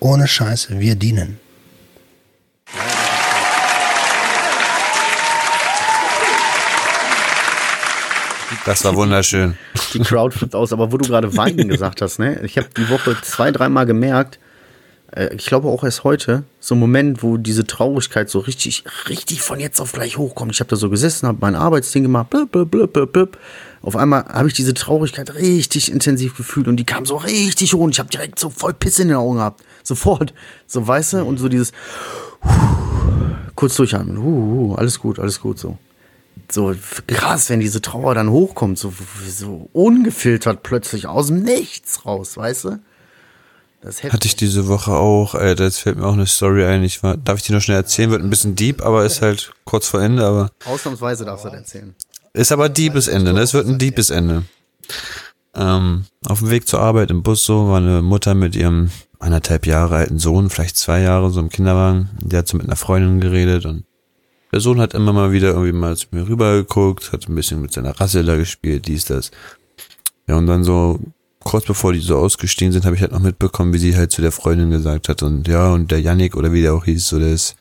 [0.00, 1.38] ohne Scheiße, wir dienen.
[8.64, 9.56] Das war wunderschön.
[9.94, 12.40] Die Crowd flippt aus, aber wo du gerade weinen gesagt hast, ne?
[12.42, 14.40] Ich habe die Woche zwei, dreimal gemerkt,
[15.16, 19.58] ich glaube auch erst heute, so ein Moment, wo diese Traurigkeit so richtig, richtig von
[19.58, 20.52] jetzt auf gleich hochkommt.
[20.52, 23.38] Ich habe da so gesessen, habe mein Arbeitsding gemacht, blub, blub, blub, blub, blub.
[23.80, 27.80] Auf einmal habe ich diese Traurigkeit richtig intensiv gefühlt und die kam so richtig hoch
[27.80, 29.64] und ich habe direkt so voll Pisse in den Augen gehabt.
[29.82, 30.34] Sofort.
[30.66, 31.24] So, weißt du?
[31.24, 31.72] Und so dieses
[33.54, 34.18] kurz durchatmen.
[34.18, 35.78] Uh, uh, alles gut, alles gut, so.
[36.50, 36.74] So
[37.06, 38.92] krass, wenn diese Trauer dann hochkommt, so,
[39.26, 42.78] so ungefiltert plötzlich aus dem Nichts raus, weißt du?
[43.80, 46.82] Das hätte Hatte ich diese Woche auch, Alter, jetzt fällt mir auch eine Story ein.
[46.82, 48.10] Ich war, darf ich die noch schnell erzählen?
[48.10, 51.58] Wird ein bisschen deep, aber ist halt kurz vor Ende, aber Ausnahmsweise darfst du das
[51.58, 51.94] erzählen.
[52.32, 53.40] ist aber deepes Ende, ne?
[53.40, 54.44] Es wird ein deepes Ende.
[55.54, 59.66] Ähm, auf dem Weg zur Arbeit im Bus so war eine Mutter mit ihrem anderthalb
[59.66, 62.10] Jahre alten Sohn, vielleicht zwei Jahre, so im Kinderwagen.
[62.20, 63.84] Der hat so mit einer Freundin geredet und
[64.52, 67.72] der Sohn hat immer mal wieder irgendwie mal zu mir rübergeguckt, hat ein bisschen mit
[67.72, 69.30] seiner Rasse da gespielt, dies, das.
[70.26, 71.00] Ja, und dann so
[71.48, 74.20] kurz bevor die so ausgestiegen sind, habe ich halt noch mitbekommen, wie sie halt zu
[74.20, 77.18] der Freundin gesagt hat und ja, und der Yannick oder wie der auch hieß, so
[77.18, 77.56] der ist,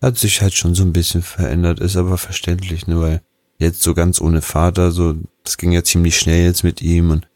[0.00, 3.22] hat sich halt schon so ein bisschen verändert, ist aber verständlich, ne, weil
[3.58, 7.26] jetzt so ganz ohne Vater, so, das ging ja ziemlich schnell jetzt mit ihm und,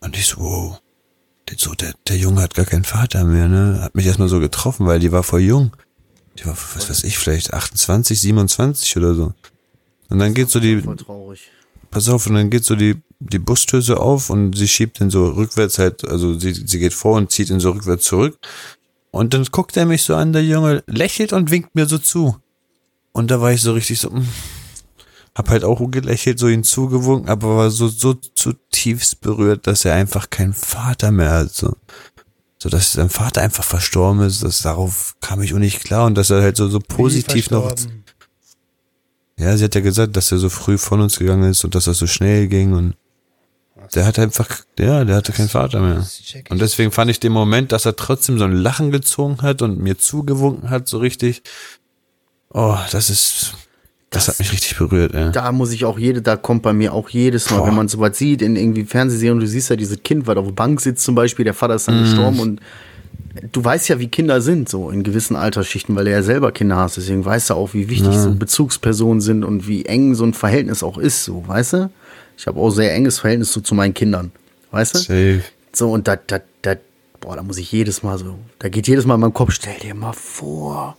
[0.00, 0.80] und ich so, wow,
[1.50, 4.40] der, so, der, der Junge hat gar keinen Vater mehr, ne, hat mich erstmal so
[4.40, 5.76] getroffen, weil die war voll jung.
[6.38, 9.34] Die war, was weiß ich, vielleicht 28, 27 oder so.
[10.08, 10.82] Und dann geht so die,
[11.90, 15.10] pass auf, und dann geht so die, die Bustür so auf und sie schiebt ihn
[15.10, 18.38] so rückwärts halt, also sie, sie geht vor und zieht ihn so rückwärts zurück.
[19.10, 22.36] Und dann guckt er mich so an, der Junge, lächelt und winkt mir so zu.
[23.12, 24.26] Und da war ich so richtig so, mm,
[25.34, 29.94] hab halt auch gelächelt, so ihn zugewunken, aber war so, so zutiefst berührt, dass er
[29.94, 31.76] einfach keinen Vater mehr hat, so.
[32.58, 36.14] So, dass sein Vater einfach verstorben ist, das, darauf kam ich auch nicht klar und
[36.14, 37.74] dass er halt so, so positiv noch,
[39.36, 41.86] ja, sie hat ja gesagt, dass er so früh von uns gegangen ist und dass
[41.86, 42.94] das so schnell ging und
[43.94, 45.96] der hat einfach, ja, der hatte keinen Vater mehr.
[45.96, 46.22] Das.
[46.48, 49.78] Und deswegen fand ich den Moment, dass er trotzdem so ein Lachen gezogen hat und
[49.78, 51.42] mir zugewunken hat, so richtig.
[52.50, 53.54] Oh, das ist,
[54.10, 55.32] das, hat mich richtig berührt, ey.
[55.32, 57.68] Da muss ich auch jede, da kommt bei mir auch jedes Mal, Boah.
[57.68, 60.52] wenn man sowas sieht in irgendwie Fernsehserien, du siehst ja dieses Kind, was auf der
[60.52, 62.60] Bank sitzt zum Beispiel, der Vater ist dann gestorben und
[63.52, 66.76] du weißt ja, wie Kinder sind, so in gewissen Altersschichten, weil du ja selber Kinder
[66.76, 70.34] hast, deswegen weißt du auch, wie wichtig so Bezugspersonen sind und wie eng so ein
[70.34, 71.90] Verhältnis auch ist, so, weißt du?
[72.42, 74.32] Ich habe auch sehr enges Verhältnis so zu meinen Kindern,
[74.72, 74.98] weißt du?
[74.98, 75.42] Safe.
[75.72, 76.74] So, und da, da, da,
[77.20, 79.78] boah, da muss ich jedes Mal so, da geht jedes Mal in meinem Kopf, stell
[79.78, 80.96] dir mal vor.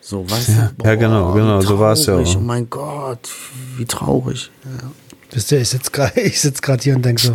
[0.00, 0.84] So, weißt Ja, du?
[0.84, 2.28] ja, genau, genau, so war's ja traurig.
[2.28, 2.36] auch.
[2.36, 3.28] Oh mein Gott,
[3.76, 4.52] wie traurig.
[5.32, 7.32] Wisst ihr, ich sitze gerade ich sitz grad hier und denke so,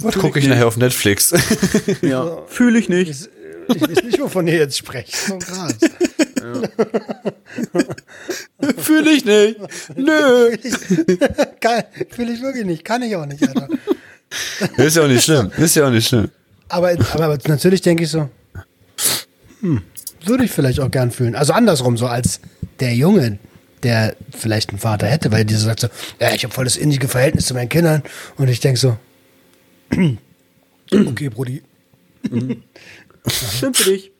[0.00, 1.32] Was gucke ich nachher auf Netflix?
[2.02, 3.30] Ja, fühle ich nicht.
[3.68, 5.16] Ich weiß nicht, wovon ihr jetzt sprecht.
[5.16, 5.74] So krass.
[8.78, 9.58] Fühle ich nicht.
[9.96, 10.56] Nö.
[11.60, 11.84] Kann,
[12.16, 12.84] will ich wirklich nicht.
[12.84, 13.68] Kann ich auch nicht, Alter.
[14.76, 15.50] Ist ja auch nicht schlimm.
[15.56, 16.30] Ist ja auch nicht schlimm.
[16.68, 18.28] Aber, aber, aber natürlich denke ich so,
[19.60, 19.82] hm,
[20.24, 21.34] würde ich vielleicht auch gern fühlen.
[21.34, 22.40] Also andersrum, so als
[22.80, 23.38] der Junge,
[23.82, 25.88] der vielleicht einen Vater hätte, weil dieser sagt so,
[26.20, 28.02] ja, ich habe voll das innige Verhältnis zu meinen Kindern.
[28.36, 28.96] Und ich denke so,
[30.92, 31.62] okay, Brudi,
[33.28, 34.10] Stimmt für dich.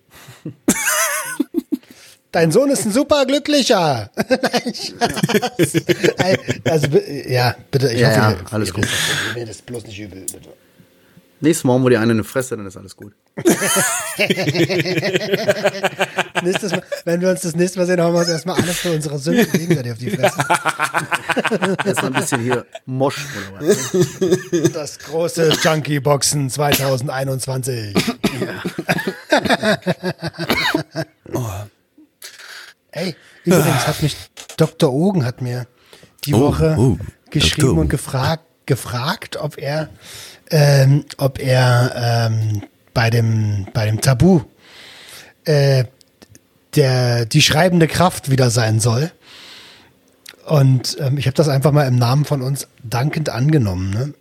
[2.30, 4.10] dein Sohn ist ein super glücklicher.
[4.28, 5.74] Nein, Spaß.
[5.74, 6.86] Ey, also,
[7.28, 8.88] ja, bitte, ich Ja, hoffe, ja, ihr- alles ihr gut.
[9.34, 10.52] Mir das bloß nicht übel, bitte.
[11.42, 13.14] Nächstes Mal wir dir eine in die Fresse, dann ist alles gut.
[16.44, 18.92] Nächstes Mal, wenn wir uns das nächste Mal sehen, hauen wir uns erstmal alles für
[18.92, 20.38] unsere Sünden gegenseitig auf die Fresse.
[21.84, 24.72] Erstmal ein bisschen hier Mosch oder was.
[24.72, 27.96] Das große Junkie-Boxen 2021.
[32.92, 34.16] Ey, übrigens hat mich
[34.56, 34.92] Dr.
[34.92, 35.66] Ogen hat mir
[36.24, 36.98] die Oh, Woche oh,
[37.30, 39.88] geschrieben und gefragt, gefragt, ob er,
[40.52, 42.62] ähm, ob er ähm,
[42.94, 44.42] bei dem bei dem Tabu
[45.44, 45.84] äh,
[46.76, 49.10] der die schreibende Kraft wieder sein soll.
[50.46, 53.90] Und ähm, ich habe das einfach mal im Namen von uns dankend angenommen.
[53.90, 54.14] Ne?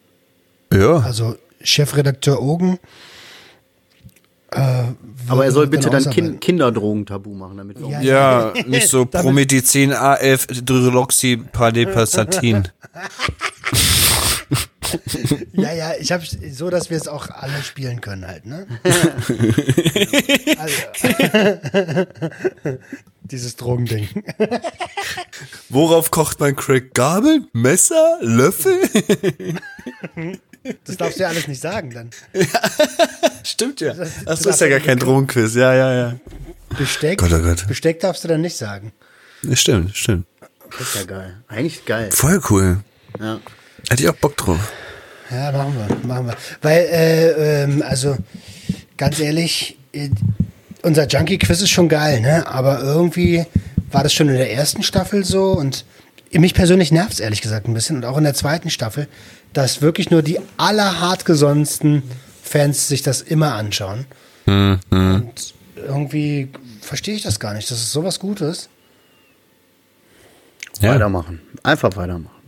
[0.77, 0.97] Ja.
[0.99, 2.77] Also Chefredakteur Ogen.
[4.51, 4.83] Äh,
[5.27, 9.05] Aber er soll bitte dann kind Kinderdrogen tabu machen, damit wir auch- Ja, nicht so
[9.05, 12.67] Promethazin, AF, Dryloxypaldepastatin.
[15.53, 18.67] Ja, ja, ich habe so, dass wir es auch alle spielen können halt, ne?
[20.57, 22.05] also,
[23.21, 24.07] dieses Drogending.
[25.69, 26.93] Worauf kocht man Crack?
[26.93, 27.41] Gabel?
[27.53, 28.17] Messer?
[28.21, 28.79] Löffel?
[30.83, 32.09] Das darfst du ja alles nicht sagen dann.
[33.43, 33.93] Stimmt ja.
[33.93, 35.55] Das Das ist ja gar kein Drogenquiz.
[35.55, 36.19] Ja, ja, ja.
[36.77, 37.67] Besteck, Gott, oh Gott.
[37.67, 38.91] Besteck darfst du dann nicht sagen.
[39.43, 40.25] Das stimmt, stimmt.
[40.71, 41.43] Das ist ja geil.
[41.47, 42.11] Eigentlich geil.
[42.11, 42.77] Voll cool.
[43.19, 43.39] Ja.
[43.89, 44.59] Hätte ich auch Bock drauf.
[45.31, 46.35] Ja, machen wir, machen wir.
[46.61, 48.17] Weil, äh, ähm, also,
[48.97, 50.09] ganz ehrlich, äh,
[50.83, 52.45] unser Junkie-Quiz ist schon geil, ne?
[52.47, 53.45] Aber irgendwie
[53.91, 55.85] war das schon in der ersten Staffel so und
[56.31, 59.07] mich persönlich nervt es ehrlich gesagt ein bisschen und auch in der zweiten Staffel,
[59.53, 62.03] dass wirklich nur die allerhartgesonnensten
[62.41, 64.05] Fans sich das immer anschauen.
[64.45, 66.49] Und irgendwie
[66.81, 68.69] verstehe ich das gar nicht, dass es sowas Gutes.
[70.79, 70.93] Ja.
[70.93, 71.41] Weitermachen.
[71.63, 72.40] Einfach weitermachen.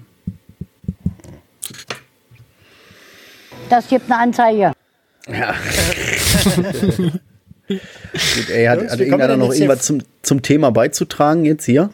[3.74, 4.72] Das gibt eine Anzeige.
[7.68, 7.80] Gut,
[8.52, 11.90] ey, hat, Jungs, hat irgendeiner noch irgendwas zum, zum Thema beizutragen jetzt hier?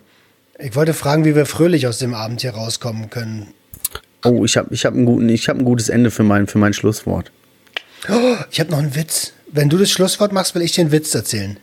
[0.58, 3.54] Ich wollte fragen, wie wir fröhlich aus dem Abend hier rauskommen können.
[4.26, 6.58] Oh, ich habe ich hab ein, guten- ich hab ein gutes Ende für mein, für
[6.58, 7.32] mein Schlusswort.
[8.10, 9.32] Oh, ich habe noch einen Witz.
[9.50, 11.56] Wenn du das Schlusswort machst, will ich dir einen Witz erzählen.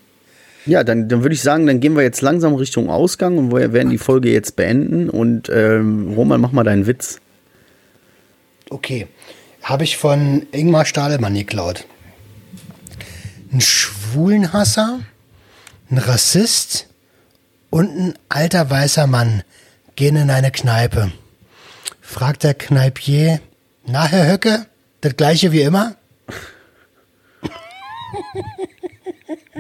[0.65, 3.75] Ja, dann, dann würde ich sagen, dann gehen wir jetzt langsam Richtung Ausgang und wir
[3.75, 5.11] werden die Folge jetzt beenden.
[5.11, 7.19] Und ähm, Roman, mach mal deinen Witz.
[8.71, 9.09] Okay.
[9.67, 11.87] Habe ich von Ingmar Stadelmann geklaut.
[13.53, 15.01] Ein Schwulenhasser,
[15.91, 16.87] ein Rassist
[17.71, 19.43] und ein alter weißer Mann
[19.97, 21.11] gehen in eine Kneipe.
[22.01, 23.41] Fragt der Kneipier,
[23.85, 24.67] na, Herr Höcke,
[25.01, 25.97] das gleiche wie immer?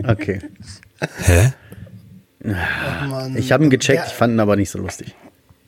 [0.06, 0.40] Okay.
[1.24, 1.52] Hä?
[3.08, 3.34] Mann.
[3.36, 4.06] Ich habe ihn gecheckt, Ja.
[4.06, 5.14] ich fand ihn aber nicht so lustig.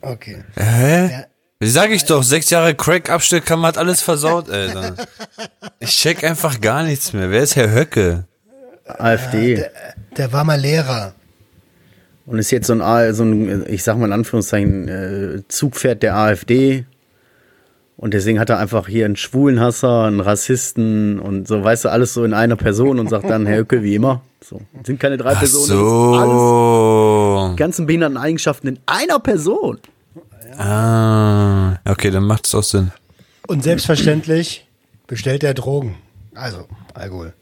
[0.01, 0.43] Okay.
[0.55, 1.09] Hä?
[1.09, 1.25] Wie
[1.61, 4.95] sag ich doch, sechs Jahre Crack-Abstellkammer hat alles versaut, Alter.
[5.79, 7.29] Ich check einfach gar nichts mehr.
[7.31, 8.25] Wer ist Herr Höcke?
[8.85, 9.65] AfD.
[10.17, 11.13] Der war mal Lehrer.
[12.25, 16.03] Und ist jetzt so ein, A- so ein ich sag mal in Anführungszeichen, äh, Zugpferd
[16.03, 16.85] der AfD.
[17.97, 22.13] Und deswegen hat er einfach hier einen Schwulenhasser, einen Rassisten und so, weißt du, alles
[22.13, 24.21] so in einer Person und sagt dann, Herr Höcke, wie immer.
[24.41, 24.61] So.
[24.85, 25.67] Sind keine drei Ach Personen.
[25.67, 27.49] das ist Alles, so.
[27.51, 29.79] die ganzen behinderten Eigenschaften in einer Person.
[30.59, 32.91] Ah, okay, dann macht es auch Sinn.
[33.47, 34.67] Und selbstverständlich
[35.07, 35.95] bestellt er Drogen.
[36.35, 37.33] Also, Alkohol.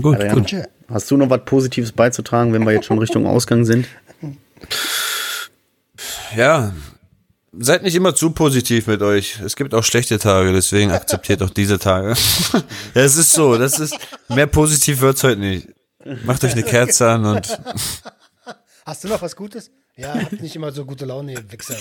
[0.00, 0.54] Gut, Adrian, gut.
[0.88, 3.86] hast du noch was Positives beizutragen, wenn wir jetzt schon Richtung Ausgang sind?
[6.34, 6.72] Ja,
[7.52, 9.38] seid nicht immer zu positiv mit euch.
[9.40, 12.14] Es gibt auch schlechte Tage, deswegen akzeptiert auch diese Tage.
[12.94, 13.98] es ist so, das ist,
[14.30, 15.68] mehr positiv wird's heute nicht.
[16.24, 17.60] Macht euch eine Kerze an und
[18.86, 19.70] Hast du noch was Gutes?
[19.96, 21.74] Ja, habt nicht immer so gute Laune, ihr Wichser.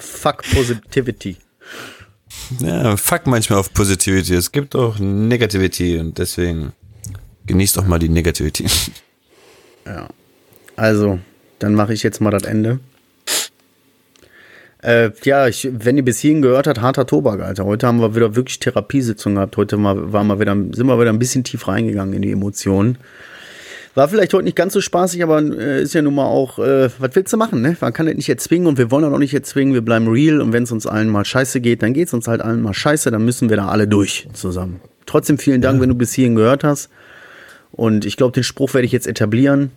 [0.00, 1.36] Fuck Positivity.
[2.60, 4.34] ja, fuck manchmal auf Positivity.
[4.34, 6.72] Es gibt auch Negativity und deswegen
[7.46, 8.66] genießt auch mal die Negativity.
[10.76, 11.18] Also,
[11.58, 12.80] dann mache ich jetzt mal das Ende.
[14.82, 17.64] Äh, ja, ich, wenn ihr bis hierhin gehört habt, harter Tobak, Alter.
[17.64, 19.56] Heute haben wir wieder wirklich Therapiesitzung gehabt.
[19.56, 22.98] Heute mal, waren wir wieder, sind wir wieder ein bisschen tief reingegangen in die Emotionen.
[23.96, 26.88] War vielleicht heute nicht ganz so spaßig, aber äh, ist ja nun mal auch, äh,
[26.98, 27.76] was willst du machen, ne?
[27.80, 30.52] Man kann das nicht erzwingen und wir wollen auch nicht erzwingen, wir bleiben real und
[30.52, 33.10] wenn es uns allen mal scheiße geht, dann geht es uns halt allen mal scheiße,
[33.10, 34.80] dann müssen wir da alle durch zusammen.
[35.06, 36.90] Trotzdem vielen Dank, wenn du bis hierhin gehört hast.
[37.72, 39.70] Und ich glaube, den Spruch werde ich jetzt etablieren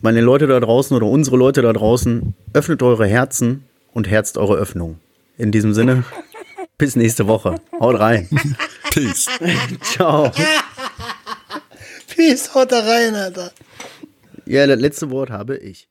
[0.00, 4.56] meine Leute da draußen oder unsere Leute da draußen, öffnet eure Herzen und herzt eure
[4.56, 4.98] Öffnung.
[5.38, 6.04] In diesem Sinne,
[6.78, 7.56] bis nächste Woche.
[7.80, 8.28] Haut rein.
[8.92, 9.26] Peace.
[9.82, 10.30] Ciao.
[12.16, 13.52] Peace, haut da rein, Alter.
[14.46, 15.86] Ja, das letzte Wort habe ich.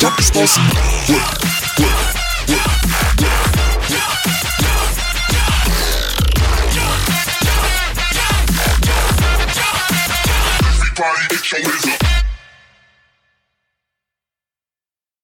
[0.00, 0.62] Junkies draußen.
[10.70, 12.07] Everybody get your up.